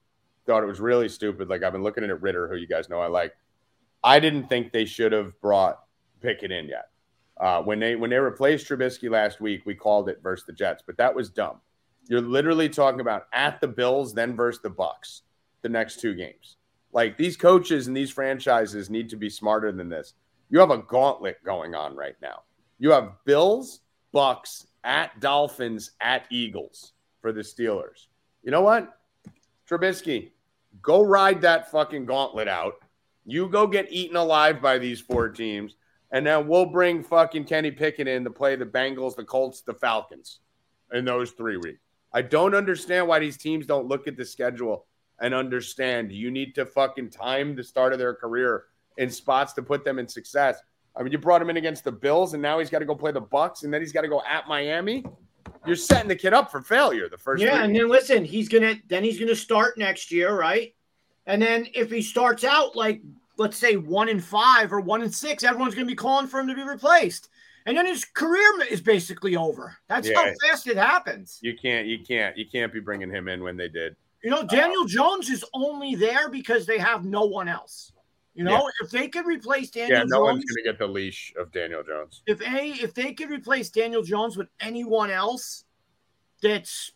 thought 0.46 0.64
it 0.64 0.68
was 0.68 0.80
really 0.80 1.10
stupid. 1.10 1.50
Like 1.50 1.64
I've 1.64 1.74
been 1.74 1.84
looking 1.84 2.04
at 2.04 2.22
Ridder, 2.22 2.48
who 2.48 2.56
you 2.56 2.68
guys 2.68 2.90
know 2.90 3.00
I 3.00 3.08
like. 3.08 3.34
I 4.04 4.20
didn't 4.20 4.48
think 4.48 4.72
they 4.72 4.86
should 4.86 5.12
have 5.12 5.40
brought 5.42 5.80
Pickett 6.22 6.52
in 6.52 6.68
yet. 6.68 6.90
Uh, 7.40 7.62
when 7.62 7.80
they 7.80 7.96
when 7.96 8.10
they 8.10 8.18
replaced 8.18 8.68
Trubisky 8.68 9.10
last 9.10 9.40
week, 9.40 9.62
we 9.66 9.76
called 9.76 10.10
it 10.10 10.24
versus 10.24 10.46
the 10.46 10.54
Jets, 10.54 10.84
but 10.86 10.98
that 10.98 11.14
was 11.14 11.30
dumb. 11.30 11.60
You're 12.10 12.22
literally 12.22 12.70
talking 12.70 13.01
about 13.01 13.28
at 13.34 13.60
the 13.60 13.68
Bills, 13.68 14.14
then 14.14 14.36
versus 14.36 14.62
the 14.62 14.70
Bucks, 14.70 15.24
the 15.62 15.70
next 15.70 15.99
two 15.99 16.16
games. 16.16 16.58
Like 16.93 17.18
these 17.18 17.36
coaches 17.36 17.88
and 17.88 17.95
these 17.95 18.12
franchises 18.12 18.89
need 18.89 19.10
to 19.10 19.18
be 19.18 19.30
smarter 19.30 19.72
than 19.72 19.89
this. 19.89 20.14
You 20.49 20.60
have 20.60 20.72
a 20.72 20.78
gauntlet 20.78 21.43
going 21.43 21.76
on 21.76 21.95
right 21.95 22.16
now. 22.22 22.43
You 22.80 22.91
have 22.91 23.12
Bills, 23.26 23.82
Bucks, 24.12 24.68
at 24.84 25.20
Dolphins, 25.20 25.91
at 25.99 26.26
Eagles 26.32 26.93
for 27.22 27.34
the 27.34 27.41
Steelers. 27.41 28.08
You 28.43 28.51
know 28.51 28.62
what? 28.62 28.97
Trubisky, 29.70 30.32
go 30.82 31.03
ride 31.03 31.41
that 31.41 31.70
fucking 31.70 32.05
gauntlet 32.05 32.47
out. 32.47 32.76
You 33.26 33.49
go 33.49 33.68
get 33.68 33.91
eaten 33.91 34.16
alive 34.16 34.62
by 34.62 34.78
these 34.78 35.01
four 35.01 35.28
teams, 35.28 35.76
and 36.12 36.26
then 36.26 36.47
we'll 36.47 36.68
bring 36.68 37.03
fucking 37.03 37.43
Kenny 37.43 37.72
Pickett 37.72 38.08
in 38.08 38.24
to 38.24 38.30
play 38.30 38.55
the 38.55 38.66
Bengals, 38.66 39.18
the 39.18 39.26
Colts, 39.26 39.62
the 39.62 39.74
Falcons 39.74 40.39
in 40.93 41.03
those 41.03 41.32
three 41.32 41.58
weeks. 41.58 41.82
I 42.18 42.24
don't 42.24 42.55
understand 42.55 43.07
why 43.07 43.20
these 43.20 43.38
teams 43.38 43.68
don't 43.68 43.86
look 43.86 44.07
at 44.07 44.18
the 44.18 44.26
schedule 44.26 44.88
and 45.20 45.36
understand 45.36 46.11
you 46.11 46.32
need 46.32 46.55
to 46.55 46.65
fucking 46.65 47.11
time 47.11 47.55
the 47.55 47.63
start 47.63 47.93
of 47.93 47.99
their 47.99 48.15
career 48.15 48.63
in 48.97 49.11
spots 49.11 49.53
to 49.53 49.61
put 49.61 49.86
them 49.86 49.99
in 49.99 50.07
success. 50.07 50.59
I 50.95 51.03
mean, 51.03 51.11
you 51.11 51.20
brought 51.20 51.43
him 51.43 51.51
in 51.51 51.57
against 51.57 51.84
the 51.84 51.91
Bills, 51.91 52.34
and 52.34 52.41
now 52.41 52.57
he's 52.57 52.72
got 52.72 52.80
to 52.80 52.86
go 52.86 52.95
play 52.95 53.11
the 53.11 53.22
Bucks, 53.22 53.61
and 53.61 53.72
then 53.72 53.82
he's 53.82 53.91
got 53.91 54.01
to 54.01 54.07
go 54.07 54.24
at 54.28 54.47
Miami. 54.47 55.05
You're 55.63 55.76
setting 55.76 56.07
the 56.07 56.15
kid 56.15 56.34
up 56.34 56.49
for 56.49 56.59
failure. 56.59 57.07
The 57.07 57.20
first, 57.20 57.39
yeah, 57.39 57.53
week. 57.53 57.61
and 57.65 57.76
then 57.76 57.88
listen, 57.88 58.26
he's 58.26 58.49
gonna 58.49 58.78
then 58.88 59.03
he's 59.03 59.20
gonna 59.20 59.36
start 59.36 59.78
next 59.78 60.11
year, 60.11 60.36
right? 60.36 60.74
And 61.28 61.39
then 61.39 61.68
if 61.76 61.91
he 61.91 62.01
starts 62.01 62.43
out 62.43 62.76
like 62.76 62.99
let's 63.38 63.57
say 63.57 63.78
one 63.78 64.09
in 64.09 64.20
five 64.20 64.74
or 64.74 64.80
one 64.80 65.03
in 65.03 65.11
six, 65.11 65.43
everyone's 65.43 65.76
gonna 65.76 65.86
be 65.86 65.93
calling 65.93 66.26
for 66.26 66.39
him 66.39 66.47
to 66.47 66.55
be 66.55 66.63
replaced, 66.63 67.30
and 67.68 67.78
then 67.78 67.86
his 67.86 68.05
career 68.05 68.63
is 68.72 68.82
basically 68.82 69.36
over. 69.36 69.78
That's 69.88 70.07
Yeah. 70.07 70.15
how 70.15 70.34
fast 70.47 70.68
it 70.68 70.78
happens. 70.78 71.38
you 71.43 71.55
can't, 71.55 71.86
you 71.86 71.99
can't, 71.99 72.36
you 72.38 72.45
can't 72.49 72.72
be 72.74 72.80
bringing 72.80 73.09
him 73.09 73.28
in 73.28 73.43
when 73.43 73.57
they 73.57 73.68
did. 73.68 73.95
You 74.24 74.32
know, 74.32 74.43
Daniel 74.43 74.86
Jones 74.86 75.30
is 75.30 75.45
only 75.53 75.93
there 75.93 76.30
because 76.30 76.65
they 76.65 76.80
have 76.80 77.05
no 77.05 77.26
one 77.26 77.47
else. 77.47 77.91
You 78.34 78.43
know, 78.43 78.70
if 78.82 78.91
they 78.91 79.07
could 79.07 79.26
replace 79.26 79.72
Daniel 79.72 79.99
Jones. 79.99 80.11
Yeah, 80.11 80.18
no 80.18 80.24
one's 80.24 80.45
going 80.45 80.63
to 80.63 80.72
get 80.72 80.78
the 80.78 80.88
leash 80.88 81.34
of 81.39 81.51
Daniel 81.51 81.84
Jones. 81.84 82.22
if 82.28 82.39
any, 82.41 82.72
if 82.74 82.93
they 82.93 83.13
could 83.13 83.30
replace 83.32 83.70
Daniel 83.70 84.03
Jones 84.03 84.38
with 84.38 84.47
anyone 84.59 85.09
else, 85.09 85.65
that's 86.41 86.91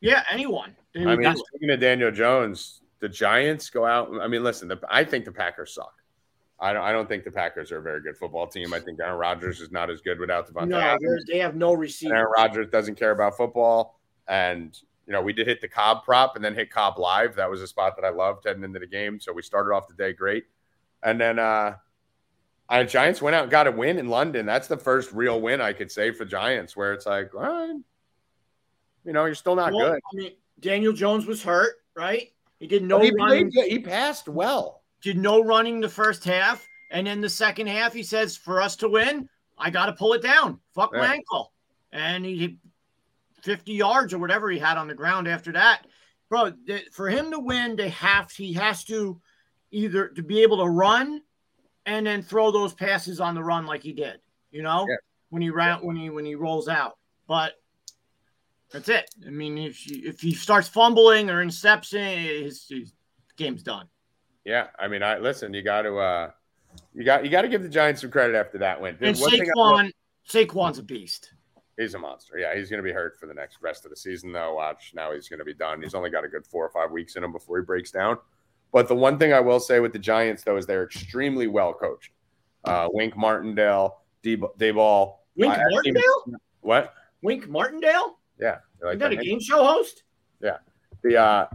yeah, 0.00 0.24
anyone. 0.30 0.74
I 0.96 1.16
mean, 1.16 1.36
speaking 1.36 1.70
of 1.70 1.80
Daniel 1.80 2.10
Jones, 2.10 2.80
the 3.00 3.08
Giants 3.08 3.68
go 3.70 3.84
out. 3.84 4.10
I 4.20 4.26
mean, 4.26 4.42
listen, 4.42 4.68
the, 4.68 4.80
I 4.88 5.04
think 5.04 5.24
the 5.26 5.32
Packers 5.32 5.74
suck. 5.74 5.92
I 6.60 6.72
don't. 6.72 6.82
I 6.82 6.92
don't 6.92 7.08
think 7.08 7.24
the 7.24 7.30
Packers 7.30 7.72
are 7.72 7.78
a 7.78 7.82
very 7.82 8.02
good 8.02 8.16
football 8.16 8.46
team. 8.46 8.74
I 8.74 8.80
think 8.80 9.00
Aaron 9.00 9.18
Rodgers 9.18 9.60
is 9.60 9.70
not 9.70 9.88
as 9.88 10.02
good 10.02 10.20
without 10.20 10.52
Davante 10.52 10.68
no, 10.68 10.78
Adams. 10.78 11.24
they're- 11.26 11.42
have 11.42 11.56
no 11.56 11.72
receiver. 11.72 12.14
Aaron 12.14 12.32
Rodgers 12.36 12.68
doesn't 12.68 12.96
care 12.96 13.12
about 13.12 13.36
football. 13.36 13.98
And, 14.28 14.78
you 15.06 15.12
know, 15.12 15.22
we 15.22 15.32
did 15.32 15.46
hit 15.46 15.60
the 15.60 15.68
Cobb 15.68 16.04
prop 16.04 16.36
and 16.36 16.44
then 16.44 16.54
hit 16.54 16.70
Cobb 16.70 16.98
live. 16.98 17.34
That 17.36 17.50
was 17.50 17.62
a 17.62 17.66
spot 17.66 17.96
that 17.96 18.04
I 18.04 18.10
loved 18.10 18.44
heading 18.46 18.62
into 18.62 18.78
the 18.78 18.86
game. 18.86 19.18
So 19.20 19.32
we 19.32 19.42
started 19.42 19.72
off 19.72 19.88
the 19.88 19.94
day 19.94 20.12
great. 20.12 20.44
And 21.02 21.20
then 21.20 21.38
uh 21.38 21.76
uh, 22.68 22.84
Giants 22.84 23.20
went 23.20 23.34
out 23.34 23.42
and 23.42 23.50
got 23.50 23.66
a 23.66 23.72
win 23.72 23.98
in 23.98 24.08
London. 24.08 24.46
That's 24.46 24.68
the 24.68 24.76
first 24.76 25.12
real 25.12 25.40
win 25.40 25.60
I 25.60 25.72
could 25.72 25.90
say 25.90 26.12
for 26.12 26.24
Giants, 26.24 26.76
where 26.76 26.92
it's 26.92 27.04
like, 27.04 27.34
right, 27.34 27.74
you 29.04 29.12
know, 29.12 29.24
you're 29.24 29.34
still 29.34 29.56
not 29.56 29.72
Well, 29.72 29.90
good. 29.90 30.00
I 30.12 30.16
mean, 30.16 30.32
Daniel 30.60 30.92
Jones 30.92 31.26
was 31.26 31.42
hurt, 31.42 31.82
right? 31.96 32.32
He 32.60 32.68
did 32.68 32.84
no 32.84 33.00
he, 33.00 33.10
played 33.10 33.48
he 33.52 33.80
passed 33.80 34.28
well. 34.28 34.79
Did 35.02 35.16
no 35.18 35.42
running 35.42 35.80
the 35.80 35.88
first 35.88 36.24
half, 36.24 36.66
and 36.90 37.06
then 37.06 37.20
the 37.20 37.28
second 37.28 37.68
half, 37.68 37.92
he 37.92 38.02
says, 38.02 38.36
"For 38.36 38.60
us 38.60 38.76
to 38.76 38.88
win, 38.88 39.28
I 39.58 39.70
got 39.70 39.86
to 39.86 39.92
pull 39.92 40.12
it 40.12 40.22
down. 40.22 40.60
Fuck 40.74 40.92
my 40.92 41.14
ankle." 41.14 41.52
And 41.92 42.24
he 42.24 42.58
50 43.42 43.72
yards 43.72 44.12
or 44.12 44.18
whatever 44.18 44.50
he 44.50 44.58
had 44.58 44.76
on 44.76 44.88
the 44.88 44.94
ground 44.94 45.26
after 45.26 45.52
that, 45.52 45.86
bro. 46.28 46.52
For 46.92 47.08
him 47.08 47.30
to 47.30 47.38
win, 47.38 47.76
they 47.76 47.88
have 47.90 48.30
he 48.30 48.52
has 48.54 48.84
to 48.84 49.20
either 49.70 50.08
to 50.08 50.22
be 50.22 50.42
able 50.42 50.58
to 50.58 50.68
run 50.68 51.22
and 51.86 52.06
then 52.06 52.22
throw 52.22 52.50
those 52.50 52.74
passes 52.74 53.20
on 53.20 53.34
the 53.34 53.42
run 53.42 53.66
like 53.66 53.82
he 53.82 53.92
did. 53.92 54.20
You 54.50 54.62
know, 54.62 54.86
Yeah. 54.88 54.96
when 55.30 55.42
he 55.42 55.50
ran 55.50 55.78
when 55.84 55.96
he 55.96 56.10
when 56.10 56.24
he 56.24 56.34
rolls 56.34 56.68
out, 56.68 56.98
but. 57.26 57.54
That's 58.72 58.88
it. 58.88 59.10
I 59.26 59.30
mean, 59.30 59.58
if 59.58 59.84
you, 59.88 60.08
if 60.08 60.20
he 60.20 60.32
starts 60.32 60.68
fumbling 60.68 61.28
or 61.28 61.42
intercepting, 61.42 62.18
his, 62.44 62.68
his 62.68 62.92
game's 63.36 63.64
done. 63.64 63.88
Yeah, 64.44 64.68
I 64.78 64.88
mean, 64.88 65.02
I 65.02 65.18
listen. 65.18 65.52
You 65.54 65.62
got 65.62 65.82
to, 65.82 65.96
uh 65.98 66.30
you 66.94 67.04
got, 67.04 67.24
you 67.24 67.30
got 67.30 67.42
to 67.42 67.48
give 67.48 67.62
the 67.62 67.68
Giants 67.68 68.00
some 68.00 68.10
credit 68.10 68.36
after 68.36 68.58
that 68.58 68.80
win. 68.80 68.96
And 69.00 69.18
One 69.18 69.30
thing 69.30 69.42
I 69.42 69.44
Saquon, 69.44 69.92
Saquon's 70.28 70.78
a 70.78 70.82
beast. 70.82 71.32
He's 71.76 71.94
a 71.94 71.98
monster. 71.98 72.38
Yeah, 72.38 72.54
he's 72.54 72.68
going 72.70 72.78
to 72.78 72.84
be 72.84 72.92
hurt 72.92 73.18
for 73.18 73.26
the 73.26 73.34
next 73.34 73.58
rest 73.60 73.84
of 73.84 73.90
the 73.90 73.96
season, 73.96 74.32
though. 74.32 74.54
Watch 74.54 74.92
now, 74.94 75.12
he's 75.12 75.28
going 75.28 75.38
to 75.40 75.44
be 75.44 75.54
done. 75.54 75.82
He's 75.82 75.94
only 75.94 76.10
got 76.10 76.24
a 76.24 76.28
good 76.28 76.46
four 76.46 76.64
or 76.64 76.70
five 76.70 76.90
weeks 76.92 77.16
in 77.16 77.24
him 77.24 77.32
before 77.32 77.58
he 77.58 77.64
breaks 77.64 77.90
down. 77.90 78.18
But 78.72 78.86
the 78.86 78.94
one 78.94 79.18
thing 79.18 79.32
I 79.32 79.40
will 79.40 79.58
say 79.60 79.80
with 79.80 79.92
the 79.92 79.98
Giants, 79.98 80.44
though, 80.44 80.56
is 80.56 80.66
they're 80.66 80.84
extremely 80.84 81.46
well 81.48 81.72
coached. 81.72 82.12
Uh, 82.64 82.88
Wink 82.92 83.16
Martindale, 83.16 84.02
D 84.22 84.36
Daboll. 84.36 85.16
Wink 85.36 85.54
think- 85.54 85.66
Martindale? 85.72 86.24
What? 86.60 86.94
Wink 87.22 87.48
Martindale? 87.48 88.18
Yeah, 88.38 88.58
you 88.80 88.86
like 88.86 88.94
Is 88.94 89.00
that 89.00 89.12
a 89.12 89.16
name? 89.16 89.24
game 89.24 89.40
show 89.40 89.64
host? 89.64 90.04
Yeah. 90.42 90.58
The 91.02 91.16
uh, 91.20 91.46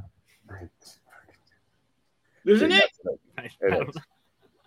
Isn't 2.45 2.71
it? 2.71 2.91
It 3.37 3.51
is. 3.61 3.95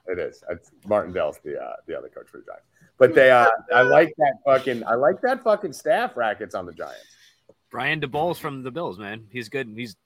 It 0.07 0.18
is. 0.18 0.43
It's, 0.51 0.70
Martindale's 0.87 1.39
the 1.45 1.61
uh, 1.62 1.76
the 1.87 1.97
other 1.97 2.09
coach 2.09 2.29
for 2.29 2.39
the 2.39 2.45
Giants. 2.45 2.64
But 2.99 3.14
they, 3.14 3.31
uh, 3.31 3.47
I 3.72 3.83
like 3.83 4.12
that 4.18 4.35
fucking, 4.45 4.83
I 4.85 4.95
like 4.95 5.20
that 5.20 5.45
fucking 5.45 5.72
staff 5.72 6.16
rackets 6.16 6.55
on 6.55 6.66
the 6.66 6.72
Giants. 6.72 7.05
Brian 7.70 8.01
Daboll's 8.01 8.39
from 8.39 8.62
the 8.62 8.70
Bills, 8.70 8.99
man. 8.99 9.26
He's 9.31 9.49
good. 9.49 9.68
He's 9.76 9.97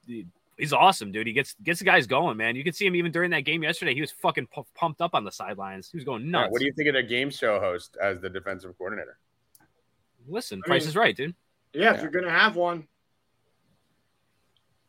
he's 0.59 0.73
awesome, 0.73 1.13
dude. 1.13 1.27
He 1.27 1.33
gets 1.33 1.55
gets 1.63 1.79
the 1.79 1.85
guys 1.85 2.07
going, 2.07 2.37
man. 2.37 2.57
You 2.57 2.65
can 2.65 2.73
see 2.73 2.85
him 2.87 2.97
even 2.97 3.13
during 3.13 3.31
that 3.31 3.43
game 3.45 3.63
yesterday. 3.63 3.95
He 3.95 4.01
was 4.01 4.11
fucking 4.11 4.49
pu- 4.49 4.67
pumped 4.75 5.01
up 5.01 5.15
on 5.15 5.25
the 5.25 5.31
sidelines. 5.33 5.89
He 5.91 5.97
was 5.97 6.05
going 6.05 6.25
Yeah, 6.25 6.31
nuts. 6.33 6.51
what 6.53 6.59
do 6.59 6.67
you 6.67 6.73
think 6.73 6.89
of 6.89 6.95
the 6.95 7.03
game 7.03 7.31
show 7.31 7.59
host 7.61 7.97
as 8.03 8.21
the 8.21 8.29
defensive 8.29 8.77
coordinator? 8.77 9.17
Listen, 10.29 10.61
I 10.65 10.69
Price 10.69 10.83
mean- 10.83 10.89
is 10.91 10.97
right, 10.97 11.17
dude. 11.17 11.35
Yeah, 11.73 11.83
Yeah. 11.83 11.95
if 11.95 12.03
you're 12.03 12.11
gonna 12.11 12.31
have 12.31 12.57
one. 12.57 12.87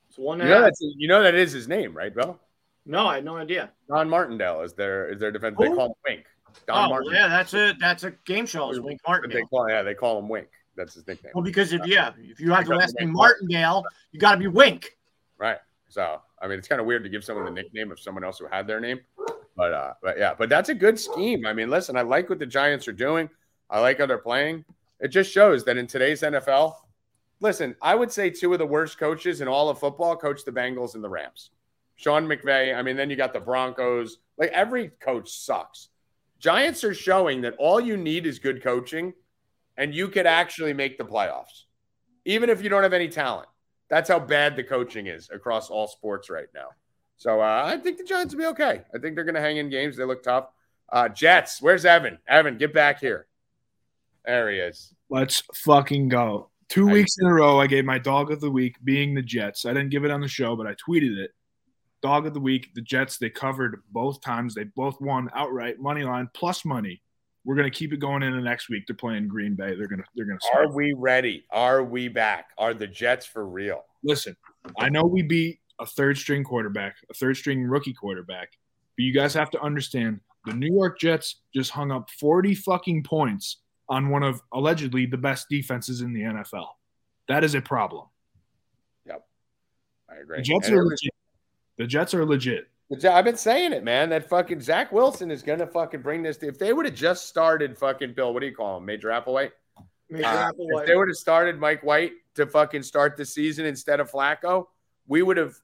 It's 0.10 0.18
one 0.18 0.40
You 0.40 0.46
know, 0.46 0.52
a 0.52 0.56
half. 0.56 0.64
that's, 0.66 0.82
you 0.82 1.08
know 1.08 1.24
that 1.24 1.34
is 1.36 1.52
his 1.52 1.68
name, 1.68 1.96
right, 1.96 2.14
Bill? 2.14 2.40
No, 2.86 3.08
I 3.08 3.16
had 3.16 3.26
no 3.26 3.38
idea. 3.38 3.72
Don 3.88 4.10
Martindale 4.10 4.62
is 4.62 4.74
their 4.74 5.10
is 5.10 5.20
their 5.20 5.32
defense. 5.32 5.56
They 5.60 5.70
Who? 5.70 5.76
call 5.76 5.88
him 5.88 5.94
Wink. 6.08 6.26
Don 6.68 6.86
Oh, 6.86 6.90
Martindale. 6.90 7.14
yeah, 7.22 7.28
that's 7.30 7.54
a 7.54 7.74
that's 7.80 8.04
a 8.04 8.12
game 8.26 8.46
show. 8.46 8.70
It's 8.70 8.80
Wink 8.80 9.02
But 9.06 9.30
they 9.32 9.42
call 9.44 9.70
yeah, 9.70 9.82
they 9.82 9.94
call 9.94 10.20
him 10.20 10.28
Wink. 10.30 10.48
That's 10.76 10.96
his 10.96 11.08
nickname. 11.08 11.32
Well, 11.36 11.44
because 11.44 11.72
if 11.72 11.86
yeah, 11.86 12.12
if 12.18 12.40
you 12.40 12.52
have 12.52 12.66
the 12.66 12.76
last 12.76 12.96
name 13.00 13.12
Martindale, 13.14 13.84
you 14.12 14.20
got 14.20 14.32
to 14.34 14.38
be 14.38 14.48
Wink. 14.48 14.98
Right. 15.38 15.58
So 15.88 16.22
I 16.42 16.48
mean, 16.48 16.60
it's 16.60 16.68
kind 16.68 16.82
of 16.82 16.88
weird 16.88 17.04
to 17.04 17.10
give 17.10 17.24
someone 17.24 17.46
the 17.46 17.52
nickname 17.52 17.92
of 17.92 18.00
someone 18.00 18.24
else 18.24 18.40
who 18.40 18.48
had 18.48 18.68
their 18.68 18.80
name, 18.80 19.00
but 19.56 19.72
uh, 19.74 19.94
but 20.02 20.18
yeah, 20.18 20.34
but 20.38 20.50
that's 20.50 20.70
a 20.70 20.74
good 20.76 21.00
scheme. 21.00 21.46
I 21.46 21.54
mean, 21.54 21.70
listen, 21.70 21.96
I 21.96 22.02
like 22.02 22.30
what 22.30 22.40
the 22.40 22.46
Giants 22.46 22.88
are 22.88 22.94
doing. 22.94 23.30
I 23.70 23.80
like 23.80 24.00
how 24.00 24.06
they're 24.08 24.18
playing. 24.18 24.66
It 25.00 25.08
just 25.10 25.32
shows 25.32 25.64
that 25.66 25.78
in 25.78 25.88
today's 25.88 26.22
NFL, 26.22 26.76
listen, 27.40 27.76
I 27.82 27.96
would 27.96 28.12
say 28.12 28.30
two 28.30 28.52
of 28.54 28.60
the 28.60 28.66
worst 28.66 28.98
coaches 28.98 29.42
in 29.42 29.48
all 29.48 29.70
of 29.70 29.80
football 29.80 30.16
coach 30.16 30.44
the 30.44 30.52
Bengals 30.52 30.96
and 30.96 31.04
the 31.04 31.10
Rams. 31.10 31.50
Sean 32.04 32.28
McVay. 32.28 32.76
I 32.76 32.82
mean, 32.82 32.97
then 32.97 33.10
you 33.10 33.16
got 33.16 33.32
the 33.32 33.39
Broncos. 33.39 34.18
Like 34.38 34.49
every 34.51 34.89
coach 34.89 35.32
sucks. 35.32 35.88
Giants 36.38 36.84
are 36.84 36.93
showing 36.93 37.41
that 37.41 37.56
all 37.58 37.80
you 37.80 37.95
need 37.95 38.26
is 38.26 38.39
good 38.39 38.62
coaching, 38.62 39.14
and 39.78 39.95
you 39.95 40.10
could 40.10 40.28
actually 40.28 40.74
make 40.74 40.97
the 40.97 41.06
playoffs, 41.06 41.64
even 42.26 42.49
if 42.49 42.62
you 42.62 42.68
don't 42.68 42.84
have 42.84 42.91
any 42.91 43.08
talent. 43.08 43.47
That's 43.89 44.10
how 44.10 44.20
bad 44.20 44.58
the 44.58 44.64
coaching 44.64 45.08
is 45.08 45.30
across 45.34 45.70
all 45.70 45.88
sports 45.88 46.30
right 46.30 46.47
now. 46.54 46.70
So 47.16 47.39
uh, 47.39 47.64
I 47.66 47.78
think 47.78 47.97
the 47.97 48.04
Giants 48.04 48.34
will 48.34 48.41
be 48.41 48.47
okay. 48.47 48.82
I 48.93 48.97
think 48.97 49.16
they're 49.16 49.24
going 49.24 49.36
to 49.36 49.41
hang 49.41 49.58
in 49.58 49.70
games. 49.70 49.95
They 49.95 50.04
look 50.04 50.24
tough. 50.24 50.47
Uh, 50.91 51.08
Jets, 51.08 51.62
where's 51.62 51.86
Evan? 51.86 52.18
Evan, 52.28 52.58
get 52.58 52.74
back 52.74 52.99
here. 52.99 53.28
There 54.26 54.51
he 54.51 54.58
is. 54.58 54.93
Let's 55.10 55.41
fucking 55.54 56.10
go. 56.10 56.49
Two 56.68 56.89
I- 56.89 56.93
weeks 56.93 57.16
in 57.22 57.28
a 57.28 57.34
row, 57.34 57.62
I 57.62 57.68
gave 57.68 57.86
my 57.86 57.99
dog 57.99 58.30
of 58.30 58.41
the 58.41 58.51
week 58.51 58.76
being 58.84 59.14
the 59.14 59.22
Jets. 59.22 59.66
I 59.66 59.70
didn't 59.70 59.89
give 59.89 60.04
it 60.04 60.12
on 60.12 60.20
the 60.20 60.28
show, 60.28 60.58
but 60.58 60.68
I 60.68 60.74
tweeted 60.74 61.18
it. 61.18 61.32
Dog 62.04 62.28
of 62.28 62.34
the 62.34 62.39
week, 62.39 62.74
the 62.76 62.82
Jets. 62.82 63.18
They 63.18 63.30
covered 63.30 63.82
both 63.91 64.22
times. 64.22 64.54
They 64.54 64.66
both 64.66 64.99
won 64.99 65.30
outright 65.34 65.80
money 65.80 66.04
line 66.04 66.30
plus 66.34 66.66
money. 66.66 67.01
We're 67.45 67.56
gonna 67.56 67.72
keep 67.72 67.93
it 67.93 67.97
going 67.97 68.24
into 68.24 68.41
next 68.41 68.70
week. 68.70 68.84
They're 68.86 68.95
playing 68.95 69.30
Green 69.30 69.56
Bay. 69.56 69.74
They're 69.76 69.88
gonna 69.88 70.04
they're 70.14 70.26
gonna. 70.26 70.39
Are 70.54 70.70
we 70.70 70.93
ready? 70.93 71.45
Are 71.49 71.82
we 71.82 72.10
back? 72.10 72.47
Are 72.58 72.74
the 72.74 72.88
Jets 72.88 73.26
for 73.26 73.47
real? 73.47 73.86
Listen, 74.04 74.36
I 74.78 74.89
know 74.89 75.04
we 75.04 75.22
beat 75.22 75.60
a 75.80 75.86
third 75.86 76.18
string 76.18 76.43
quarterback, 76.43 76.95
a 77.10 77.14
third 77.14 77.38
string 77.38 77.64
rookie 77.64 77.93
quarterback, 77.93 78.49
but 78.97 79.04
you 79.04 79.14
guys 79.14 79.34
have 79.34 79.49
to 79.51 79.62
understand 79.62 80.20
the 80.45 80.54
New 80.54 80.74
York 80.74 80.99
Jets 80.99 81.41
just 81.56 81.72
hung 81.72 81.89
up 81.89 82.10
40 82.20 82.54
fucking 82.54 83.04
points 83.04 83.62
on 83.88 84.10
one 84.10 84.24
of 84.24 84.41
allegedly 84.51 85.06
the 85.06 85.18
best 85.18 85.47
defenses 85.49 86.01
in 86.01 86.12
the 86.12 86.22
NFL. 86.22 86.68
That 87.30 87.45
is 87.45 87.56
a 87.56 87.62
problem. 87.62 88.08
Yep, 89.06 89.26
I 90.10 90.16
agree. 90.18 90.38
The 90.39 90.43
Jets 90.43 90.70
are 90.70 90.84
legit. 90.84 91.12
The 91.78 91.88
Jets 91.88 92.14
are 92.14 92.26
legit. 92.26 92.68
I've 93.10 93.26
been 93.26 93.38
saying 93.38 93.74
it, 93.74 93.84
man. 93.84 94.10
That 94.10 94.30
fucking 94.30 94.62
Zach 94.62 94.92
Wilson 94.92 95.32
is 95.32 95.42
gonna 95.42 95.66
fucking 95.66 96.02
bring 96.02 96.22
this. 96.22 96.38
To, 96.38 96.48
If 96.48 96.60
they 96.60 96.74
would 96.74 96.86
have 96.86 96.94
just 96.94 97.28
started 97.28 97.78
fucking 97.78 98.14
Bill, 98.14 98.34
what 98.34 98.42
do 98.42 98.46
you 98.46 98.56
call 98.56 98.78
him, 98.78 98.86
Major 98.86 99.08
Applewhite? 99.10 99.52
Major 100.10 100.26
Uh, 100.28 100.52
Applewhite. 100.52 100.82
if 100.82 100.88
they 100.88 100.96
would 100.96 101.08
have 101.08 101.16
started 101.16 101.58
Mike 101.60 101.82
White 101.84 102.12
to 102.36 102.46
fucking 102.46 102.84
start 102.84 103.18
the 103.18 103.26
season 103.26 103.66
instead 103.66 104.00
of 104.00 104.12
Flacco, 104.12 104.68
we 105.08 105.24
would 105.24 105.38
have 105.38 105.56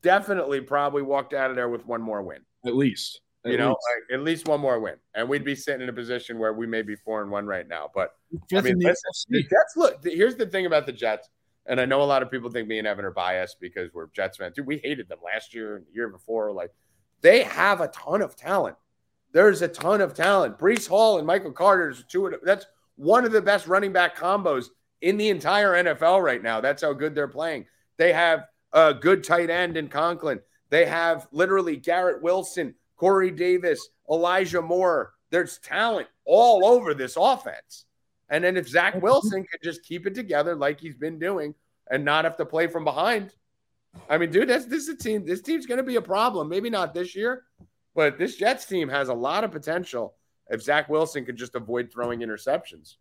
definitely 0.00 0.60
probably 0.62 1.02
walked 1.02 1.34
out 1.34 1.50
of 1.50 1.56
there 1.56 1.68
with 1.68 1.84
one 1.84 2.00
more 2.00 2.22
win. 2.22 2.40
At 2.64 2.74
least. 2.74 3.20
At 3.44 3.52
You 3.52 3.58
know, 3.58 3.68
least. 3.68 3.78
like, 4.10 4.18
at 4.18 4.24
least 4.24 4.48
one 4.48 4.60
more 4.60 4.80
win, 4.80 4.96
and 5.14 5.28
we'd 5.28 5.44
be 5.44 5.54
sitting 5.54 5.82
in 5.82 5.88
a 5.88 5.92
position 5.92 6.38
where 6.38 6.52
we 6.54 6.66
may 6.66 6.82
be 6.82 6.96
four 6.96 7.20
and 7.22 7.30
one 7.30 7.46
right 7.46 7.68
now. 7.68 7.90
But 7.94 8.16
Fifth 8.48 8.64
mean, 8.64 8.72
in 8.74 8.78
the 8.78 8.88
listen, 8.88 9.04
the 9.30 9.42
Jets 9.42 9.76
look. 9.76 10.02
Here's 10.04 10.36
the 10.36 10.46
thing 10.46 10.64
about 10.66 10.86
the 10.86 10.92
Jets, 10.92 11.28
and 11.68 11.80
I 11.80 11.84
know 11.84 12.02
a 12.02 12.04
lot 12.04 12.22
of 12.22 12.30
people 12.30 12.50
think 12.50 12.66
me 12.66 12.78
and 12.78 12.86
Evan 12.86 13.04
are 13.04 13.10
biased 13.10 13.60
because 13.60 13.92
we're 13.92 14.08
Jets 14.08 14.38
fans. 14.38 14.54
Dude, 14.54 14.66
we 14.66 14.78
hated 14.78 15.08
them 15.08 15.18
last 15.24 15.54
year 15.54 15.76
and 15.76 15.86
the 15.86 15.92
year 15.92 16.08
before. 16.08 16.50
Like 16.52 16.72
they 17.20 17.42
have 17.42 17.80
a 17.80 17.88
ton 17.88 18.22
of 18.22 18.34
talent. 18.34 18.76
There's 19.32 19.62
a 19.62 19.68
ton 19.68 20.00
of 20.00 20.14
talent. 20.14 20.58
Breece 20.58 20.88
Hall 20.88 21.18
and 21.18 21.26
Michael 21.26 21.52
Carter 21.52 21.90
is 21.90 22.04
two. 22.08 22.34
That's 22.42 22.66
one 22.96 23.24
of 23.24 23.32
the 23.32 23.42
best 23.42 23.66
running 23.66 23.92
back 23.92 24.16
combos 24.16 24.66
in 25.02 25.16
the 25.16 25.28
entire 25.28 25.72
NFL 25.74 26.22
right 26.22 26.42
now. 26.42 26.60
That's 26.60 26.82
how 26.82 26.92
good 26.92 27.14
they're 27.14 27.28
playing. 27.28 27.66
They 27.98 28.12
have 28.12 28.46
a 28.72 28.94
good 28.94 29.22
tight 29.22 29.50
end 29.50 29.76
in 29.76 29.88
Conklin. 29.88 30.40
They 30.70 30.86
have 30.86 31.28
literally 31.30 31.76
Garrett 31.76 32.22
Wilson, 32.22 32.74
Corey 32.96 33.30
Davis, 33.30 33.88
Elijah 34.10 34.62
Moore. 34.62 35.12
There's 35.30 35.58
talent 35.58 36.08
all 36.24 36.64
over 36.66 36.94
this 36.94 37.16
offense. 37.16 37.84
And 38.30 38.44
then 38.44 38.56
if 38.56 38.68
Zach 38.68 39.00
Wilson 39.00 39.44
could 39.50 39.62
just 39.62 39.82
keep 39.82 40.06
it 40.06 40.14
together 40.14 40.54
like 40.54 40.80
he's 40.80 40.96
been 40.96 41.18
doing 41.18 41.54
and 41.90 42.04
not 42.04 42.24
have 42.24 42.36
to 42.36 42.44
play 42.44 42.66
from 42.66 42.84
behind, 42.84 43.34
I 44.08 44.18
mean, 44.18 44.30
dude, 44.30 44.48
that's 44.48 44.66
this 44.66 44.82
is 44.82 44.88
a 44.90 44.96
team. 44.96 45.24
This 45.24 45.40
team's 45.40 45.66
going 45.66 45.78
to 45.78 45.84
be 45.84 45.96
a 45.96 46.02
problem. 46.02 46.48
Maybe 46.48 46.70
not 46.70 46.94
this 46.94 47.14
year, 47.14 47.44
but 47.94 48.18
this 48.18 48.36
Jets 48.36 48.66
team 48.66 48.88
has 48.88 49.08
a 49.08 49.14
lot 49.14 49.44
of 49.44 49.50
potential 49.50 50.14
if 50.48 50.62
Zach 50.62 50.88
Wilson 50.88 51.24
could 51.24 51.36
just 51.36 51.54
avoid 51.54 51.90
throwing 51.92 52.20
interceptions. 52.20 52.96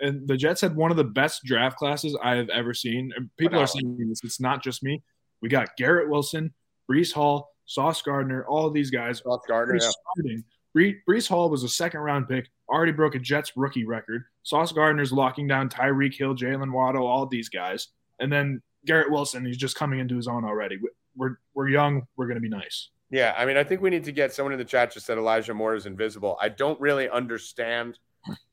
And 0.00 0.26
the 0.26 0.36
Jets 0.36 0.60
had 0.60 0.74
one 0.74 0.90
of 0.90 0.96
the 0.96 1.04
best 1.04 1.44
draft 1.44 1.76
classes 1.76 2.16
I 2.22 2.34
have 2.36 2.48
ever 2.48 2.74
seen. 2.74 3.12
And 3.16 3.30
People 3.36 3.60
are 3.60 3.66
saying 3.66 3.96
this. 4.08 4.20
It's 4.24 4.40
not 4.40 4.62
just 4.62 4.82
me. 4.82 5.02
We 5.40 5.48
got 5.48 5.76
Garrett 5.76 6.08
Wilson, 6.08 6.52
Breece 6.90 7.12
Hall, 7.12 7.50
Sauce 7.66 8.02
Gardner, 8.02 8.44
all 8.46 8.70
these 8.70 8.90
guys 8.90 9.20
Sauce 9.20 9.42
Gardner, 9.46 9.78
yeah. 9.80 9.90
starting. 10.12 10.44
Bree- 10.74 11.00
Breece 11.08 11.28
Hall 11.28 11.48
was 11.48 11.62
a 11.62 11.68
second 11.68 12.00
round 12.00 12.28
pick, 12.28 12.50
already 12.68 12.92
broke 12.92 13.14
a 13.14 13.18
Jets 13.18 13.52
rookie 13.56 13.86
record. 13.86 14.24
Sauce 14.42 14.72
Gardner's 14.72 15.12
locking 15.12 15.46
down 15.46 15.70
Tyreek 15.70 16.14
Hill, 16.14 16.34
Jaylen 16.34 16.72
Waddle, 16.72 17.06
all 17.06 17.26
these 17.26 17.48
guys. 17.48 17.88
And 18.20 18.30
then 18.30 18.60
Garrett 18.84 19.10
Wilson, 19.10 19.44
he's 19.44 19.56
just 19.56 19.76
coming 19.76 20.00
into 20.00 20.16
his 20.16 20.28
own 20.28 20.44
already. 20.44 20.78
We're, 21.16 21.38
we're 21.54 21.68
young. 21.68 22.02
We're 22.16 22.26
going 22.26 22.36
to 22.36 22.40
be 22.40 22.48
nice. 22.48 22.90
Yeah, 23.10 23.34
I 23.38 23.44
mean, 23.44 23.56
I 23.56 23.62
think 23.62 23.80
we 23.80 23.90
need 23.90 24.04
to 24.04 24.12
get 24.12 24.32
someone 24.32 24.52
in 24.52 24.58
the 24.58 24.64
chat 24.64 24.92
just 24.92 25.06
said 25.06 25.18
Elijah 25.18 25.54
Moore 25.54 25.76
is 25.76 25.86
invisible. 25.86 26.36
I 26.40 26.48
don't 26.48 26.80
really 26.80 27.08
understand 27.08 27.98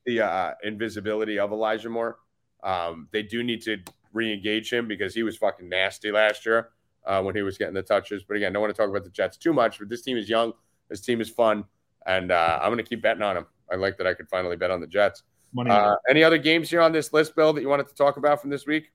the 0.06 0.20
uh, 0.20 0.52
invisibility 0.62 1.38
of 1.38 1.50
Elijah 1.50 1.90
Moore. 1.90 2.18
Um, 2.62 3.08
they 3.10 3.22
do 3.24 3.42
need 3.42 3.62
to 3.62 3.78
re-engage 4.12 4.72
him 4.72 4.86
because 4.86 5.14
he 5.14 5.24
was 5.24 5.36
fucking 5.36 5.68
nasty 5.68 6.12
last 6.12 6.46
year 6.46 6.68
uh, 7.04 7.22
when 7.22 7.34
he 7.34 7.42
was 7.42 7.58
getting 7.58 7.74
the 7.74 7.82
touches. 7.82 8.22
But 8.22 8.36
again, 8.36 8.52
don't 8.52 8.62
want 8.62 8.72
to 8.72 8.80
talk 8.80 8.88
about 8.88 9.02
the 9.02 9.10
Jets 9.10 9.36
too 9.36 9.52
much. 9.52 9.80
But 9.80 9.88
this 9.88 10.02
team 10.02 10.16
is 10.16 10.28
young. 10.28 10.52
This 10.88 11.00
team 11.00 11.20
is 11.20 11.30
fun, 11.30 11.64
and 12.06 12.30
uh, 12.30 12.58
I'm 12.62 12.68
going 12.68 12.78
to 12.78 12.88
keep 12.88 13.02
betting 13.02 13.22
on 13.22 13.34
them. 13.34 13.46
I 13.70 13.76
like 13.76 13.96
that 13.98 14.06
I 14.06 14.14
could 14.14 14.28
finally 14.28 14.56
bet 14.56 14.70
on 14.70 14.80
the 14.80 14.86
Jets. 14.86 15.22
Money. 15.52 15.70
Uh, 15.70 15.96
any 16.08 16.24
other 16.24 16.38
games 16.38 16.70
here 16.70 16.80
on 16.80 16.92
this 16.92 17.12
list, 17.12 17.36
Bill, 17.36 17.52
that 17.52 17.60
you 17.60 17.68
wanted 17.68 17.88
to 17.88 17.94
talk 17.94 18.16
about 18.16 18.40
from 18.40 18.50
this 18.50 18.66
week? 18.66 18.90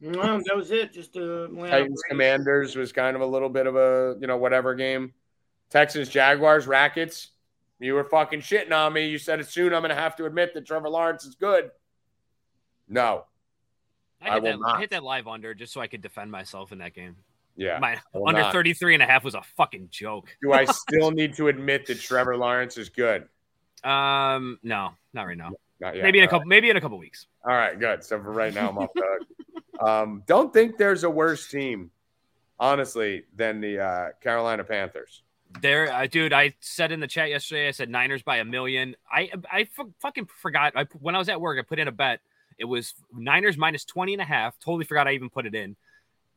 No, 0.00 0.42
that 0.44 0.56
was 0.56 0.70
it. 0.72 0.92
Just 0.92 1.16
uh, 1.16 1.46
Titans 1.46 2.02
great. 2.02 2.10
Commanders 2.10 2.74
was 2.74 2.92
kind 2.92 3.14
of 3.14 3.22
a 3.22 3.26
little 3.26 3.48
bit 3.48 3.68
of 3.68 3.76
a 3.76 4.16
you 4.20 4.26
know 4.26 4.36
whatever 4.36 4.74
game. 4.74 5.12
Texans 5.70 6.08
Jaguars 6.08 6.66
Rackets. 6.66 7.28
You 7.78 7.94
were 7.94 8.04
fucking 8.04 8.40
shitting 8.40 8.72
on 8.72 8.92
me. 8.92 9.06
You 9.06 9.18
said 9.18 9.38
it 9.38 9.48
soon. 9.48 9.72
I'm 9.72 9.80
gonna 9.80 9.94
have 9.94 10.16
to 10.16 10.24
admit 10.24 10.54
that 10.54 10.66
Trevor 10.66 10.88
Lawrence 10.88 11.24
is 11.24 11.36
good. 11.36 11.70
No, 12.88 13.26
I 14.20 14.30
I 14.30 14.34
will 14.36 14.42
that, 14.42 14.60
not. 14.60 14.76
I 14.76 14.80
hit 14.80 14.90
that 14.90 15.04
live 15.04 15.28
under 15.28 15.54
just 15.54 15.72
so 15.72 15.80
I 15.80 15.86
could 15.86 16.02
defend 16.02 16.32
myself 16.32 16.72
in 16.72 16.78
that 16.78 16.94
game. 16.94 17.16
Yeah. 17.56 17.78
My 17.78 17.98
under 18.14 18.40
not. 18.40 18.52
33 18.52 18.94
and 18.94 19.02
a 19.02 19.06
half 19.06 19.24
was 19.24 19.34
a 19.34 19.42
fucking 19.56 19.88
joke. 19.90 20.34
Do 20.42 20.52
I 20.52 20.64
still 20.66 21.10
need 21.10 21.34
to 21.34 21.48
admit 21.48 21.86
that 21.86 22.00
Trevor 22.00 22.36
Lawrence 22.36 22.76
is 22.76 22.88
good? 22.88 23.28
Um, 23.84 24.58
no, 24.62 24.90
not 25.12 25.24
right 25.24 25.36
now. 25.36 25.50
Not 25.80 25.96
yet. 25.96 26.04
maybe 26.04 26.18
in 26.18 26.24
a 26.24 26.26
All 26.26 26.30
couple, 26.30 26.46
maybe 26.46 26.70
in 26.70 26.76
a 26.76 26.80
couple 26.80 26.98
weeks. 26.98 27.26
All 27.44 27.52
right, 27.52 27.78
good. 27.78 28.04
So 28.04 28.20
for 28.22 28.32
right 28.32 28.54
now, 28.54 28.68
I'm 28.68 28.78
off 28.78 28.90
the 28.94 29.02
hook. 29.04 29.28
Um, 29.80 30.22
don't 30.26 30.52
think 30.52 30.78
there's 30.78 31.02
a 31.02 31.10
worse 31.10 31.48
team, 31.48 31.90
honestly, 32.60 33.24
than 33.34 33.60
the 33.60 33.80
uh, 33.82 34.08
Carolina 34.20 34.62
Panthers. 34.62 35.22
There, 35.60 35.92
uh, 35.92 36.06
dude. 36.06 36.32
I 36.32 36.54
said 36.60 36.92
in 36.92 37.00
the 37.00 37.08
chat 37.08 37.30
yesterday. 37.30 37.66
I 37.66 37.72
said 37.72 37.90
Niners 37.90 38.22
by 38.22 38.36
a 38.36 38.44
million. 38.44 38.94
I 39.10 39.30
I 39.50 39.66
fucking 40.00 40.28
forgot. 40.40 40.74
I 40.76 40.84
when 41.00 41.16
I 41.16 41.18
was 41.18 41.28
at 41.28 41.40
work, 41.40 41.58
I 41.58 41.62
put 41.62 41.80
in 41.80 41.88
a 41.88 41.92
bet. 41.92 42.20
It 42.58 42.64
was 42.66 42.94
Niners 43.12 43.56
minus 43.56 43.84
20 43.84 44.12
and 44.12 44.22
a 44.22 44.24
half. 44.24 44.56
Totally 44.60 44.84
forgot 44.84 45.08
I 45.08 45.14
even 45.14 45.30
put 45.30 45.46
it 45.46 45.54
in. 45.54 45.74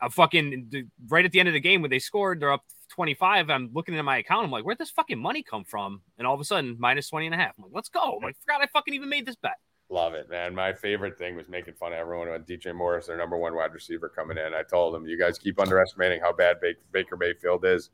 I 0.01 0.09
fucking 0.09 0.89
right 1.07 1.25
at 1.25 1.31
the 1.31 1.39
end 1.39 1.47
of 1.47 1.53
the 1.53 1.59
game 1.59 1.81
when 1.81 1.89
they 1.89 1.99
scored, 1.99 2.41
they're 2.41 2.51
up 2.51 2.63
25. 2.89 3.49
I'm 3.49 3.69
looking 3.73 3.97
at 3.97 4.05
my 4.05 4.17
account. 4.17 4.45
I'm 4.45 4.51
like, 4.51 4.65
where'd 4.65 4.77
this 4.77 4.91
fucking 4.91 5.19
money 5.19 5.43
come 5.43 5.63
from? 5.63 6.01
And 6.17 6.27
all 6.27 6.33
of 6.33 6.39
a 6.39 6.45
sudden, 6.45 6.75
minus 6.79 7.09
20 7.09 7.27
and 7.27 7.35
a 7.35 7.37
half. 7.37 7.53
I'm 7.57 7.63
like, 7.63 7.73
let's 7.73 7.89
go. 7.89 8.19
I 8.23 8.31
forgot 8.45 8.61
I 8.61 8.67
fucking 8.67 8.93
even 8.93 9.09
made 9.09 9.25
this 9.25 9.35
bet. 9.35 9.55
Love 9.89 10.13
it, 10.15 10.29
man. 10.29 10.55
My 10.55 10.73
favorite 10.73 11.17
thing 11.17 11.35
was 11.35 11.47
making 11.47 11.75
fun 11.75 11.93
of 11.93 11.99
everyone 11.99 12.29
when 12.29 12.41
DJ 12.41 12.73
Morris, 12.73 13.05
their 13.05 13.17
number 13.17 13.37
one 13.37 13.55
wide 13.55 13.71
receiver, 13.71 14.09
coming 14.09 14.37
in. 14.37 14.53
I 14.53 14.63
told 14.63 14.95
them, 14.95 15.07
you 15.07 15.17
guys 15.17 15.37
keep 15.37 15.59
underestimating 15.59 16.21
how 16.21 16.33
bad 16.33 16.59
Baker, 16.59 16.79
Baker 16.91 17.17
Mayfield 17.17 17.63
is. 17.65 17.91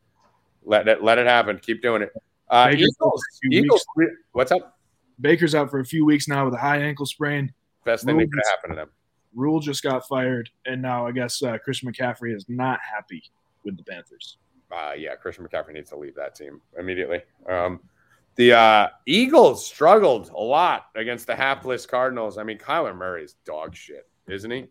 Let 0.63 0.87
it 0.87 1.03
let 1.03 1.17
it 1.17 1.27
happen. 1.27 1.59
Keep 1.59 1.81
doing 1.81 2.03
it. 2.03 2.13
Uh, 2.49 2.67
Baker's 2.67 2.95
Eagles. 2.95 3.23
for 3.41 3.51
Eagles. 3.51 3.85
What's 4.31 4.51
up? 4.51 4.77
Baker's 5.19 5.53
out 5.53 5.69
for 5.69 5.79
a 5.79 5.85
few 5.85 6.05
weeks 6.05 6.27
now 6.27 6.45
with 6.45 6.53
a 6.53 6.57
high 6.57 6.77
ankle 6.77 7.05
sprain. 7.05 7.51
Best 7.83 8.05
thing 8.05 8.17
that 8.17 8.31
could 8.31 8.43
happen 8.49 8.69
to 8.71 8.75
them. 8.75 8.89
Rhule 9.33 9.59
just 9.59 9.83
got 9.83 10.07
fired, 10.07 10.49
and 10.65 10.81
now 10.81 11.07
I 11.07 11.11
guess 11.11 11.41
uh, 11.41 11.57
Christian 11.57 11.91
McCaffrey 11.91 12.35
is 12.35 12.45
not 12.47 12.79
happy 12.81 13.23
with 13.63 13.77
the 13.77 13.83
Panthers. 13.83 14.37
Uh, 14.71 14.93
yeah, 14.97 15.15
Christian 15.15 15.47
McCaffrey 15.47 15.73
needs 15.73 15.89
to 15.89 15.97
leave 15.97 16.15
that 16.15 16.35
team 16.35 16.61
immediately. 16.77 17.21
Um, 17.47 17.81
the 18.35 18.53
uh, 18.53 18.87
Eagles 19.05 19.65
struggled 19.65 20.29
a 20.29 20.41
lot 20.41 20.85
against 20.95 21.27
the 21.27 21.35
hapless 21.35 21.85
Cardinals. 21.85 22.37
I 22.37 22.43
mean, 22.43 22.57
Kyler 22.57 22.95
Murray's 22.95 23.35
dog 23.45 23.75
shit, 23.75 24.07
isn't 24.27 24.49
he? 24.49 24.67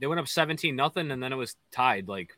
They 0.00 0.06
went 0.06 0.20
up 0.20 0.28
17 0.28 0.74
nothing, 0.74 1.10
and 1.10 1.22
then 1.22 1.32
it 1.32 1.36
was 1.36 1.56
tied. 1.70 2.08
Like 2.08 2.36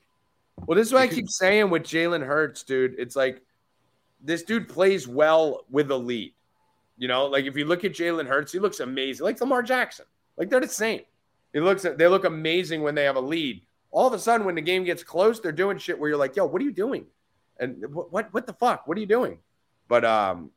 Well, 0.67 0.77
this 0.77 0.87
is 0.87 0.93
what 0.93 1.03
I 1.03 1.09
keep 1.09 1.29
saying 1.29 1.71
with 1.71 1.83
Jalen 1.83 2.25
Hurts, 2.25 2.63
dude. 2.63 2.95
It's 2.99 3.17
like 3.17 3.43
this 4.23 4.43
dude 4.43 4.69
plays 4.69 5.09
well 5.09 5.65
with 5.71 5.91
a 5.91 5.97
lead. 5.97 6.35
You 6.99 7.09
know, 7.09 7.27
like 7.27 7.47
if 7.47 7.57
you 7.57 7.65
look 7.65 7.85
at 7.85 7.93
Jalen 7.93 8.27
Hurts, 8.27 8.53
he 8.53 8.59
looks 8.59 8.81
amazing, 8.81 9.25
like 9.25 9.41
Lamar 9.41 9.63
Jackson. 9.63 10.07
Like 10.37 10.51
they're 10.51 10.61
the 10.61 10.69
same. 10.69 11.03
He 11.59 11.65
looks, 11.65 11.83
they 11.83 12.07
look 12.07 12.25
amazing 12.25 12.83
when 12.83 12.95
they 12.95 13.03
have 13.03 13.17
a 13.17 13.21
lead. 13.21 13.63
All 13.91 14.07
of 14.07 14.13
a 14.13 14.19
sudden, 14.21 14.47
when 14.47 14.55
the 14.55 14.61
game 14.61 14.85
gets 14.85 15.03
close, 15.03 15.41
they're 15.41 15.51
doing 15.51 15.77
shit 15.77 15.99
where 15.99 16.09
you're 16.09 16.19
like, 16.19 16.37
"Yo, 16.37 16.47
what 16.47 16.63
are 16.63 16.65
you 16.65 16.71
doing?" 16.71 17.07
And 17.59 17.93
what, 17.93 18.13
what, 18.13 18.33
what 18.33 18.47
the 18.47 18.53
fuck? 18.53 18.87
What 18.87 18.97
are 18.97 19.01
you 19.01 19.07
doing? 19.07 19.39
But 19.89 20.05
um, 20.05 20.53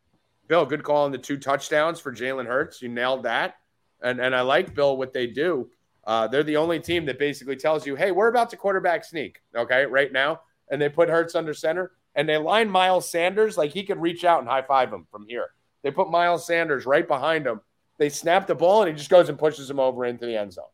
Bill, 0.48 0.64
good 0.64 0.84
call 0.84 1.06
on 1.06 1.12
the 1.12 1.18
two 1.18 1.38
touchdowns 1.38 2.00
for 2.00 2.14
Jalen 2.14 2.46
Hurts. 2.46 2.84
You 2.84 2.90
nailed 2.90 3.24
that. 3.24 3.56
And 4.04 4.20
and 4.20 4.36
I 4.36 4.42
like 4.42 4.76
Bill 4.76 4.96
what 4.96 5.12
they 5.12 5.26
do. 5.26 5.72
Uh, 6.04 6.28
they're 6.28 6.44
the 6.44 6.58
only 6.58 6.80
team 6.80 7.06
that 7.06 7.18
basically 7.18 7.56
tells 7.56 7.88
you, 7.88 7.96
hey, 7.96 8.12
we're 8.12 8.28
about 8.28 8.52
to 8.52 8.58
quarterback 8.58 9.04
sneak, 9.04 9.42
okay, 9.56 9.86
right 9.86 10.12
now. 10.12 10.42
And 10.70 10.80
they 10.80 10.90
put 10.90 11.10
Hurts 11.10 11.34
under 11.34 11.56
center 11.56 11.94
and 12.14 12.30
they 12.30 12.38
line 12.38 12.70
Miles 12.70 13.10
Sanders 13.10 13.58
like 13.58 13.72
he 13.72 13.84
could 13.84 14.00
reach 14.00 14.24
out 14.24 14.40
and 14.40 14.48
high 14.48 14.62
five 14.62 14.94
him 14.94 15.08
from 15.10 15.26
here. 15.28 15.50
They 15.82 15.90
put 15.90 16.12
Miles 16.12 16.46
Sanders 16.46 16.86
right 16.86 17.08
behind 17.08 17.48
him. 17.48 17.62
They 17.98 18.10
snap 18.10 18.46
the 18.46 18.56
ball 18.56 18.82
and 18.84 18.92
he 18.92 18.98
just 18.98 19.10
goes 19.10 19.30
and 19.30 19.40
pushes 19.40 19.70
him 19.70 19.80
over 19.80 20.06
into 20.06 20.26
the 20.26 20.38
end 20.38 20.54
zone. 20.54 20.66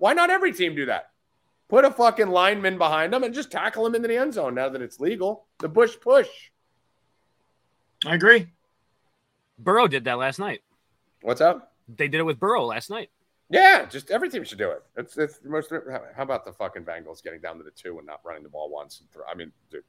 Like, 0.00 0.08
why 0.08 0.14
not 0.14 0.30
every 0.30 0.52
team 0.52 0.74
do 0.74 0.86
that? 0.86 1.10
Put 1.68 1.84
a 1.84 1.90
fucking 1.90 2.28
lineman 2.28 2.78
behind 2.78 3.12
them 3.12 3.22
and 3.22 3.34
just 3.34 3.52
tackle 3.52 3.86
him 3.86 3.94
into 3.94 4.08
the 4.08 4.16
end 4.16 4.34
zone 4.34 4.54
now 4.54 4.68
that 4.68 4.82
it's 4.82 4.98
legal. 4.98 5.46
The 5.58 5.68
Bush 5.68 5.96
push. 6.00 6.28
I 8.04 8.14
agree. 8.14 8.48
Burrow 9.58 9.86
did 9.86 10.04
that 10.04 10.18
last 10.18 10.38
night. 10.38 10.62
What's 11.22 11.40
up? 11.40 11.74
They 11.88 12.08
did 12.08 12.18
it 12.18 12.24
with 12.24 12.40
Burrow 12.40 12.64
last 12.64 12.90
night. 12.90 13.10
Yeah, 13.50 13.84
just 13.84 14.10
every 14.10 14.30
team 14.30 14.44
should 14.44 14.58
do 14.58 14.70
it. 14.70 14.82
It's 14.96 15.18
it's 15.18 15.38
the 15.38 15.50
most. 15.50 15.70
How 16.16 16.22
about 16.22 16.44
the 16.44 16.52
fucking 16.52 16.84
Bengals 16.84 17.22
getting 17.22 17.40
down 17.40 17.58
to 17.58 17.64
the 17.64 17.72
two 17.72 17.98
and 17.98 18.06
not 18.06 18.20
running 18.24 18.44
the 18.44 18.48
ball 18.48 18.70
once? 18.70 19.00
And 19.00 19.10
throw, 19.10 19.24
I 19.30 19.34
mean, 19.34 19.50
dude, 19.70 19.82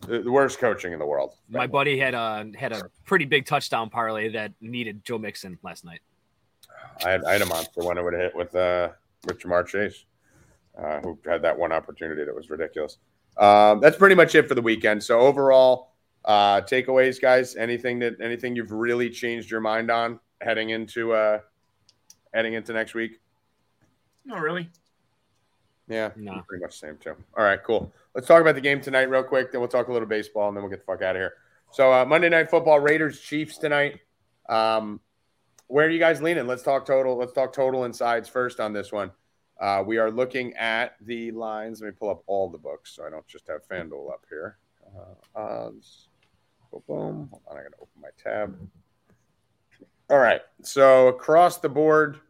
the, 0.00 0.20
the 0.20 0.32
worst 0.32 0.58
coaching 0.58 0.94
in 0.94 0.98
the 0.98 1.06
world. 1.06 1.34
My 1.48 1.66
buddy 1.66 1.98
had 1.98 2.14
a 2.14 2.50
had 2.56 2.72
a 2.72 2.90
pretty 3.04 3.26
big 3.26 3.44
touchdown 3.44 3.90
parlay 3.90 4.30
that 4.30 4.52
needed 4.62 5.04
Joe 5.04 5.18
Mixon 5.18 5.58
last 5.62 5.84
night. 5.84 6.00
I 7.04 7.10
had, 7.10 7.24
I 7.24 7.32
had 7.34 7.42
a 7.42 7.46
monster 7.46 7.82
one 7.82 7.98
I 7.98 8.02
would 8.02 8.14
have 8.14 8.22
hit 8.22 8.36
with 8.36 8.54
uh 8.54 8.88
with 9.26 9.38
Ja'Marr 9.40 9.66
Chase, 9.66 10.04
uh, 10.78 11.00
who 11.00 11.18
had 11.26 11.42
that 11.42 11.58
one 11.58 11.72
opportunity 11.72 12.24
that 12.24 12.34
was 12.34 12.50
ridiculous. 12.50 12.98
Um, 13.36 13.80
that's 13.80 13.96
pretty 13.96 14.14
much 14.14 14.34
it 14.34 14.48
for 14.48 14.54
the 14.54 14.62
weekend. 14.62 15.02
So 15.02 15.20
overall, 15.20 15.92
uh, 16.24 16.60
takeaways, 16.62 17.20
guys. 17.20 17.56
Anything 17.56 17.98
that 18.00 18.20
anything 18.20 18.54
you've 18.54 18.72
really 18.72 19.10
changed 19.10 19.50
your 19.50 19.60
mind 19.60 19.90
on 19.90 20.20
heading 20.40 20.70
into 20.70 21.12
uh 21.12 21.38
heading 22.34 22.54
into 22.54 22.72
next 22.72 22.94
week? 22.94 23.20
Not 24.24 24.40
really. 24.40 24.68
Yeah, 25.88 26.10
No. 26.16 26.42
pretty 26.46 26.62
much 26.62 26.80
the 26.80 26.86
same 26.86 26.96
too. 26.98 27.14
All 27.36 27.44
right, 27.44 27.62
cool. 27.62 27.92
Let's 28.14 28.26
talk 28.26 28.40
about 28.40 28.54
the 28.54 28.60
game 28.60 28.80
tonight 28.80 29.10
real 29.10 29.24
quick. 29.24 29.50
Then 29.50 29.60
we'll 29.60 29.68
talk 29.68 29.88
a 29.88 29.92
little 29.92 30.06
baseball, 30.08 30.48
and 30.48 30.56
then 30.56 30.62
we'll 30.62 30.70
get 30.70 30.80
the 30.86 30.92
fuck 30.92 31.02
out 31.02 31.16
of 31.16 31.20
here. 31.20 31.34
So 31.72 31.92
uh, 31.92 32.04
Monday 32.04 32.28
Night 32.28 32.50
Football, 32.50 32.80
Raiders 32.80 33.20
Chiefs 33.20 33.58
tonight. 33.58 34.00
Um, 34.48 35.00
where 35.72 35.86
are 35.86 35.90
you 35.90 35.98
guys 35.98 36.20
leaning? 36.20 36.46
Let's 36.46 36.62
talk 36.62 36.84
total. 36.84 37.16
Let's 37.16 37.32
talk 37.32 37.54
total 37.54 37.84
and 37.84 37.96
sides 37.96 38.28
first 38.28 38.60
on 38.60 38.74
this 38.74 38.92
one. 38.92 39.10
Uh, 39.58 39.82
we 39.86 39.96
are 39.96 40.10
looking 40.10 40.52
at 40.54 40.96
the 41.00 41.30
lines. 41.30 41.80
Let 41.80 41.86
me 41.86 41.92
pull 41.98 42.10
up 42.10 42.22
all 42.26 42.50
the 42.50 42.58
books 42.58 42.94
so 42.94 43.06
I 43.06 43.10
don't 43.10 43.26
just 43.26 43.48
have 43.48 43.66
FanDuel 43.66 44.12
up 44.12 44.26
here. 44.28 44.58
Uh, 44.86 45.38
odds. 45.38 46.08
Boom, 46.70 46.82
boom. 46.86 47.28
Hold 47.32 47.42
on, 47.50 47.56
I 47.56 47.62
gotta 47.62 47.76
open 47.76 48.02
my 48.02 48.10
tab. 48.22 48.54
All 50.10 50.18
right. 50.18 50.42
So 50.62 51.08
across 51.08 51.56
the 51.56 51.70
board, 51.70 52.20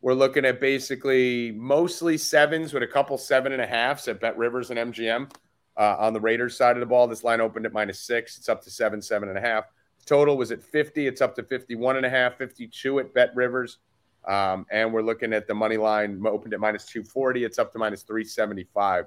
we're 0.00 0.14
looking 0.14 0.46
at 0.46 0.58
basically 0.58 1.52
mostly 1.52 2.16
sevens 2.16 2.72
with 2.72 2.82
a 2.82 2.86
couple 2.86 3.18
seven 3.18 3.52
and 3.52 3.60
a 3.60 3.66
halfs 3.66 4.08
at 4.08 4.18
Bet 4.18 4.38
Rivers 4.38 4.70
and 4.70 4.94
MGM. 4.94 5.30
Uh, 5.76 5.96
on 5.98 6.14
the 6.14 6.20
Raiders 6.20 6.56
side 6.56 6.76
of 6.76 6.80
the 6.80 6.86
ball, 6.86 7.06
this 7.06 7.22
line 7.22 7.42
opened 7.42 7.66
at 7.66 7.74
minus 7.74 8.00
six. 8.00 8.38
It's 8.38 8.48
up 8.48 8.62
to 8.62 8.70
seven, 8.70 9.02
seven 9.02 9.28
and 9.28 9.36
a 9.36 9.42
half. 9.42 9.66
Total 10.06 10.36
was 10.36 10.50
at 10.50 10.62
50. 10.62 11.06
It's 11.06 11.20
up 11.20 11.34
to 11.36 11.42
51 11.42 11.96
and 11.96 12.06
a 12.06 12.10
half, 12.10 12.36
52 12.36 13.00
at 13.00 13.14
Bet 13.14 13.34
Rivers. 13.34 13.78
Um, 14.26 14.66
and 14.70 14.92
we're 14.92 15.02
looking 15.02 15.32
at 15.32 15.46
the 15.46 15.54
money 15.54 15.76
line 15.76 16.22
opened 16.26 16.54
at 16.54 16.60
minus 16.60 16.86
240. 16.86 17.44
It's 17.44 17.58
up 17.58 17.72
to 17.72 17.78
minus 17.78 18.02
375. 18.02 19.06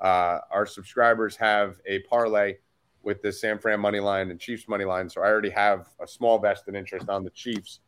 Uh, 0.00 0.38
our 0.50 0.66
subscribers 0.66 1.36
have 1.36 1.76
a 1.86 2.00
parlay 2.00 2.56
with 3.02 3.22
the 3.22 3.30
San 3.30 3.58
Fran 3.58 3.80
money 3.80 4.00
line 4.00 4.30
and 4.30 4.40
Chiefs 4.40 4.66
money 4.68 4.84
line. 4.84 5.08
So 5.08 5.22
I 5.22 5.26
already 5.26 5.50
have 5.50 5.86
a 6.00 6.06
small 6.06 6.38
vested 6.38 6.74
interest 6.74 7.08
on 7.08 7.24
the 7.24 7.30
Chiefs 7.30 7.80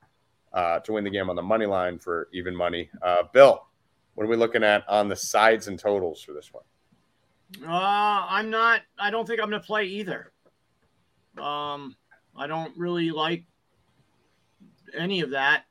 uh, 0.53 0.81
to 0.81 0.93
win 0.93 1.05
the 1.05 1.11
game 1.11 1.31
on 1.31 1.37
the 1.37 1.43
money 1.43 1.67
line 1.67 1.99
for 1.99 2.29
even 2.33 2.55
money. 2.55 2.91
Uh, 3.03 3.23
Bill, 3.33 3.67
what 4.15 4.25
are 4.25 4.29
we 4.29 4.37
looking 4.37 4.63
at 4.63 4.87
on 4.89 5.09
the 5.09 5.17
sides 5.17 5.69
and 5.69 5.79
totals 5.79 6.23
for 6.23 6.33
this 6.33 6.53
one? 6.53 6.65
Uh, 7.63 8.27
I'm 8.29 8.51
not. 8.51 8.83
I 8.99 9.11
don't 9.11 9.27
think 9.27 9.41
I'm 9.41 9.49
going 9.49 9.61
to 9.61 9.67
play 9.67 9.85
either. 9.85 10.33
Um, 11.39 11.97
I 12.39 12.47
don't 12.47 12.77
really 12.77 13.11
like 13.11 13.45
any 14.97 15.21
of 15.21 15.31
that. 15.31 15.65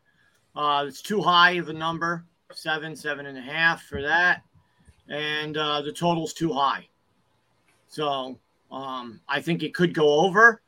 Uh, 0.55 0.85
it's 0.87 1.01
too 1.01 1.21
high 1.21 1.51
of 1.51 1.69
a 1.69 1.73
number, 1.73 2.25
seven, 2.53 2.95
seven 2.95 3.25
and 3.25 3.37
a 3.37 3.41
half 3.41 3.83
for 3.83 4.01
that, 4.01 4.41
and 5.09 5.57
uh, 5.57 5.81
the 5.81 5.91
total's 5.91 6.33
too 6.33 6.53
high. 6.53 6.87
So 7.87 8.39
um, 8.71 9.19
I 9.27 9.41
think 9.41 9.63
it 9.63 9.73
could 9.73 9.93
go 9.93 10.21
over, 10.21 10.61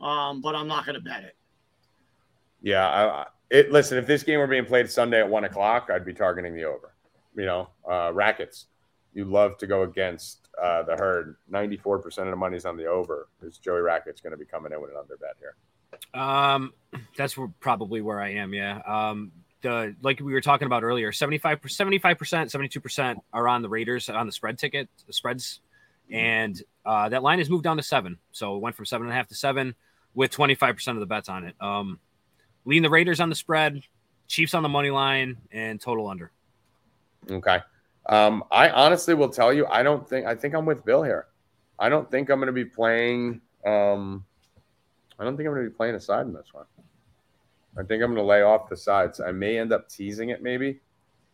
um, 0.00 0.40
but 0.40 0.54
I'm 0.54 0.68
not 0.68 0.86
going 0.86 0.94
to 0.94 1.00
bet 1.00 1.24
it. 1.24 1.36
Yeah, 2.62 2.88
I, 2.88 3.26
it. 3.50 3.70
Listen, 3.70 3.98
if 3.98 4.06
this 4.06 4.22
game 4.22 4.38
were 4.38 4.46
being 4.46 4.64
played 4.64 4.90
Sunday 4.90 5.20
at 5.20 5.28
one 5.28 5.44
o'clock, 5.44 5.90
I'd 5.92 6.04
be 6.04 6.12
targeting 6.12 6.54
the 6.54 6.64
over. 6.64 6.94
You 7.36 7.46
know, 7.46 7.68
uh, 7.88 8.12
rackets. 8.12 8.66
You 9.14 9.24
love 9.24 9.58
to 9.58 9.66
go 9.66 9.82
against 9.82 10.47
uh, 10.62 10.82
the 10.82 10.96
herd. 10.96 11.36
Ninety-four 11.48 11.98
percent 11.98 12.28
of 12.28 12.32
the 12.32 12.36
money's 12.36 12.64
on 12.64 12.76
the 12.76 12.86
over. 12.86 13.28
Is 13.42 13.58
Joey 13.58 13.80
Rackets 13.80 14.20
going 14.20 14.32
to 14.32 14.36
be 14.36 14.44
coming 14.44 14.72
in 14.72 14.80
with 14.80 14.90
an 14.90 14.96
under 15.00 15.16
bet 15.16 15.36
here? 15.38 15.54
Um, 16.20 16.72
that's 17.16 17.36
where, 17.36 17.48
probably 17.60 18.00
where 18.00 18.20
I 18.20 18.34
am. 18.34 18.52
Yeah. 18.52 18.80
Um, 18.86 19.32
the 19.62 19.94
like 20.02 20.20
we 20.20 20.32
were 20.32 20.40
talking 20.40 20.66
about 20.66 20.84
earlier, 20.84 21.12
75 21.12 21.60
75 21.66 22.18
percent, 22.18 22.50
seventy 22.50 22.68
two 22.68 22.80
percent 22.80 23.20
are 23.32 23.48
on 23.48 23.62
the 23.62 23.68
Raiders 23.68 24.08
on 24.08 24.26
the 24.26 24.32
spread 24.32 24.58
ticket, 24.58 24.88
the 25.06 25.12
spreads, 25.12 25.60
and 26.10 26.60
uh, 26.86 27.08
that 27.08 27.22
line 27.22 27.38
has 27.38 27.50
moved 27.50 27.64
down 27.64 27.76
to 27.76 27.82
seven. 27.82 28.18
So 28.32 28.56
it 28.56 28.60
went 28.60 28.76
from 28.76 28.86
seven 28.86 29.06
and 29.06 29.12
a 29.12 29.16
half 29.16 29.28
to 29.28 29.34
seven 29.34 29.74
with 30.14 30.30
twenty 30.30 30.54
five 30.54 30.76
percent 30.76 30.96
of 30.96 31.00
the 31.00 31.06
bets 31.06 31.28
on 31.28 31.44
it. 31.44 31.56
Um, 31.60 31.98
lean 32.64 32.82
the 32.82 32.90
Raiders 32.90 33.20
on 33.20 33.30
the 33.30 33.34
spread, 33.34 33.82
Chiefs 34.28 34.54
on 34.54 34.62
the 34.62 34.68
money 34.68 34.90
line, 34.90 35.36
and 35.50 35.80
total 35.80 36.08
under. 36.08 36.30
Okay. 37.28 37.58
Um, 38.08 38.44
I 38.50 38.70
honestly 38.70 39.14
will 39.14 39.28
tell 39.28 39.52
you, 39.52 39.66
I 39.66 39.82
don't 39.82 40.08
think 40.08 40.26
I 40.26 40.34
think 40.34 40.54
I'm 40.54 40.64
with 40.66 40.84
Bill 40.84 41.02
here. 41.02 41.26
I 41.78 41.88
don't 41.88 42.10
think 42.10 42.30
I'm 42.30 42.38
going 42.38 42.46
to 42.46 42.52
be 42.52 42.64
playing. 42.64 43.40
Um, 43.66 44.24
I 45.18 45.24
don't 45.24 45.36
think 45.36 45.46
I'm 45.46 45.54
going 45.54 45.64
to 45.64 45.70
be 45.70 45.76
playing 45.76 45.94
a 45.94 46.00
side 46.00 46.26
in 46.26 46.32
this 46.32 46.48
one. 46.52 46.64
I 47.76 47.82
think 47.82 48.02
I'm 48.02 48.14
going 48.14 48.16
to 48.16 48.22
lay 48.22 48.42
off 48.42 48.68
the 48.68 48.76
sides. 48.76 49.20
I 49.20 49.30
may 49.30 49.58
end 49.58 49.72
up 49.72 49.88
teasing 49.88 50.30
it 50.30 50.42
maybe 50.42 50.80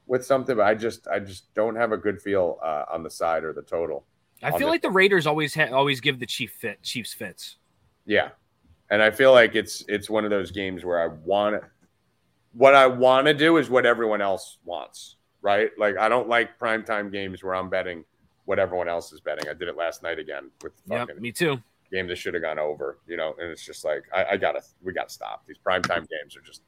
with 0.06 0.24
something, 0.24 0.56
but 0.56 0.66
I 0.66 0.74
just 0.74 1.08
I 1.08 1.18
just 1.18 1.52
don't 1.54 1.76
have 1.76 1.92
a 1.92 1.96
good 1.96 2.20
feel 2.20 2.58
uh, 2.62 2.84
on 2.92 3.02
the 3.02 3.10
side 3.10 3.44
or 3.44 3.52
the 3.52 3.62
total. 3.62 4.04
I 4.42 4.56
feel 4.58 4.68
like 4.68 4.82
the 4.82 4.90
Raiders 4.90 5.26
always 5.26 5.54
ha- 5.54 5.72
always 5.72 6.00
give 6.00 6.18
the 6.18 6.26
Chief 6.26 6.52
fit 6.52 6.82
Chiefs 6.82 7.14
fits. 7.14 7.56
Yeah, 8.04 8.30
and 8.90 9.02
I 9.02 9.10
feel 9.10 9.32
like 9.32 9.54
it's 9.54 9.84
it's 9.88 10.10
one 10.10 10.24
of 10.24 10.30
those 10.30 10.50
games 10.50 10.84
where 10.84 11.00
I 11.00 11.06
want. 11.06 11.62
What 12.52 12.74
I 12.74 12.86
want 12.86 13.26
to 13.26 13.34
do 13.34 13.56
is 13.56 13.68
what 13.70 13.86
everyone 13.86 14.20
else 14.20 14.58
wants, 14.64 15.16
right? 15.44 15.70
Like 15.78 15.96
I 15.98 16.08
don't 16.08 16.28
like 16.28 16.58
primetime 16.58 17.12
games 17.12 17.44
where 17.44 17.54
I'm 17.54 17.68
betting 17.68 18.04
what 18.46 18.58
everyone 18.58 18.88
else 18.88 19.12
is 19.12 19.20
betting. 19.20 19.48
I 19.48 19.52
did 19.54 19.68
it 19.68 19.76
last 19.76 20.02
night 20.02 20.18
again 20.18 20.50
with 20.62 20.72
the 20.86 20.94
Yep, 20.94 21.08
fucking 21.08 21.22
me 21.22 21.30
too. 21.30 21.62
game 21.92 22.08
that 22.08 22.16
should 22.16 22.34
have 22.34 22.42
gone 22.42 22.58
over, 22.58 22.98
you 23.06 23.16
know. 23.16 23.34
And 23.38 23.50
it's 23.50 23.64
just 23.64 23.84
like 23.84 24.04
I, 24.12 24.24
I 24.32 24.36
gotta, 24.38 24.62
we 24.82 24.92
gotta 24.92 25.10
stop. 25.10 25.46
These 25.46 25.58
primetime 25.64 26.08
games 26.08 26.36
are 26.36 26.40
just 26.40 26.62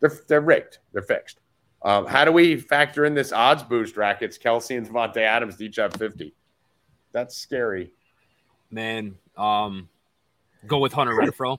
they're 0.00 0.12
they're 0.28 0.40
rigged. 0.42 0.78
They're 0.92 1.02
fixed. 1.02 1.40
Um, 1.82 2.06
how 2.06 2.26
do 2.26 2.32
we 2.32 2.56
factor 2.56 3.06
in 3.06 3.14
this 3.14 3.32
odds 3.32 3.62
boost 3.62 3.96
rackets? 3.96 4.36
Kelce 4.38 4.76
and 4.76 4.86
Davante 4.86 5.16
Adams 5.16 5.60
each 5.60 5.76
have 5.76 5.94
fifty. 5.94 6.34
That's 7.12 7.34
scary. 7.36 7.90
Man, 8.70 9.16
um, 9.36 9.88
go 10.66 10.78
with 10.78 10.92
Hunter 10.92 11.14
Renfrow. 11.14 11.58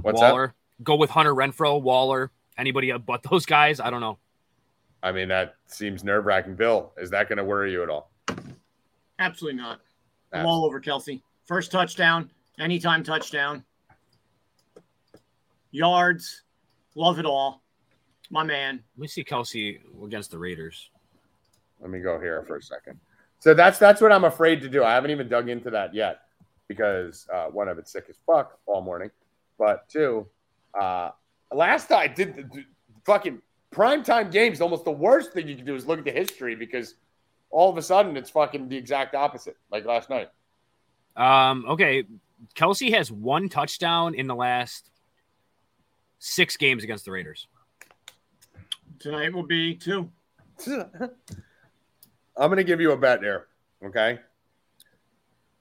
What's 0.00 0.20
that? 0.20 0.30
Waller. 0.30 0.54
Go 0.82 0.94
with 0.96 1.10
Hunter 1.10 1.34
Renfrow, 1.34 1.80
Waller, 1.82 2.30
anybody 2.56 2.92
but 2.92 3.22
those 3.22 3.46
guys. 3.46 3.80
I 3.80 3.90
don't 3.90 4.00
know. 4.00 4.18
I 5.02 5.12
mean, 5.12 5.28
that 5.28 5.56
seems 5.66 6.04
nerve 6.04 6.26
wracking. 6.26 6.56
Bill, 6.56 6.92
is 6.96 7.10
that 7.10 7.28
going 7.28 7.38
to 7.38 7.44
worry 7.44 7.72
you 7.72 7.82
at 7.82 7.90
all? 7.90 8.10
Absolutely 9.18 9.60
not. 9.60 9.80
I'm 10.32 10.46
all 10.46 10.64
over 10.64 10.80
Kelce. 10.80 11.22
First 11.44 11.70
touchdown, 11.70 12.30
anytime 12.58 13.02
touchdown. 13.02 13.64
Yards, 15.70 16.42
love 16.94 17.18
it 17.18 17.24
all. 17.24 17.62
My 18.30 18.42
man. 18.42 18.82
Let 18.96 19.00
me 19.00 19.06
see 19.06 19.22
Kelce 19.22 19.78
against 20.04 20.30
the 20.30 20.38
Raiders. 20.38 20.90
Let 21.80 21.90
me 21.90 22.00
go 22.00 22.18
here 22.18 22.42
for 22.42 22.56
a 22.56 22.62
second. 22.62 22.98
So 23.38 23.54
that's 23.54 23.78
that's 23.78 24.00
what 24.00 24.10
I'm 24.10 24.24
afraid 24.24 24.60
to 24.62 24.68
do. 24.68 24.82
I 24.82 24.94
haven't 24.94 25.10
even 25.10 25.28
dug 25.28 25.48
into 25.48 25.70
that 25.70 25.94
yet 25.94 26.22
because 26.68 27.26
uh, 27.32 27.46
one, 27.46 27.68
I've 27.68 27.76
been 27.76 27.84
sick 27.84 28.06
as 28.08 28.16
fuck 28.26 28.58
all 28.66 28.80
morning, 28.80 29.10
but 29.58 29.88
two, 29.88 30.26
uh, 30.78 31.10
last 31.52 31.92
I 31.92 32.08
did 32.08 32.34
the, 32.34 32.42
the 32.42 32.64
fucking 33.04 33.40
primetime 33.72 34.30
games. 34.30 34.60
Almost 34.60 34.84
the 34.84 34.92
worst 34.92 35.32
thing 35.32 35.48
you 35.48 35.56
can 35.56 35.64
do 35.64 35.74
is 35.74 35.86
look 35.86 35.98
at 35.98 36.04
the 36.04 36.12
history 36.12 36.54
because 36.54 36.94
all 37.50 37.70
of 37.70 37.76
a 37.76 37.82
sudden 37.82 38.16
it's 38.16 38.30
fucking 38.30 38.68
the 38.68 38.76
exact 38.76 39.14
opposite, 39.14 39.56
like 39.70 39.84
last 39.84 40.10
night. 40.10 40.28
Um, 41.16 41.64
okay. 41.68 42.04
Kelce 42.54 42.92
has 42.92 43.10
one 43.10 43.48
touchdown 43.48 44.14
in 44.14 44.26
the 44.26 44.34
last 44.34 44.90
six 46.18 46.56
games 46.56 46.84
against 46.84 47.04
the 47.04 47.10
Raiders. 47.10 47.48
Tonight 48.98 49.32
will 49.32 49.46
be 49.46 49.74
two. 49.74 50.10
I'm 50.66 52.48
going 52.48 52.56
to 52.56 52.64
give 52.64 52.80
you 52.80 52.92
a 52.92 52.96
bet 52.96 53.20
here. 53.20 53.46
Okay. 53.84 54.18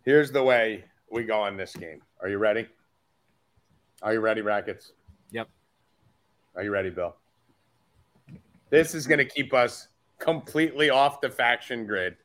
Here's 0.03 0.32
the 0.32 0.43
way 0.43 0.84
we 1.10 1.24
go 1.24 1.39
on 1.41 1.58
this 1.58 1.76
game. 1.76 2.01
Are 2.22 2.30
you 2.30 2.38
ready? 2.38 2.68
Are 4.01 4.14
you 4.14 4.20
ready, 4.20 4.41
Rackets? 4.41 4.91
Yep. 5.32 5.49
Are 6.56 6.64
you 6.64 6.72
ready, 6.72 6.89
Bill? 6.89 7.16
This 8.76 8.94
is 8.94 9.08
going 9.08 9.20
to 9.20 9.26
keep 9.26 9.54
us 9.54 9.88
completely 10.20 10.90
off 10.90 11.22
the 11.22 11.30
faction 11.30 11.86
grid. 11.86 12.18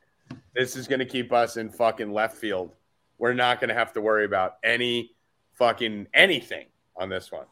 This 0.53 0.75
is 0.75 0.85
going 0.85 0.99
to 0.99 1.05
keep 1.05 1.31
us 1.31 1.55
in 1.55 1.69
fucking 1.69 2.11
left 2.11 2.35
field. 2.35 2.75
We're 3.17 3.31
not 3.31 3.61
going 3.61 3.69
to 3.69 3.73
have 3.73 3.93
to 3.93 4.01
worry 4.01 4.25
about 4.25 4.55
any 4.61 5.11
fucking 5.53 6.07
anything 6.13 6.65
on 6.97 7.07
this 7.07 7.31
one. 7.31 7.45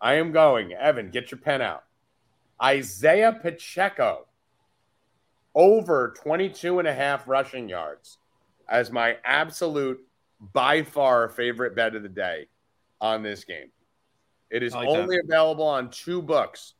I 0.00 0.14
am 0.14 0.32
going, 0.32 0.72
Evan, 0.72 1.10
get 1.10 1.30
your 1.30 1.40
pen 1.40 1.60
out. 1.60 1.84
Isaiah 2.62 3.38
Pacheco 3.38 4.28
over 5.54 6.14
22 6.16 6.78
and 6.78 6.88
a 6.88 6.94
half 6.94 7.28
rushing 7.28 7.68
yards 7.68 8.16
as 8.66 8.90
my 8.90 9.18
absolute 9.26 10.00
by 10.54 10.82
far 10.84 11.28
favorite 11.28 11.76
bet 11.76 11.94
of 11.94 12.02
the 12.02 12.08
day 12.08 12.46
on 12.98 13.22
this 13.22 13.44
game. 13.44 13.68
It 14.50 14.62
is 14.62 14.72
like 14.72 14.88
that. 14.88 14.96
only 14.96 15.18
available 15.18 15.66
on 15.66 15.90
two 15.90 16.22
books 16.22 16.72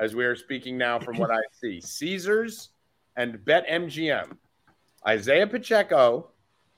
as 0.00 0.14
we 0.14 0.24
are 0.24 0.36
speaking 0.36 0.76
now 0.76 0.98
from 0.98 1.18
what 1.18 1.30
I 1.30 1.40
see 1.52 1.80
Caesars 1.80 2.70
and 3.16 3.38
BetMGM. 3.38 4.36
Isaiah 5.06 5.46
Pacheco 5.46 6.30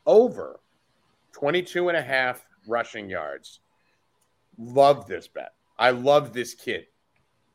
over 0.05 0.61
22 1.33 1.89
and 1.89 1.97
a 1.97 2.03
half 2.03 2.45
rushing 2.67 3.09
yards. 3.09 3.61
Love 4.59 5.07
this 5.07 5.29
bet. 5.29 5.53
I 5.79 5.91
love 5.91 6.33
this 6.33 6.55
kid. 6.55 6.87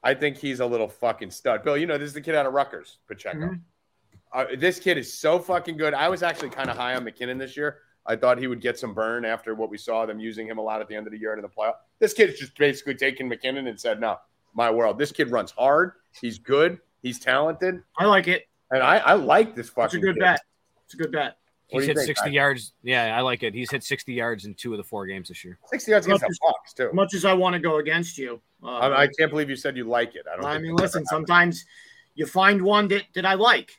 I 0.03 0.13
think 0.13 0.37
he's 0.37 0.59
a 0.59 0.65
little 0.65 0.87
fucking 0.87 1.31
stud. 1.31 1.63
Bill, 1.63 1.77
you 1.77 1.85
know, 1.85 1.97
this 1.97 2.07
is 2.07 2.13
the 2.13 2.21
kid 2.21 2.35
out 2.35 2.45
of 2.45 2.53
Rutgers, 2.53 2.97
Pacheco. 3.07 3.39
Mhm. 3.39 3.61
Uh, 4.33 4.45
this 4.57 4.79
kid 4.79 4.97
is 4.97 5.13
so 5.13 5.39
fucking 5.39 5.77
good. 5.77 5.93
I 5.93 6.07
was 6.07 6.23
actually 6.23 6.49
kind 6.49 6.69
of 6.69 6.77
high 6.77 6.95
on 6.95 7.03
McKinnon 7.03 7.37
this 7.37 7.57
year. 7.57 7.79
I 8.05 8.15
thought 8.15 8.39
he 8.39 8.47
would 8.47 8.61
get 8.61 8.79
some 8.79 8.93
burn 8.93 9.25
after 9.25 9.53
what 9.53 9.69
we 9.69 9.77
saw 9.77 10.05
them 10.05 10.19
using 10.19 10.47
him 10.47 10.57
a 10.57 10.61
lot 10.61 10.81
at 10.81 10.87
the 10.87 10.95
end 10.95 11.05
of 11.05 11.11
the 11.11 11.19
year 11.19 11.33
and 11.33 11.39
in 11.39 11.43
the 11.43 11.49
playoff. 11.55 11.75
This 11.99 12.13
kid's 12.13 12.39
just 12.39 12.57
basically 12.57 12.95
taken 12.95 13.29
McKinnon 13.29 13.67
and 13.67 13.79
said, 13.79 13.99
"No, 13.99 14.17
my 14.53 14.69
world. 14.71 14.97
This 14.97 15.11
kid 15.11 15.29
runs 15.31 15.51
hard. 15.51 15.93
He's 16.19 16.37
good. 16.39 16.79
He's 17.01 17.19
talented, 17.19 17.81
I 17.97 18.05
like 18.05 18.27
it. 18.27 18.47
and 18.69 18.83
I, 18.83 18.97
I 18.97 19.13
like 19.13 19.55
this 19.55 19.71
It's 19.75 19.93
a 19.95 19.99
good 19.99 20.15
kid. 20.15 20.19
bet. 20.21 20.41
It's 20.85 20.93
a 20.93 20.97
good 20.97 21.11
bet. 21.11 21.37
What 21.71 21.79
He's 21.79 21.87
hit 21.87 21.95
think, 21.97 22.07
60 22.07 22.25
Ty? 22.29 22.33
yards. 22.33 22.73
Yeah, 22.83 23.17
I 23.17 23.21
like 23.21 23.43
it. 23.43 23.53
He's 23.53 23.71
hit 23.71 23.81
60 23.83 24.13
yards 24.13 24.45
in 24.45 24.53
two 24.53 24.73
of 24.73 24.77
the 24.77 24.83
four 24.83 25.05
games 25.07 25.29
this 25.29 25.43
year. 25.45 25.57
Sixty 25.67 25.91
yards 25.91 26.05
against 26.05 26.21
the 26.21 26.25
Much 26.27 26.31
as- 26.31 26.39
Bucks 26.45 26.73
too. 26.73 26.87
As 26.89 26.93
much 26.93 27.13
as 27.13 27.23
I 27.25 27.33
want 27.33 27.53
to 27.53 27.59
go 27.59 27.77
against 27.77 28.17
you, 28.17 28.41
uh, 28.61 28.67
I, 28.67 29.03
I 29.03 29.07
can't 29.17 29.31
believe 29.31 29.49
you 29.49 29.55
said 29.55 29.77
you 29.77 29.85
like 29.85 30.15
it. 30.15 30.25
I 30.31 30.35
don't. 30.35 30.45
I 30.45 30.51
think 30.53 30.63
mean, 30.63 30.75
listen. 30.75 31.05
Sometimes 31.05 31.65
you 32.15 32.25
find 32.25 32.61
one 32.61 32.87
that 32.89 33.03
that 33.15 33.25
I 33.25 33.33
like. 33.35 33.71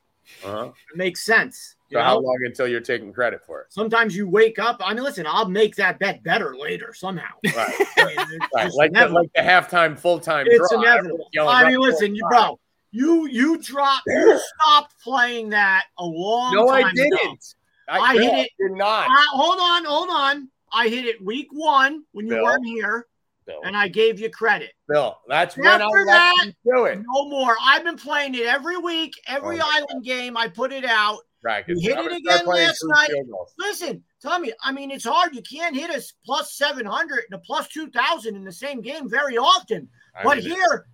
Uh-huh. 0.43 0.73
It 0.93 0.97
makes 0.97 1.23
sense. 1.23 1.77
You 1.93 1.99
So 1.99 2.03
how 2.03 2.19
long 2.19 2.39
until 2.47 2.67
you're 2.67 2.81
taking 2.81 3.13
credit 3.13 3.43
for 3.47 3.61
it? 3.61 3.67
Sometimes 3.73 4.17
you 4.17 4.29
wake 4.29 4.59
up. 4.59 4.81
I 4.85 4.95
mean, 4.95 5.05
listen. 5.05 5.27
I'll 5.29 5.49
make 5.49 5.77
that 5.77 5.99
bet 5.99 6.23
better 6.23 6.57
later 6.57 6.95
somehow. 6.95 7.29
Right, 7.55 7.75
I 7.99 8.27
right. 8.55 8.71
Like 8.75 8.93
the, 8.93 9.09
like 9.09 9.31
the 9.35 9.43
halftime, 9.43 9.99
full 9.99 10.19
time. 10.19 10.47
it's 10.49 10.71
draw. 10.71 10.81
inevitable. 10.83 11.29
I 11.49 11.69
mean, 11.71 11.81
listen, 11.81 12.15
you 12.15 12.27
bro. 12.31 12.59
You 12.93 13.27
you 13.27 13.59
dropped. 13.59 14.03
You 14.07 14.39
stopped 14.61 14.95
playing 15.03 15.51
that 15.51 15.85
a 15.99 16.05
long 16.05 16.55
No, 16.55 16.67
time 16.67 16.85
I 16.87 16.93
didn't. 16.95 17.55
I 17.89 18.15
no, 18.15 18.21
hit 18.21 18.33
it. 18.47 18.51
Did 18.59 18.77
not. 18.77 19.09
Uh, 19.11 19.23
hold 19.33 19.59
on, 19.61 19.85
hold 19.85 20.09
on. 20.11 20.49
I 20.73 20.89
hit 20.89 21.05
it 21.05 21.23
week 21.23 21.49
one 21.53 22.05
when 22.13 22.27
you 22.27 22.35
Bill. 22.35 22.45
weren't 22.45 22.65
here, 22.67 23.07
Bill, 23.47 23.61
and 23.65 23.77
I 23.77 23.89
gave 23.89 24.19
you 24.21 24.31
credit. 24.31 24.73
Bill, 24.89 25.19
that's 25.29 25.57
when 25.57 25.67
After 25.67 25.85
I 25.85 25.89
let 25.89 26.07
that- 26.07 26.47
you 26.65 26.73
do 26.75 26.85
it. 26.87 26.99
No 27.07 27.29
more. 27.29 27.57
I've 27.63 27.85
been 27.85 27.97
playing 27.99 28.35
it 28.35 28.47
every 28.47 28.79
week, 28.79 29.13
every 29.27 29.61
Oh 29.61 29.65
island 29.71 30.05
game. 30.05 30.37
I 30.37 30.49
put 30.49 30.73
it 30.73 30.85
out. 30.87 31.19
You 31.67 31.77
hit 31.81 31.99
it 31.99 32.13
again 32.19 32.47
last 32.47 32.83
night. 32.85 33.11
Listen, 33.59 34.03
Tommy. 34.23 34.53
I 34.63 34.73
mean, 34.73 34.91
it's 34.91 35.05
hard. 35.05 35.35
You 35.35 35.43
can't 35.43 35.75
hit 35.77 35.91
us 35.91 36.13
plus 36.25 36.55
seven 36.55 36.87
hundred 36.87 37.25
and 37.31 37.35
a 37.35 37.39
plus 37.39 37.69
two 37.69 37.91
thousand 37.91 38.37
in 38.37 38.45
the 38.45 38.53
same 38.53 38.81
game 38.81 39.09
very 39.09 39.37
often. 39.37 39.89
I 40.15 40.23
But 40.23 40.39
mean, 40.39 40.47
here 40.55 40.87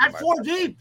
at 0.00 0.18
four 0.20 0.34
deep, 0.42 0.76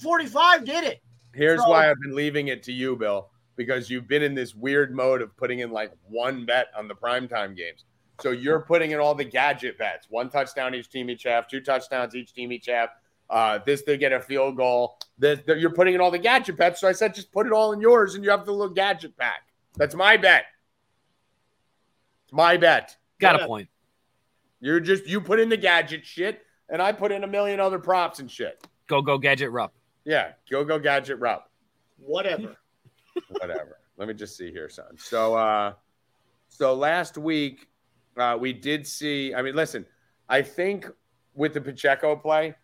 forty 0.00 0.26
five 0.26 0.64
did 0.64 0.84
it. 0.84 1.02
Here's 1.34 1.60
So- 1.60 1.68
why 1.68 1.90
I've 1.90 2.00
been 2.00 2.14
leaving 2.14 2.48
it 2.48 2.62
to 2.64 2.72
you, 2.72 2.96
Bill, 2.96 3.28
because 3.56 3.90
you've 3.90 4.08
been 4.08 4.22
in 4.22 4.34
this 4.34 4.54
weird 4.54 4.94
mode 4.94 5.20
of 5.20 5.36
putting 5.36 5.58
in 5.58 5.70
like 5.70 5.92
one 6.08 6.46
bet 6.46 6.68
on 6.76 6.88
the 6.88 6.94
primetime 6.94 7.54
games. 7.56 7.84
So 8.22 8.30
you're 8.30 8.60
putting 8.60 8.92
in 8.92 9.00
all 9.00 9.14
the 9.14 9.24
gadget 9.24 9.76
bets: 9.76 10.06
one 10.08 10.30
touchdown 10.30 10.74
each 10.74 10.88
team 10.88 11.10
each 11.10 11.24
half, 11.24 11.46
two 11.46 11.60
touchdowns 11.60 12.14
each 12.14 12.32
team 12.32 12.52
each 12.52 12.66
half. 12.66 12.88
Uh, 13.28 13.58
this 13.64 13.82
they 13.82 13.96
get 13.96 14.12
a 14.12 14.20
field 14.20 14.56
goal. 14.56 14.98
This, 15.18 15.40
that 15.46 15.58
you're 15.58 15.70
putting 15.72 15.94
in 15.94 16.00
all 16.00 16.10
the 16.10 16.18
gadget 16.18 16.56
bets. 16.56 16.80
So 16.80 16.88
I 16.88 16.92
said, 16.92 17.14
just 17.14 17.32
put 17.32 17.46
it 17.46 17.52
all 17.52 17.72
in 17.72 17.80
yours, 17.80 18.14
and 18.14 18.22
you 18.24 18.30
have 18.30 18.44
the 18.46 18.52
little 18.52 18.72
gadget 18.74 19.16
pack. 19.16 19.40
That's 19.76 19.94
my 19.94 20.16
bet. 20.16 20.44
It's 22.24 22.32
my 22.32 22.56
bet. 22.56 22.96
Got 23.18 23.38
Yeah. 23.38 23.44
a 23.44 23.46
point. 23.46 23.68
You're 24.60 24.80
just 24.80 25.06
you 25.06 25.20
put 25.20 25.40
in 25.40 25.48
the 25.48 25.56
gadget 25.56 26.04
shit, 26.04 26.42
and 26.68 26.80
I 26.80 26.92
put 26.92 27.12
in 27.12 27.24
a 27.24 27.26
million 27.26 27.60
other 27.60 27.78
props 27.78 28.18
and 28.18 28.30
shit. 28.30 28.66
Go, 28.88 29.02
go, 29.02 29.18
gadget 29.18 29.50
rup. 29.50 29.74
Yeah, 30.04 30.32
go 30.50 30.64
go 30.64 30.78
gadget 30.78 31.18
route. 31.18 31.44
Whatever. 31.98 32.56
whatever. 33.28 33.78
Let 33.96 34.08
me 34.08 34.14
just 34.14 34.36
see 34.36 34.50
here, 34.50 34.68
son. 34.68 34.96
So, 34.98 35.34
uh, 35.34 35.72
so 36.48 36.74
last 36.74 37.18
week 37.18 37.68
uh, 38.16 38.36
we 38.38 38.52
did 38.52 38.86
see. 38.86 39.34
I 39.34 39.42
mean, 39.42 39.56
listen, 39.56 39.84
I 40.28 40.42
think 40.42 40.88
with 41.34 41.54
the 41.54 41.60
Pacheco 41.60 42.14
play, 42.16 42.54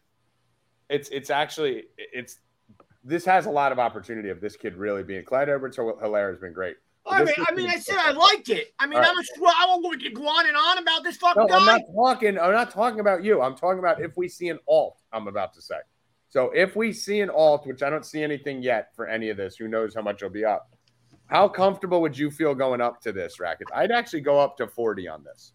it's 0.92 1.08
it's 1.08 1.30
actually 1.30 1.84
it's 1.96 2.38
this 3.02 3.24
has 3.24 3.46
a 3.46 3.50
lot 3.50 3.72
of 3.72 3.78
opportunity 3.78 4.28
of 4.28 4.40
this 4.40 4.56
kid 4.56 4.76
really 4.76 5.02
being 5.02 5.24
Clyde 5.24 5.48
Edwards 5.48 5.78
or 5.78 5.98
Hilaire 6.00 6.30
has 6.30 6.38
been 6.38 6.52
great. 6.52 6.76
I 7.04 7.24
mean, 7.24 7.34
I 7.48 7.54
mean, 7.54 7.68
I 7.68 7.78
said 7.78 7.96
I 7.98 8.12
liked 8.12 8.48
it. 8.48 8.72
I 8.78 8.86
mean, 8.86 9.00
right. 9.00 9.08
I'm 9.08 9.18
a, 9.18 9.22
well, 9.40 9.52
I 9.58 9.66
won't 9.66 10.14
go 10.14 10.28
on 10.28 10.46
and 10.46 10.56
on 10.56 10.78
about 10.78 11.02
this 11.02 11.16
fucking 11.16 11.42
No, 11.42 11.48
guy. 11.48 11.58
I'm 11.58 11.66
not 11.66 11.80
talking. 11.92 12.38
I'm 12.38 12.52
not 12.52 12.70
talking 12.70 13.00
about 13.00 13.24
you. 13.24 13.42
I'm 13.42 13.56
talking 13.56 13.80
about 13.80 14.00
if 14.00 14.16
we 14.16 14.28
see 14.28 14.50
an 14.50 14.60
alt. 14.68 15.00
I'm 15.12 15.26
about 15.26 15.52
to 15.54 15.62
say. 15.62 15.78
So 16.28 16.50
if 16.54 16.76
we 16.76 16.92
see 16.92 17.20
an 17.20 17.28
alt, 17.28 17.66
which 17.66 17.82
I 17.82 17.90
don't 17.90 18.06
see 18.06 18.22
anything 18.22 18.62
yet 18.62 18.94
for 18.94 19.08
any 19.08 19.30
of 19.30 19.36
this, 19.36 19.56
who 19.56 19.66
knows 19.66 19.96
how 19.96 20.02
much 20.02 20.22
it'll 20.22 20.30
be 20.30 20.44
up? 20.44 20.70
How 21.26 21.48
comfortable 21.48 22.00
would 22.02 22.16
you 22.16 22.30
feel 22.30 22.54
going 22.54 22.80
up 22.80 23.00
to 23.02 23.12
this 23.12 23.40
racket? 23.40 23.66
I'd 23.74 23.90
actually 23.90 24.20
go 24.20 24.38
up 24.38 24.56
to 24.58 24.68
40 24.68 25.08
on 25.08 25.24
this. 25.24 25.54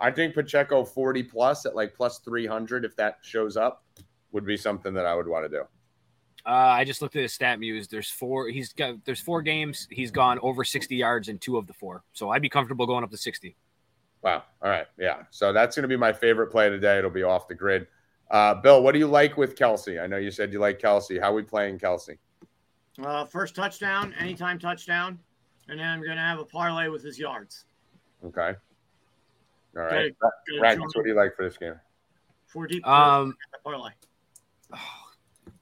I 0.00 0.10
think 0.10 0.34
Pacheco 0.34 0.84
40 0.84 1.22
plus 1.22 1.64
at 1.64 1.76
like 1.76 1.94
plus 1.94 2.18
300 2.18 2.84
if 2.84 2.96
that 2.96 3.18
shows 3.22 3.56
up 3.56 3.84
would 4.32 4.44
be 4.44 4.56
something 4.56 4.94
that 4.94 5.06
I 5.06 5.14
would 5.14 5.28
want 5.28 5.44
to 5.44 5.48
do. 5.48 5.62
Uh, 6.44 6.50
I 6.50 6.84
just 6.84 7.00
looked 7.00 7.14
at 7.14 7.22
his 7.22 7.36
StatMuse. 7.36 7.88
There's 7.88 8.10
four. 8.10 8.48
He's 8.48 8.72
got. 8.72 9.04
There's 9.04 9.20
four 9.20 9.42
games. 9.42 9.86
He's 9.90 10.10
gone 10.10 10.40
over 10.42 10.64
60 10.64 10.96
yards 10.96 11.28
in 11.28 11.38
two 11.38 11.56
of 11.56 11.66
the 11.66 11.72
four. 11.72 12.02
So 12.12 12.30
I'd 12.30 12.42
be 12.42 12.48
comfortable 12.48 12.86
going 12.86 13.04
up 13.04 13.10
to 13.10 13.16
60. 13.16 13.54
Wow. 14.22 14.42
All 14.60 14.70
right. 14.70 14.86
Yeah. 14.98 15.22
So 15.30 15.52
that's 15.52 15.76
going 15.76 15.82
to 15.82 15.88
be 15.88 15.96
my 15.96 16.12
favorite 16.12 16.48
play 16.48 16.68
today. 16.68 16.98
It'll 16.98 17.10
be 17.10 17.22
off 17.22 17.48
the 17.48 17.54
grid. 17.54 17.86
Uh, 18.30 18.54
Bill, 18.54 18.82
what 18.82 18.92
do 18.92 18.98
you 18.98 19.06
like 19.06 19.36
with 19.36 19.56
Kelce? 19.56 20.02
I 20.02 20.06
know 20.06 20.16
you 20.16 20.30
said 20.30 20.52
you 20.52 20.58
like 20.58 20.80
Kelce. 20.80 21.20
How 21.20 21.32
we 21.32 21.42
playing 21.42 21.78
Kelce? 21.78 22.16
Uh, 23.02 23.24
first 23.24 23.54
touchdown, 23.54 24.14
anytime 24.18 24.58
touchdown, 24.58 25.18
and 25.68 25.78
then 25.78 25.86
I'm 25.86 26.02
gonna 26.02 26.20
have 26.20 26.38
a 26.38 26.44
parlay 26.44 26.88
with 26.88 27.02
his 27.02 27.18
yards. 27.18 27.64
Okay. 28.24 28.54
All 29.76 29.82
right. 29.82 29.92
Okay. 29.92 30.10
Good 30.46 30.60
Rackets, 30.60 30.82
job. 30.82 30.90
what 30.94 31.02
do 31.04 31.08
you 31.08 31.16
like 31.16 31.34
for 31.34 31.44
this 31.44 31.56
game? 31.56 31.74
Four 32.46 32.66
deep. 32.66 32.86
Um, 32.86 33.34
parlay. 33.64 33.90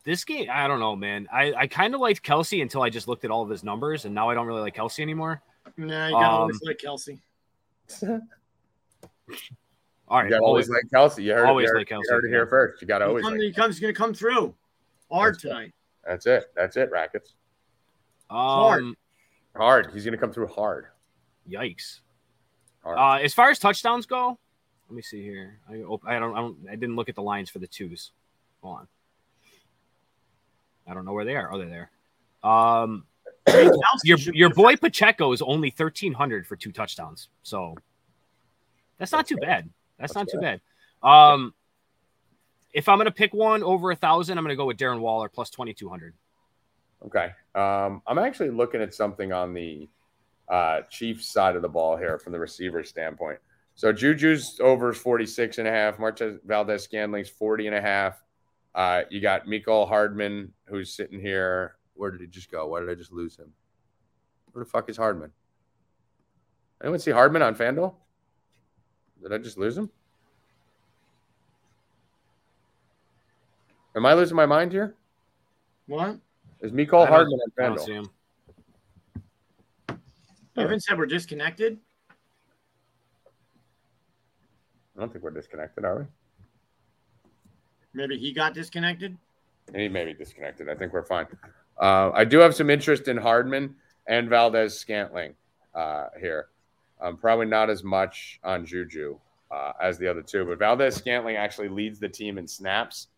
This 0.04 0.24
game, 0.24 0.48
I 0.50 0.66
don't 0.66 0.80
know, 0.80 0.96
man. 0.96 1.28
I, 1.32 1.52
I 1.52 1.66
kind 1.66 1.94
of 1.94 2.00
liked 2.00 2.22
Kelce 2.22 2.62
until 2.62 2.82
I 2.82 2.90
just 2.90 3.06
looked 3.06 3.24
at 3.24 3.30
all 3.30 3.42
of 3.42 3.50
his 3.50 3.62
numbers, 3.62 4.06
and 4.06 4.14
now 4.14 4.30
I 4.30 4.34
don't 4.34 4.46
really 4.46 4.62
like 4.62 4.74
Kelce 4.74 5.00
anymore. 5.00 5.42
Nah, 5.76 6.06
you 6.06 6.12
gotta 6.12 6.26
um, 6.26 6.40
always 6.40 6.60
like 6.62 6.78
Kelce. 6.78 7.20
All 10.08 10.24
You 10.24 10.30
got 10.30 10.40
always 10.40 10.68
always. 10.68 10.68
like 10.68 10.84
Kelce. 10.92 11.22
You 11.22 11.34
heard, 11.34 11.46
always 11.46 11.64
it, 11.64 11.66
you 11.66 11.72
heard, 11.72 11.78
like 11.78 11.88
Kelce, 11.88 12.02
you 12.04 12.14
heard 12.14 12.24
it 12.24 12.28
yeah. 12.28 12.36
here 12.36 12.46
first. 12.46 12.82
You 12.82 12.88
got 12.88 12.98
to 12.98 13.04
He 13.04 13.08
always 13.08 13.24
comes, 13.24 13.32
like 13.34 13.42
he 13.42 13.52
comes 13.52 13.76
he's 13.76 13.80
gonna 13.80 13.92
come 13.92 14.14
through 14.14 14.54
hard 15.10 15.34
That's 15.34 15.44
right. 15.44 15.50
tonight. 15.50 15.74
That's 16.06 16.26
it. 16.26 16.44
That's 16.56 16.76
it, 16.76 16.90
Rackets. 16.90 17.34
Um, 18.30 18.96
Hard. 19.56 19.90
He's 19.92 20.04
going 20.04 20.12
to 20.12 20.18
come 20.18 20.32
through 20.32 20.46
hard. 20.46 20.86
yikes. 21.48 22.00
Hard. 22.82 22.98
Uh, 22.98 23.24
as 23.24 23.34
far 23.34 23.50
as 23.50 23.58
touchdowns 23.58 24.06
go, 24.06 24.38
let 24.88 24.96
me 24.96 25.02
see 25.02 25.22
here. 25.22 25.58
I, 25.68 25.78
op- 25.82 26.06
I 26.06 26.18
don't, 26.18 26.34
I 26.34 26.40
don't, 26.40 26.56
I 26.70 26.76
didn't 26.76 26.96
look 26.96 27.08
at 27.08 27.14
the 27.14 27.22
lines 27.22 27.50
for 27.50 27.58
the 27.58 27.66
twos. 27.66 28.12
Hold 28.62 28.78
on. 28.78 28.88
I 30.90 30.94
don't 30.94 31.04
know 31.04 31.12
where 31.12 31.24
they 31.24 31.36
are. 31.36 31.52
Oh, 31.52 31.58
they're 31.58 31.68
there. 31.68 31.90
Um, 32.42 33.04
your 34.04 34.18
your 34.18 34.50
boy 34.50 34.76
Pacheco 34.76 35.32
is 35.32 35.40
only 35.42 35.70
thirteen 35.70 36.12
hundred 36.12 36.46
for 36.46 36.56
two 36.56 36.72
touchdowns, 36.72 37.28
so 37.42 37.76
that's 38.98 39.12
not 39.12 39.26
too 39.26 39.36
bad. 39.36 39.70
That's, 39.98 40.14
not 40.14 40.28
too 40.28 40.38
bad. 40.40 40.60
Um, 41.02 41.54
if 42.72 42.88
I'm 42.88 42.98
gonna 42.98 43.10
pick 43.10 43.34
one 43.34 43.62
over 43.62 43.90
a 43.90 43.96
thousand, 43.96 44.38
I'm 44.38 44.44
gonna 44.44 44.56
go 44.56 44.66
with 44.66 44.78
Darren 44.78 45.00
Waller 45.00 45.28
plus 45.28 45.50
twenty 45.50 45.74
two 45.74 45.88
hundred. 45.88 46.14
Okay. 47.06 47.30
Um, 47.54 48.02
I'm 48.06 48.18
actually 48.18 48.50
looking 48.50 48.82
at 48.82 48.94
something 48.94 49.32
on 49.32 49.54
the 49.54 49.88
uh, 50.48 50.82
Chiefs 50.90 51.32
side 51.32 51.56
of 51.56 51.62
the 51.62 51.68
ball 51.68 51.96
here 51.96 52.18
from 52.18 52.32
the 52.32 52.38
receiver 52.38 52.82
standpoint. 52.84 53.38
So 53.74 53.92
Juju's 53.92 54.60
over 54.60 54.90
is 54.90 54.98
46 54.98 55.58
and 55.58 55.66
a 55.66 55.70
half. 55.70 55.98
Marquez 55.98 56.38
Valdes-Scantling's 56.44 57.30
40 57.30 57.68
and 57.68 57.76
a 57.76 57.80
half. 57.80 58.22
Uh, 58.74 59.02
you 59.10 59.20
got 59.20 59.46
Mecole 59.46 59.88
Hardman 59.88 60.52
who's 60.66 60.92
sitting 60.94 61.20
here. 61.20 61.76
Where 61.94 62.10
did 62.10 62.20
he 62.20 62.26
just 62.26 62.50
go? 62.50 62.66
Why 62.68 62.80
did 62.80 62.88
I 62.90 62.94
just 62.94 63.12
lose 63.12 63.36
him? 63.36 63.52
Where 64.52 64.64
the 64.64 64.70
fuck 64.70 64.88
is 64.88 64.96
Hardman? 64.96 65.30
Anyone 66.82 66.98
see 67.00 67.10
Hardman 67.10 67.42
on 67.42 67.54
FanDuel? 67.54 67.94
Did 69.22 69.32
I 69.32 69.38
just 69.38 69.58
lose 69.58 69.76
him? 69.76 69.90
Am 73.96 74.06
I 74.06 74.14
losing 74.14 74.36
my 74.36 74.46
mind 74.46 74.72
here? 74.72 74.94
What? 75.86 76.16
Is 76.60 76.72
Miko 76.72 76.98
I 77.00 77.06
don't- 77.06 77.08
Hardman 77.08 77.38
I 77.58 77.64
on 77.64 77.76
don't 77.76 77.78
FanDuel? 77.78 77.84
see 77.86 77.92
him. 77.92 78.10
Evan 80.56 80.80
said 80.80 80.98
we're 80.98 81.06
disconnected. 81.06 81.78
I 84.96 85.00
don't 85.00 85.10
think 85.12 85.24
we're 85.24 85.30
disconnected, 85.30 85.84
are 85.84 85.98
we? 86.00 86.04
Maybe 87.94 88.18
he 88.18 88.32
got 88.32 88.54
disconnected. 88.54 89.16
He 89.74 89.88
may 89.88 90.04
be 90.04 90.14
disconnected. 90.14 90.68
I 90.68 90.74
think 90.74 90.92
we're 90.92 91.04
fine. 91.04 91.26
Uh, 91.78 92.10
I 92.12 92.24
do 92.24 92.38
have 92.38 92.54
some 92.54 92.70
interest 92.70 93.08
in 93.08 93.16
Hardman 93.16 93.74
and 94.06 94.28
Valdes-Scantling 94.28 95.34
uh, 95.74 96.06
here. 96.18 96.48
Um, 97.00 97.16
probably 97.16 97.46
not 97.46 97.70
as 97.70 97.82
much 97.82 98.40
on 98.44 98.66
Juju 98.66 99.18
uh, 99.50 99.72
as 99.80 99.98
the 99.98 100.06
other 100.06 100.22
two, 100.22 100.44
but 100.44 100.58
Valdes-Scantling 100.58 101.36
actually 101.36 101.68
leads 101.68 101.98
the 101.98 102.08
team 102.08 102.38
in 102.38 102.46
snaps 102.46 103.08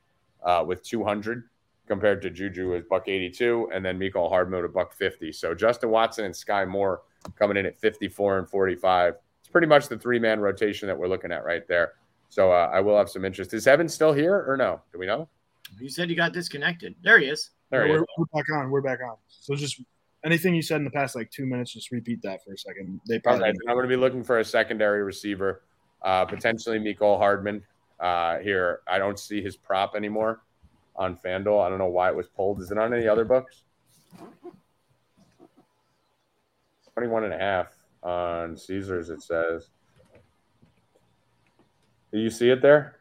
uh, 0.45 0.64
with 0.66 0.83
200 0.85 1.45
compared 1.89 2.23
to 2.23 2.31
Juju 2.31 2.75
is 2.75 2.85
buck 2.89 3.09
82, 3.09 3.70
and 3.73 3.85
then 3.85 3.99
Mecole 3.99 4.29
Hardman 4.29 4.64
at 4.64 4.73
buck 4.73 4.95
50. 4.95 5.33
So 5.33 5.55
Justin 5.55 5.91
Watson 5.91 6.25
and 6.25 6.35
Skyy 6.35 6.66
Moore 6.68 7.03
coming 7.39 7.57
in 7.57 7.66
at 7.66 7.79
54 7.79 8.39
and 8.39 8.49
45. 8.49 9.14
It's 9.41 9.49
pretty 9.49 9.66
much 9.66 9.89
the 9.89 9.99
three 9.99 10.18
man 10.18 10.41
rotation 10.41 10.87
that 10.89 10.97
we're 10.97 11.09
looking 11.09 11.33
at 11.33 11.45
right 11.45 11.66
there. 11.66 11.95
So 12.33 12.51
uh, 12.51 12.70
I 12.72 12.80
will 12.80 12.97
have 12.97 13.11
some 13.11 13.26
interest. 13.26 13.53
Is 13.53 13.66
Evan 13.66 13.91
still 13.91 14.14
here 14.14 14.47
or 14.49 14.57
no? 14.57 14.80
Do 14.91 14.99
we 14.99 15.05
know? 15.05 15.28
You 15.78 15.91
said 15.91 16.09
you 16.09 16.16
got 16.16 16.33
disconnected. 16.33 16.95
There 17.03 17.18
he 17.18 17.26
is. 17.26 17.51
There 17.68 17.83
Yeah, 17.83 17.89
he 17.89 17.93
we're, 17.93 18.01
is. 18.05 18.07
we're 18.16 18.24
back 18.33 18.47
on. 18.55 18.70
We're 18.70 18.80
back 18.80 19.01
on. 19.07 19.16
So 19.28 19.55
just 19.55 19.83
anything 20.24 20.55
you 20.55 20.62
said 20.62 20.76
in 20.76 20.85
the 20.85 20.91
past 20.91 21.14
like 21.14 21.30
two 21.30 21.45
minutes, 21.45 21.74
just 21.74 21.93
repeat 21.93 22.22
that 22.22 22.43
for 22.43 22.55
a 22.55 22.57
second. 22.57 23.03
They 23.07 23.18
probably 23.18 23.43
right, 23.43 23.55
I'm 23.68 23.74
going 23.74 23.83
to 23.85 23.89
be 23.89 24.01
looking 24.01 24.24
for 24.24 24.39
a 24.39 24.45
secondary 24.47 25.03
receiver, 25.03 25.61
uh, 26.01 26.24
potentially 26.24 26.78
Mecole 26.78 27.18
Hardman 27.18 27.62
uh, 28.01 28.39
here. 28.39 28.80
I 28.89 28.97
don't 28.97 29.18
see 29.18 29.43
his 29.43 29.55
prop 29.55 29.95
anymore 29.95 30.41
on 30.97 31.18
FanDuel. 31.18 31.62
I 31.62 31.68
don't 31.68 31.78
know 31.78 31.89
why 31.89 32.09
it 32.09 32.16
was 32.16 32.28
pulled. 32.28 32.62
Is 32.62 32.70
it 32.70 32.78
on 32.78 32.95
any 32.95 33.07
other 33.09 33.26
books? 33.26 33.64
21 36.95 37.24
and 37.24 37.35
a 37.35 37.39
half 37.39 37.74
on 38.03 38.57
Caesars, 38.57 39.11
it 39.11 39.20
says. 39.20 39.68
Do 42.13 42.19
you 42.19 42.31
see 42.31 42.51
it 42.51 42.61
there? 42.61 42.97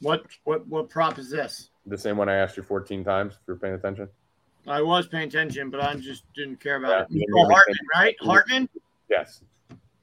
What 0.00 0.24
what 0.44 0.66
what 0.68 0.88
prop 0.88 1.18
is 1.18 1.30
this? 1.30 1.70
The 1.86 1.98
same 1.98 2.16
one 2.16 2.28
I 2.28 2.36
asked 2.36 2.56
you 2.56 2.62
14 2.62 3.02
times 3.04 3.34
if 3.34 3.40
you're 3.46 3.56
paying 3.56 3.74
attention? 3.74 4.08
I 4.66 4.80
was 4.80 5.08
paying 5.08 5.26
attention, 5.26 5.70
but 5.70 5.80
I 5.80 5.94
just 5.96 6.22
didn't 6.34 6.60
care 6.60 6.76
about 6.76 7.10
you 7.10 7.22
it. 7.22 7.28
Oh, 7.34 7.48
Hardman, 7.48 7.76
right? 7.92 8.16
Hardman. 8.20 8.68
Yes. 9.10 9.42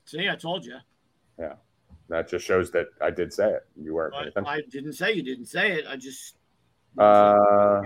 See, 0.03 0.27
I 0.27 0.35
told 0.35 0.65
you. 0.65 0.75
Yeah. 1.39 1.53
That 2.09 2.27
just 2.27 2.45
shows 2.45 2.71
that 2.71 2.87
I 3.01 3.11
did 3.11 3.31
say 3.31 3.51
it. 3.51 3.65
You 3.79 3.93
weren't 3.93 4.13
paying 4.13 4.27
attention. 4.27 4.51
I 4.51 4.61
didn't 4.69 4.93
say 4.93 5.13
you 5.13 5.23
didn't 5.23 5.45
say 5.45 5.73
it. 5.73 5.85
I 5.87 5.95
just. 5.95 6.35
Uh, 6.97 7.81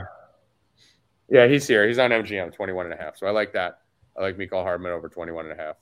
yeah, 1.29 1.47
he's 1.47 1.67
here. 1.67 1.87
He's 1.87 1.99
on 1.99 2.09
MGM 2.09 2.53
21 2.53 2.85
and 2.85 2.93
a 2.93 2.97
half. 2.97 3.17
So 3.17 3.27
I 3.27 3.31
like 3.31 3.53
that. 3.53 3.81
I 4.17 4.21
like 4.21 4.37
Mecole 4.37 4.63
Hardman 4.63 4.93
over 4.93 5.09
21 5.09 5.49
and 5.49 5.59
a 5.59 5.63
half. 5.63 5.75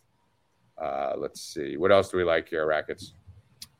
Uh, 0.77 1.13
let's 1.17 1.41
see. 1.41 1.77
What 1.77 1.91
else 1.91 2.09
do 2.09 2.17
we 2.17 2.23
like 2.23 2.49
here, 2.49 2.65
Rackets? 2.65 3.13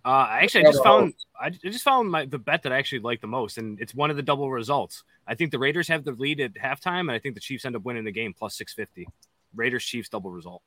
Uh, 0.03 0.27
actually, 0.31 0.65
I 0.65 0.71
just 0.71 0.83
found 0.83 1.13
I 1.39 1.45
I 1.47 1.49
just 1.49 1.83
found 1.83 2.09
my 2.09 2.25
the 2.25 2.39
bet 2.39 2.63
that 2.63 2.73
I 2.73 2.77
actually 2.77 2.99
like 2.99 3.21
the 3.21 3.27
most, 3.27 3.57
and 3.57 3.79
it's 3.79 3.93
one 3.93 4.09
of 4.09 4.15
the 4.15 4.23
double 4.23 4.49
results. 4.49 5.03
I 5.27 5.35
think 5.35 5.51
the 5.51 5.59
Raiders 5.59 5.87
have 5.89 6.03
the 6.03 6.11
lead 6.11 6.39
at 6.39 6.53
halftime, 6.55 7.01
and 7.01 7.11
I 7.11 7.19
think 7.19 7.35
the 7.35 7.41
Chiefs 7.41 7.65
end 7.65 7.75
up 7.75 7.83
winning 7.83 8.03
the 8.03 8.11
game 8.11 8.33
plus 8.33 8.55
six 8.55 8.73
fifty. 8.73 9.07
Raiders 9.55 9.83
Chiefs 9.83 10.09
double 10.09 10.31
result. 10.31 10.63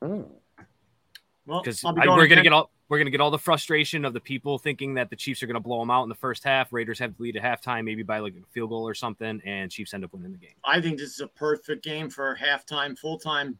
Well, 0.00 1.60
because 1.62 1.84
I'll 1.84 1.92
be 1.92 2.00
we're 2.00 2.16
going 2.16 2.30
gonna 2.30 2.42
get 2.42 2.52
all 2.52 2.70
we're 2.88 2.98
gonna 2.98 3.10
get 3.10 3.20
all 3.20 3.30
the 3.30 3.38
frustration 3.38 4.04
of 4.04 4.14
the 4.14 4.20
people 4.20 4.58
thinking 4.58 4.94
that 4.94 5.10
the 5.10 5.16
Chiefs 5.16 5.42
are 5.42 5.46
gonna 5.46 5.60
blow 5.60 5.80
them 5.80 5.90
out 5.90 6.04
in 6.04 6.08
the 6.08 6.14
first 6.14 6.42
half. 6.42 6.72
Raiders 6.72 6.98
have 6.98 7.16
the 7.16 7.22
lead 7.22 7.36
at 7.36 7.42
halftime, 7.42 7.84
maybe 7.84 8.02
by 8.02 8.20
like 8.20 8.34
a 8.34 8.46
field 8.52 8.70
goal 8.70 8.88
or 8.88 8.94
something, 8.94 9.42
and 9.44 9.70
Chiefs 9.70 9.92
end 9.92 10.04
up 10.04 10.14
winning 10.14 10.32
the 10.32 10.38
game. 10.38 10.54
I 10.64 10.80
think 10.80 10.98
this 10.98 11.10
is 11.10 11.20
a 11.20 11.26
perfect 11.26 11.84
game 11.84 12.08
for 12.08 12.36
halftime, 12.36 12.98
full 12.98 13.18
time 13.18 13.58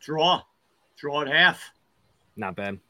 draw. 0.00 0.42
Draw 0.96 1.22
at 1.22 1.28
half. 1.28 1.62
Not 2.36 2.56
bad. 2.56 2.80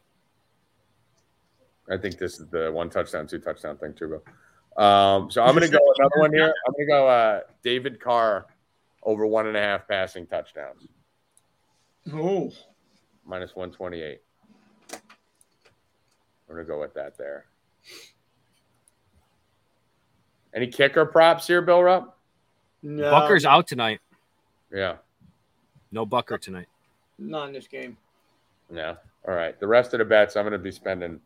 I 1.90 1.96
think 1.96 2.18
this 2.18 2.38
is 2.38 2.46
the 2.48 2.70
one 2.72 2.90
touchdown, 2.90 3.26
two 3.26 3.38
touchdown 3.38 3.76
thing, 3.78 3.94
too, 3.94 4.08
bro. 4.08 4.84
Um, 4.84 5.30
so 5.30 5.42
I'm 5.42 5.54
going 5.54 5.70
to 5.70 5.76
go 5.76 5.82
another 5.98 6.20
one 6.20 6.32
here. 6.32 6.52
I'm 6.66 6.72
going 6.74 6.86
to 6.86 6.92
go 6.92 7.08
uh, 7.08 7.40
David 7.62 8.00
Carr 8.00 8.46
over 9.02 9.26
one 9.26 9.46
and 9.46 9.56
a 9.56 9.60
half 9.60 9.88
passing 9.88 10.26
touchdowns, 10.26 10.86
Oh, 12.12 12.50
minus 13.24 13.54
128. 13.56 14.20
I'm 14.92 16.54
going 16.54 16.64
to 16.64 16.70
go 16.70 16.80
with 16.80 16.94
that 16.94 17.16
there. 17.18 17.46
Any 20.54 20.66
kicker 20.66 21.04
props 21.06 21.46
here, 21.46 21.62
Bill 21.62 21.82
Rupp? 21.82 22.16
no. 22.82 23.10
Butker's 23.10 23.44
out 23.44 23.66
tonight. 23.66 24.00
Yeah. 24.72 24.96
No 25.92 26.04
Bucker 26.06 26.38
tonight. 26.38 26.66
Not 27.18 27.48
in 27.48 27.52
this 27.52 27.66
game. 27.66 27.96
Yeah. 28.72 28.94
All 29.26 29.34
right. 29.34 29.58
The 29.58 29.66
rest 29.66 29.94
of 29.94 29.98
the 29.98 30.04
bets, 30.04 30.36
I'm 30.36 30.44
going 30.44 30.52
to 30.52 30.58
be 30.58 30.70
spending 30.70 31.20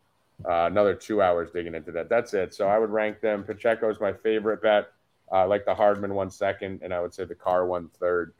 uh, 0.44 0.66
another 0.66 0.94
two 0.94 1.22
hours 1.22 1.50
digging 1.50 1.74
into 1.74 1.92
that. 1.92 2.08
That's 2.08 2.34
it. 2.34 2.54
So 2.54 2.68
I 2.68 2.78
would 2.78 2.90
rank 2.90 3.20
them. 3.20 3.44
Pacheco 3.44 3.90
is 3.90 4.00
my 4.00 4.12
favorite 4.12 4.62
bet. 4.62 4.88
Uh, 5.30 5.46
like 5.46 5.64
the 5.64 5.74
Hardman 5.74 6.14
one 6.14 6.30
second, 6.30 6.80
and 6.82 6.92
I 6.92 7.00
would 7.00 7.14
say 7.14 7.24
the 7.24 7.34
Carr 7.34 7.66
one 7.66 7.88
third. 7.98 8.34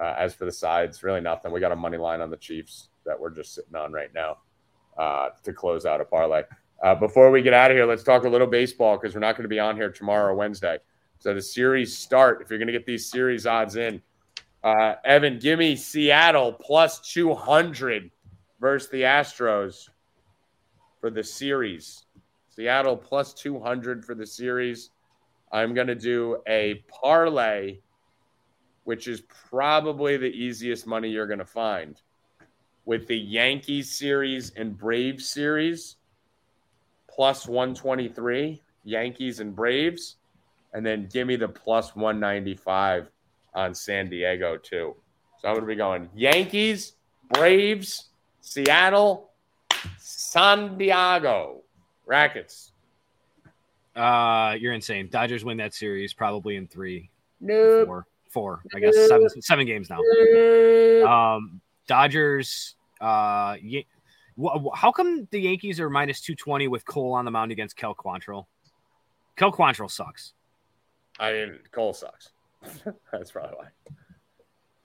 Uh, 0.00 0.14
as 0.18 0.34
for 0.34 0.44
the 0.44 0.52
sides, 0.52 1.02
really 1.02 1.22
nothing. 1.22 1.50
We 1.50 1.58
got 1.58 1.72
a 1.72 1.76
money 1.76 1.96
line 1.96 2.20
on 2.20 2.28
the 2.28 2.36
Chiefs 2.36 2.90
that 3.06 3.18
we're 3.18 3.30
just 3.30 3.54
sitting 3.54 3.74
on 3.74 3.92
right 3.92 4.12
now 4.14 4.36
uh, 4.98 5.30
to 5.42 5.54
close 5.54 5.86
out 5.86 6.02
a 6.02 6.04
parlay. 6.04 6.42
Uh, 6.82 6.94
before 6.94 7.30
we 7.30 7.40
get 7.40 7.54
out 7.54 7.70
of 7.70 7.76
here, 7.76 7.86
let's 7.86 8.02
talk 8.02 8.24
a 8.24 8.28
little 8.28 8.46
baseball 8.46 8.98
because 8.98 9.14
we're 9.14 9.20
not 9.20 9.36
going 9.36 9.44
to 9.44 9.48
be 9.48 9.58
on 9.58 9.74
here 9.74 9.90
tomorrow 9.90 10.32
or 10.32 10.34
Wednesday. 10.34 10.78
So 11.18 11.32
the 11.32 11.40
series 11.40 11.96
start. 11.96 12.42
If 12.42 12.50
you're 12.50 12.58
going 12.58 12.66
to 12.66 12.72
get 12.72 12.84
these 12.84 13.10
series 13.10 13.46
odds 13.46 13.76
in, 13.76 14.02
uh, 14.62 14.96
Evan, 15.04 15.38
give 15.38 15.58
me 15.58 15.76
Seattle 15.76 16.52
plus 16.52 17.00
200 17.12 18.10
versus 18.60 18.90
the 18.90 19.02
Astros 19.02 19.88
for 21.06 21.10
the 21.12 21.22
series. 21.22 22.04
Seattle 22.48 22.96
plus 22.96 23.32
200 23.32 24.04
for 24.04 24.16
the 24.16 24.26
series. 24.26 24.90
I'm 25.52 25.72
going 25.72 25.86
to 25.86 25.94
do 25.94 26.38
a 26.48 26.82
parlay, 26.88 27.78
which 28.82 29.06
is 29.06 29.20
probably 29.20 30.16
the 30.16 30.26
easiest 30.26 30.84
money 30.84 31.08
you're 31.08 31.28
going 31.28 31.38
to 31.38 31.44
find 31.44 32.02
with 32.86 33.06
the 33.06 33.16
Yankees 33.16 33.96
series 33.96 34.50
and 34.56 34.76
Braves 34.76 35.28
series 35.28 35.94
plus 37.08 37.46
123, 37.46 38.60
Yankees 38.82 39.38
and 39.38 39.54
Braves. 39.54 40.16
And 40.74 40.84
then 40.84 41.08
give 41.12 41.28
me 41.28 41.36
the 41.36 41.46
plus 41.46 41.94
195 41.94 43.12
on 43.54 43.76
San 43.76 44.10
Diego, 44.10 44.56
too. 44.56 44.96
So 45.38 45.46
I'm 45.46 45.54
going 45.54 45.60
to 45.60 45.68
be 45.68 45.76
going 45.76 46.10
Yankees, 46.16 46.94
Braves, 47.32 48.08
Seattle, 48.40 49.30
San 50.36 50.76
Diego, 50.76 51.62
Rackets. 52.04 52.72
Uh, 53.94 54.54
you're 54.60 54.74
insane. 54.74 55.08
Dodgers 55.10 55.46
win 55.46 55.56
that 55.56 55.72
series 55.72 56.12
probably 56.12 56.56
in 56.56 56.66
three, 56.66 57.08
Nope. 57.40 57.86
four, 57.86 58.06
four. 58.28 58.60
I 58.74 58.80
guess 58.80 58.94
seven, 59.08 59.28
seven 59.40 59.64
games 59.66 59.88
now. 59.88 60.00
Um, 61.08 61.62
Dodgers. 61.86 62.76
Uh, 63.00 63.56
Yan- 63.62 63.84
wh- 64.38 64.58
wh- 64.62 64.76
how 64.76 64.92
come 64.92 65.26
the 65.30 65.40
Yankees 65.40 65.80
are 65.80 65.88
minus 65.88 66.20
two 66.20 66.34
twenty 66.34 66.68
with 66.68 66.84
Cole 66.84 67.14
on 67.14 67.24
the 67.24 67.30
mound 67.30 67.50
against 67.50 67.74
Cal 67.76 67.94
Quantrill? 67.94 68.44
Cal 69.36 69.50
Quantrill 69.50 69.90
sucks. 69.90 70.34
I 71.18 71.32
mean, 71.32 71.58
Cole 71.72 71.94
sucks. 71.94 72.32
that's 73.10 73.30
probably 73.30 73.56
why. 73.56 73.68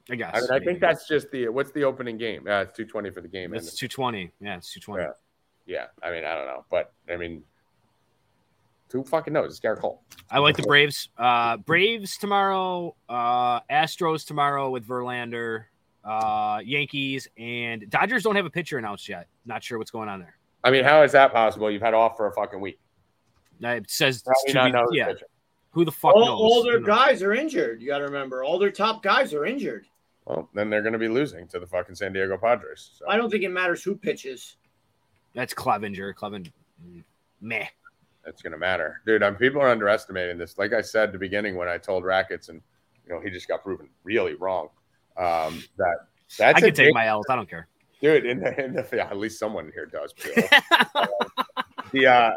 I 0.10 0.16
guess. 0.16 0.32
I 0.34 0.40
mean, 0.40 0.50
I 0.54 0.60
think 0.64 0.80
that's 0.80 1.10
just 1.10 1.30
the 1.32 1.50
what's 1.50 1.72
the 1.74 1.84
opening 1.84 2.18
game? 2.18 2.48
Uh, 2.48 2.62
it's 2.62 2.78
two 2.78 2.86
twenty 2.86 3.10
for 3.10 3.20
the 3.20 3.28
game. 3.28 3.54
it's 3.54 3.76
two 3.76 3.90
twenty. 3.90 4.32
Yeah, 4.40 4.56
it's 4.56 4.72
two 4.72 4.80
twenty. 4.80 5.04
Yeah. 5.04 5.12
Yeah, 5.66 5.86
I 6.04 6.12
mean, 6.12 6.24
I 6.26 6.36
don't 6.36 6.48
know, 6.48 6.66
but 6.70 6.92
I 7.10 7.18
mean, 7.18 7.44
who 8.92 9.04
fucking 9.04 9.32
knows? 9.34 9.52
It's 9.52 9.60
Gerrit 9.60 9.80
Cole. 9.80 10.02
I 10.30 10.40
like 10.40 10.58
the 10.58 10.64
Braves. 10.64 11.10
Uh, 11.18 11.58
Braves 11.58 12.18
tomorrow. 12.18 12.96
Uh, 13.08 13.62
Astros 13.70 14.26
tomorrow 14.26 14.70
with 14.70 14.86
Verlander. 14.88 15.66
Uh, 16.04 16.60
Yankees 16.66 17.28
and 17.38 17.90
Dodgers 17.90 18.24
don't 18.24 18.36
have 18.36 18.46
a 18.46 18.50
pitcher 18.50 18.78
announced 18.78 19.08
yet. 19.08 19.28
Not 19.46 19.64
sure 19.64 19.78
what's 19.78 19.92
going 19.92 20.10
on 20.10 20.20
there. 20.20 20.36
I 20.64 20.72
mean, 20.72 20.84
how 20.84 21.04
is 21.04 21.12
that 21.14 21.32
possible? 21.32 21.72
You've 21.72 21.82
had 21.82 21.94
off 21.94 22.18
for 22.18 22.28
a 22.28 22.34
fucking 22.34 22.60
week. 22.60 22.80
It 23.62 23.90
says 23.90 24.24
How 24.26 24.34
do 24.34 24.40
you 24.48 24.54
to 24.54 24.70
not 24.78 24.90
be- 24.92 24.98
yeah. 24.98 25.08
pitching? 25.08 25.28
Who 25.72 25.86
the 25.86 25.92
fuck 25.92 26.16
All, 26.16 26.26
knows? 26.26 26.40
all 26.40 26.64
their 26.64 26.80
knows? 26.80 26.88
guys 26.88 27.24
are 27.24 27.34
injured. 27.34 27.82
You 27.82 27.88
got 27.88 28.00
to 28.00 28.04
remember, 28.06 28.44
all 28.44 28.60
their 28.60 28.72
top 28.72 29.02
guys 29.04 29.34
are 29.34 29.46
injured. 29.46 29.86
Well, 30.26 30.50
then 30.54 30.70
they're 30.70 30.82
going 30.82 30.94
to 30.94 31.00
be 31.00 31.08
losing 31.08 31.48
to 31.48 31.60
the 31.60 31.66
fucking 31.68 31.96
San 31.96 32.12
Diego 32.14 32.38
Padres. 32.38 32.92
So. 32.98 33.06
I 33.08 33.16
don't 33.16 33.30
think 33.30 33.44
it 33.44 33.50
matters 33.50 33.82
who 33.84 33.96
pitches. 33.96 34.58
That's 35.34 35.54
Clevinger. 35.54 36.14
Clevinger. 36.14 36.52
Meh. 37.42 37.66
going 38.24 38.52
to 38.52 38.58
matter, 38.58 39.02
dude. 39.06 39.24
I'm 39.24 39.36
people 39.36 39.62
are 39.62 39.70
underestimating 39.70 40.38
this. 40.38 40.58
Like 40.58 40.74
I 40.74 40.82
said 40.82 41.06
at 41.10 41.12
the 41.12 41.18
beginning 41.18 41.56
when 41.56 41.68
I 41.68 41.78
told 41.78 42.04
Rackets, 42.04 42.50
and 42.50 42.62
you 43.06 43.14
know 43.14 43.20
he 43.20 43.30
just 43.30 43.48
got 43.48 43.64
proven 43.64 43.90
really 44.04 44.36
wrong. 44.36 44.70
Um, 45.18 45.64
that 45.78 46.08
that's 46.38 46.58
I 46.58 46.60
can 46.60 46.74
take 46.74 46.88
big- 46.88 46.94
my 46.94 47.08
L's. 47.08 47.26
I 47.30 47.36
don't 47.36 47.50
care. 47.50 47.68
dude. 48.02 48.26
In 48.26 48.40
the, 48.40 48.64
in 48.64 48.74
the 48.74 48.88
yeah, 48.94 49.08
at 49.08 49.18
least 49.18 49.40
someone 49.40 49.72
here 49.74 49.86
does. 49.86 50.14
Bill. 50.14 50.34
the 51.92 52.08
uh, 52.08 52.32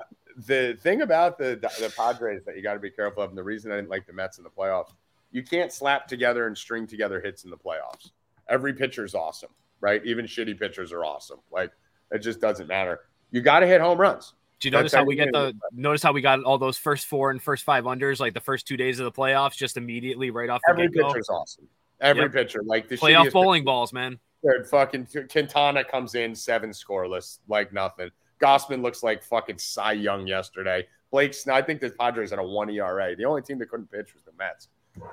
the 0.46 0.76
thing 0.80 1.02
about 1.02 1.38
the 1.38 1.56
the 1.78 1.92
Padres 1.96 2.44
that 2.44 2.56
you 2.56 2.62
got 2.62 2.74
to 2.74 2.80
be 2.80 2.90
careful 2.90 3.22
of, 3.22 3.30
and 3.30 3.38
the 3.38 3.44
reason 3.44 3.70
I 3.70 3.76
didn't 3.76 3.90
like 3.90 4.06
the 4.06 4.12
Mets 4.12 4.38
in 4.38 4.44
the 4.44 4.50
playoffs, 4.50 4.92
you 5.30 5.42
can't 5.42 5.72
slap 5.72 6.06
together 6.08 6.46
and 6.46 6.56
string 6.56 6.86
together 6.86 7.20
hits 7.20 7.44
in 7.44 7.50
the 7.50 7.56
playoffs. 7.56 8.10
Every 8.48 8.74
pitcher's 8.74 9.14
awesome, 9.14 9.50
right? 9.80 10.04
Even 10.04 10.26
shitty 10.26 10.58
pitchers 10.58 10.92
are 10.92 11.04
awesome. 11.04 11.40
Like 11.50 11.72
it 12.14 12.20
just 12.20 12.40
doesn't 12.40 12.66
matter. 12.68 13.00
You 13.30 13.40
got 13.42 13.60
to 13.60 13.66
hit 13.66 13.80
home 13.80 13.98
runs. 13.98 14.32
Do 14.60 14.68
you 14.68 14.72
notice 14.72 14.92
That's 14.92 15.00
how 15.00 15.04
we 15.06 15.16
get 15.16 15.32
the 15.32 15.52
notice 15.72 16.02
how 16.02 16.12
we 16.12 16.22
got 16.22 16.42
all 16.44 16.56
those 16.56 16.78
first 16.78 17.06
four 17.06 17.30
and 17.30 17.42
first 17.42 17.64
five 17.64 17.84
unders 17.84 18.20
like 18.20 18.32
the 18.32 18.40
first 18.40 18.66
two 18.66 18.76
days 18.78 18.98
of 19.00 19.04
the 19.04 19.12
playoffs 19.12 19.56
just 19.56 19.76
immediately 19.76 20.30
right 20.30 20.48
off 20.48 20.62
the 20.66 20.70
Every 20.72 20.88
get 20.88 21.00
go. 21.02 21.08
pitcher's 21.08 21.28
awesome. 21.28 21.68
Every 22.00 22.22
Yep. 22.22 22.32
pitcher, 22.32 22.62
like 22.64 22.88
the 22.88 22.96
Playoff 22.96 23.30
bowling 23.32 23.64
balls, 23.64 23.92
man. 23.92 24.18
pitcher, 24.42 24.64
fucking 24.64 25.08
Quintana 25.30 25.84
comes 25.84 26.14
in 26.14 26.34
seven 26.34 26.70
scoreless, 26.70 27.40
like 27.48 27.72
nothing. 27.72 28.10
Gausman 28.40 28.82
looks 28.82 29.02
like 29.02 29.22
fucking 29.22 29.58
Cy 29.58 29.92
Young 29.92 30.26
yesterday. 30.26 30.86
Blake, 31.10 31.34
Sn- 31.34 31.50
I 31.52 31.62
think 31.62 31.80
the 31.80 31.90
Padres 31.90 32.30
had 32.30 32.38
a 32.38 32.42
one 32.42 32.68
ERA. 32.70 33.14
The 33.16 33.24
only 33.24 33.42
team 33.42 33.58
that 33.58 33.68
couldn't 33.70 33.90
pitch 33.90 34.14
was 34.14 34.22
the 34.24 34.32
Mets, 34.38 34.68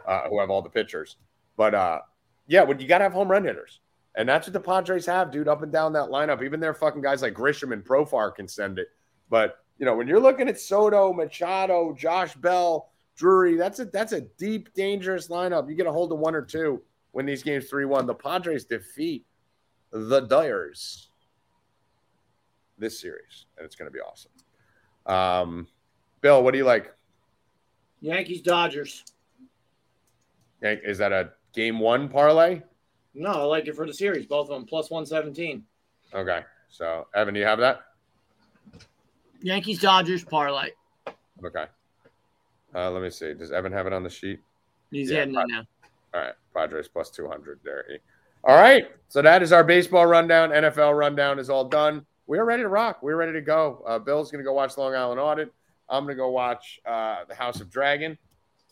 uh, 0.07 0.27
who 0.29 0.39
have 0.39 0.49
all 0.49 0.61
the 0.61 0.69
pitchers. 0.69 1.17
But 1.57 1.73
uh, 1.75 2.01
yeah, 2.47 2.63
when 2.63 2.79
you 2.79 2.87
got 2.87 2.99
to 2.99 3.03
have 3.05 3.13
home 3.13 3.29
run 3.29 3.43
hitters, 3.43 3.79
and 4.15 4.27
that's 4.27 4.47
what 4.47 4.53
the 4.53 4.59
Padres 4.59 5.05
have, 5.05 5.31
dude, 5.31 5.47
up 5.47 5.63
and 5.63 5.71
down 5.71 5.93
that 5.93 6.09
lineup. 6.09 6.43
Even 6.43 6.59
their 6.59 6.73
fucking 6.73 7.01
guys 7.01 7.21
like 7.21 7.33
Grisham 7.33 7.73
and 7.73 7.83
Profar 7.83 8.33
can 8.35 8.47
send 8.47 8.79
it. 8.79 8.87
But 9.29 9.57
you 9.77 9.85
know, 9.85 9.95
when 9.95 10.07
you're 10.07 10.19
looking 10.19 10.47
at 10.47 10.59
Soto, 10.59 11.13
Machado, 11.13 11.95
Josh 11.97 12.35
Bell, 12.35 12.91
Drury, 13.15 13.55
that's 13.55 13.79
a 13.79 13.85
that's 13.85 14.13
a 14.13 14.21
deep, 14.21 14.73
dangerous 14.73 15.27
lineup. 15.27 15.69
You 15.69 15.75
get 15.75 15.87
a 15.87 15.91
hold 15.91 16.11
of 16.11 16.19
one 16.19 16.35
or 16.35 16.41
two 16.41 16.81
when 17.11 17.25
these 17.25 17.43
games 17.43 17.69
three 17.69 17.85
one. 17.85 18.05
The 18.05 18.13
Padres 18.13 18.65
defeat 18.65 19.25
the 19.91 20.21
Dyers 20.21 21.09
this 22.77 22.99
series, 22.99 23.45
and 23.57 23.65
it's 23.65 23.75
going 23.75 23.89
to 23.89 23.93
be 23.93 23.99
awesome. 23.99 24.31
Um, 25.05 25.67
Bill, 26.21 26.43
what 26.43 26.51
do 26.51 26.57
you 26.57 26.65
like? 26.65 26.93
Yankees, 28.01 28.41
Dodgers. 28.41 29.03
Is 30.61 30.97
that 30.97 31.11
a 31.11 31.31
game 31.53 31.79
one 31.79 32.09
parlay? 32.09 32.61
No, 33.13 33.29
I 33.31 33.43
like 33.43 33.67
it 33.67 33.75
for 33.75 33.85
the 33.85 33.93
series. 33.93 34.25
Both 34.25 34.49
of 34.49 34.55
them 34.55 34.65
plus 34.65 34.89
117. 34.89 35.63
Okay, 36.13 36.41
so 36.69 37.07
Evan, 37.15 37.33
do 37.33 37.39
you 37.39 37.45
have 37.45 37.59
that? 37.59 37.81
Yankees, 39.41 39.79
Dodgers, 39.79 40.23
parlay. 40.23 40.69
Okay. 41.43 41.65
Uh, 42.73 42.91
let 42.91 43.01
me 43.01 43.09
see. 43.09 43.33
Does 43.33 43.51
Evan 43.51 43.71
have 43.73 43.87
it 43.87 43.93
on 43.93 44.03
the 44.03 44.09
sheet? 44.09 44.39
He's 44.91 45.09
Yeah, 45.09 45.19
heading 45.19 45.35
in 45.35 45.47
now. 45.47 45.63
All 46.13 46.21
right, 46.21 46.33
Padres 46.53 46.87
plus 46.87 47.09
200 47.09 47.59
there. 47.63 47.85
He- 47.89 47.97
All 48.43 48.55
right, 48.55 48.85
so 49.07 49.21
that 49.21 49.41
is 49.41 49.51
our 49.51 49.63
baseball 49.63 50.05
rundown. 50.05 50.49
NFL 50.51 50.97
rundown 50.97 51.39
is 51.39 51.49
all 51.49 51.65
done. 51.65 52.05
We're 52.27 52.45
ready 52.45 52.63
to 52.63 52.69
rock. 52.69 53.01
We're 53.01 53.15
ready 53.17 53.33
to 53.33 53.41
go. 53.41 53.83
Uh, 53.85 53.99
Bill's 53.99 54.31
going 54.31 54.43
to 54.43 54.47
go 54.47 54.53
watch 54.53 54.77
Long 54.77 54.95
Island 54.95 55.19
Audit. 55.19 55.51
I'm 55.89 56.05
going 56.05 56.15
to 56.15 56.21
go 56.21 56.29
watch 56.29 56.79
uh, 56.85 57.25
The 57.27 57.35
House 57.35 57.59
of 57.59 57.69
Dragon. 57.69 58.17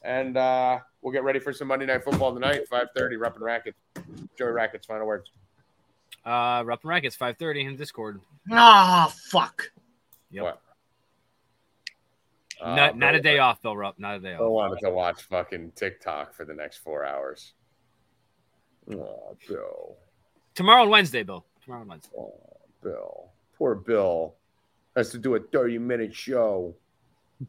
And 0.04 0.38
uh, 0.38 0.80
we'll 1.02 1.12
get 1.12 1.24
ready 1.26 1.40
for 1.40 1.52
some 1.52 1.68
Monday 1.68 1.86
Night 1.86 2.06
Football 2.06 2.34
tonight, 2.34 2.62
5.30, 2.72 3.20
Rupp 3.20 3.36
and 3.36 3.44
Rackets. 3.44 3.78
Joey 4.38 4.51
Rackets, 4.51 4.86
final 4.88 5.05
words. 5.07 5.32
Uh 6.26 6.64
Rupp 6.66 6.82
and 6.84 6.89
Rackets, 6.89 7.16
five 7.16 7.38
thirty 7.38 7.62
in 7.64 7.76
Discord. 7.76 8.20
Ah, 8.51 9.14
fuck. 9.30 9.72
Yep. 10.32 10.43
What? 10.43 10.62
Uh, 12.62 12.76
not, 12.76 12.97
not 12.97 13.16
a 13.16 13.18
Bill- 13.22 13.24
day 13.24 13.39
off, 13.39 13.62
Bill 13.62 13.76
Rupp. 13.78 13.99
Not 13.99 14.18
a 14.18 14.20
day 14.20 14.34
off. 14.34 14.41
I 14.41 14.45
wanted 14.45 14.80
to 14.82 14.89
watch 14.91 15.22
fucking 15.24 15.72
TikTok 15.76 16.34
for 16.34 16.43
the 16.45 16.53
next 16.53 16.78
four 16.80 17.05
hours. 17.05 17.53
Oh, 18.91 19.38
Bill. 19.47 19.95
Tomorrow 20.55 20.82
and 20.84 20.91
Wednesday, 20.91 21.24
Bill. 21.24 21.45
Tomorrow 21.64 21.82
and 21.82 21.89
Wednesday. 21.89 22.10
Oh, 22.18 22.34
Bill. 22.84 23.30
Poor 23.57 23.76
Bill. 23.76 24.36
Has 24.95 25.10
to 25.12 25.18
do 25.18 25.36
a 25.36 25.39
30 25.39 25.78
minute 25.78 26.14
show. 26.14 26.76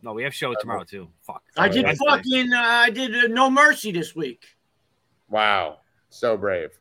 No, 0.03 0.13
we 0.13 0.23
have 0.23 0.33
show 0.35 0.55
tomorrow 0.61 0.85
too. 0.85 1.09
Fuck. 1.23 1.43
I 1.57 1.69
did 1.69 1.85
Wednesday. 1.85 2.05
fucking, 2.09 2.53
uh, 2.53 2.59
I 2.61 2.91
did 2.91 3.13
uh, 3.17 3.27
No 3.29 3.51
Mercy 3.51 3.91
this 3.91 4.15
week. 4.15 4.45
Wow. 5.29 5.79
So 6.11 6.37
brave. 6.37 6.79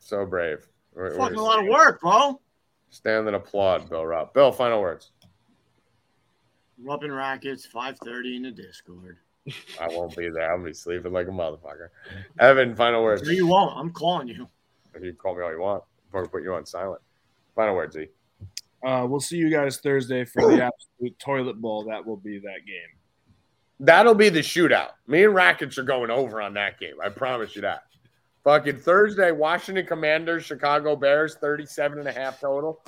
So 0.00 0.24
brave. 0.26 0.66
We're- 0.94 1.10
we're 1.10 1.16
Fucking 1.18 1.36
a 1.38 1.42
lot 1.42 1.60
of 1.60 1.66
work, 1.66 2.00
bro. 2.00 2.40
Stand 2.90 3.26
and 3.26 3.36
applaud, 3.36 3.88
Bill 3.90 4.06
Rupp. 4.06 4.32
Bill, 4.34 4.50
final 4.50 4.80
words. 4.80 5.12
Rubbing 6.78 7.12
rackets, 7.12 7.66
5:30 7.66 8.36
in 8.36 8.42
the 8.42 8.50
Discord. 8.50 9.18
I 9.80 9.88
won't 9.88 10.16
be 10.16 10.28
there. 10.28 10.50
I'll 10.52 10.62
be 10.62 10.72
sleeping 10.72 11.12
like 11.12 11.28
a 11.28 11.30
motherfucker. 11.30 11.88
Evan, 12.38 12.74
final 12.74 13.02
words. 13.02 13.22
No, 13.22 13.30
you 13.30 13.46
won't. 13.46 13.76
I'm 13.76 13.92
calling 13.92 14.28
you. 14.28 14.48
If 14.94 15.02
you 15.04 15.12
call 15.12 15.36
me 15.36 15.42
all 15.42 15.52
you 15.52 15.60
want, 15.60 15.84
I'm 16.12 16.20
gonna 16.20 16.28
put 16.28 16.42
you 16.42 16.54
on 16.54 16.64
silent. 16.66 17.00
Final 17.54 17.76
words, 17.76 17.94
Z. 17.94 18.08
Uh, 18.82 19.06
we'll 19.08 19.20
see 19.20 19.36
you 19.36 19.50
guys 19.50 19.78
Thursday 19.78 20.24
for 20.24 20.42
the 20.50 20.62
absolute 20.64 21.18
toilet 21.18 21.60
bowl. 21.60 21.84
That 21.84 22.04
will 22.04 22.16
be 22.16 22.38
that 22.38 22.66
game. 22.66 22.95
That'll 23.78 24.14
be 24.14 24.28
the 24.28 24.40
shootout. 24.40 24.90
Me 25.06 25.24
and 25.24 25.34
Rackets 25.34 25.76
are 25.78 25.82
going 25.82 26.10
over 26.10 26.40
on 26.40 26.54
that 26.54 26.80
game. 26.80 26.94
I 27.02 27.08
promise 27.10 27.54
you 27.54 27.62
that. 27.62 27.82
Fucking 28.44 28.78
Thursday, 28.78 29.32
Washington 29.32 29.84
Commanders, 29.86 30.44
Chicago 30.44 30.96
Bears, 30.96 31.34
37 31.36 31.98
and 31.98 32.08
a 32.08 32.12
half 32.12 32.40
total. 32.40 32.80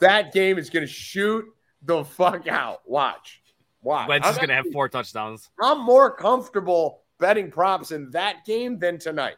That 0.00 0.32
game 0.32 0.58
is 0.58 0.68
going 0.68 0.86
to 0.86 0.92
shoot 0.92 1.44
the 1.82 2.04
fuck 2.04 2.48
out. 2.48 2.82
Watch. 2.88 3.40
Watch. 3.82 4.08
Wentz 4.08 4.28
is 4.28 4.36
I'm, 4.36 4.40
gonna 4.40 4.54
have 4.54 4.66
four 4.72 4.88
touchdowns. 4.88 5.48
I'm 5.62 5.82
more 5.82 6.10
comfortable 6.10 7.02
betting 7.18 7.50
props 7.50 7.92
in 7.92 8.10
that 8.10 8.44
game 8.44 8.78
than 8.78 8.98
tonight. 8.98 9.36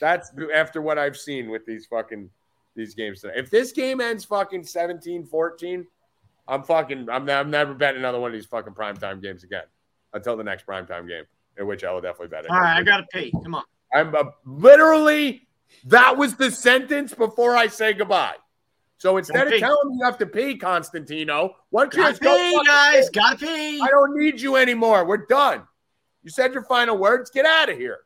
That's 0.00 0.30
after 0.54 0.80
what 0.82 0.98
I've 0.98 1.16
seen 1.16 1.50
with 1.50 1.66
these 1.66 1.86
fucking 1.86 2.30
these 2.76 2.94
games 2.94 3.22
tonight. 3.22 3.38
If 3.38 3.50
this 3.50 3.72
game 3.72 4.00
ends 4.00 4.24
fucking 4.24 4.62
17-14, 4.62 5.84
I'm 6.46 6.62
fucking 6.62 7.08
I'm, 7.10 7.28
I'm 7.28 7.50
never 7.50 7.74
betting 7.74 7.98
another 7.98 8.20
one 8.20 8.30
of 8.30 8.34
these 8.34 8.46
fucking 8.46 8.74
primetime 8.74 9.20
games 9.20 9.42
again 9.42 9.64
until 10.12 10.36
the 10.36 10.44
next 10.44 10.66
primetime 10.66 11.08
game, 11.08 11.24
in 11.58 11.66
which 11.66 11.84
I 11.84 11.92
will 11.92 12.00
definitely 12.00 12.28
bet 12.28 12.44
it. 12.44 12.50
All 12.50 12.58
right, 12.58 12.78
I 12.78 12.82
gotta 12.82 13.06
pee. 13.12 13.32
Come 13.42 13.54
on. 13.54 13.64
I'm 13.94 14.14
uh, 14.14 14.24
literally 14.44 15.46
that 15.84 16.16
was 16.16 16.36
the 16.36 16.50
sentence 16.50 17.14
before 17.14 17.56
I 17.56 17.66
say 17.66 17.92
goodbye. 17.92 18.36
So 18.98 19.16
instead 19.16 19.48
of 19.48 19.52
pee. 19.52 19.58
telling 19.58 19.88
me 19.88 19.96
you 19.98 20.04
have 20.04 20.18
to 20.18 20.26
pee, 20.26 20.56
Constantino, 20.56 21.56
why 21.70 21.82
don't 21.82 21.94
you 21.94 22.02
Gotta 22.02 22.12
just 22.12 22.22
go 22.22 22.36
pee, 22.36 22.52
fucking 22.52 22.66
guys. 22.66 23.10
Gotta 23.10 23.36
pee. 23.36 23.80
I 23.80 23.88
don't 23.88 24.16
need 24.16 24.40
you 24.40 24.56
anymore. 24.56 25.04
We're 25.04 25.26
done. 25.26 25.62
You 26.22 26.30
said 26.30 26.52
your 26.52 26.62
final 26.64 26.96
words. 26.96 27.30
Get 27.30 27.44
out 27.44 27.68
of 27.68 27.76
here. 27.76 27.98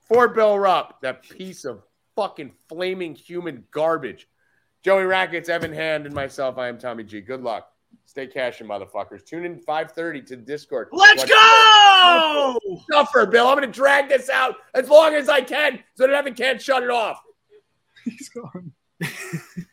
For 0.00 0.28
Bill 0.28 0.58
Rupp, 0.58 1.00
that 1.00 1.22
piece 1.22 1.64
of 1.64 1.82
fucking 2.16 2.52
flaming 2.68 3.14
human 3.14 3.64
garbage. 3.70 4.28
Joey 4.82 5.04
Rackets, 5.04 5.48
Evan 5.48 5.72
Hand, 5.72 6.04
and 6.04 6.14
myself. 6.14 6.58
I 6.58 6.68
am 6.68 6.76
Tommy 6.76 7.04
G. 7.04 7.22
Good 7.22 7.40
luck. 7.40 7.71
Stay 8.12 8.26
cashing, 8.26 8.66
motherfuckers. 8.66 9.24
Tune 9.24 9.46
in 9.46 9.58
5:30 9.58 10.26
to 10.26 10.36
Discord. 10.36 10.88
Let's 10.92 11.22
Watch- 11.22 11.30
go. 11.30 12.58
Suffer, 12.92 13.24
Bill. 13.24 13.48
I'm 13.48 13.56
going 13.56 13.66
to 13.66 13.72
drag 13.72 14.10
this 14.10 14.28
out 14.28 14.56
as 14.74 14.90
long 14.90 15.14
as 15.14 15.30
I 15.30 15.40
can 15.40 15.82
so 15.94 16.06
that 16.06 16.12
Evan 16.14 16.34
can't 16.34 16.60
shut 16.60 16.82
it 16.82 16.90
off. 16.90 17.22
He's 18.04 18.28
gone. 18.28 18.72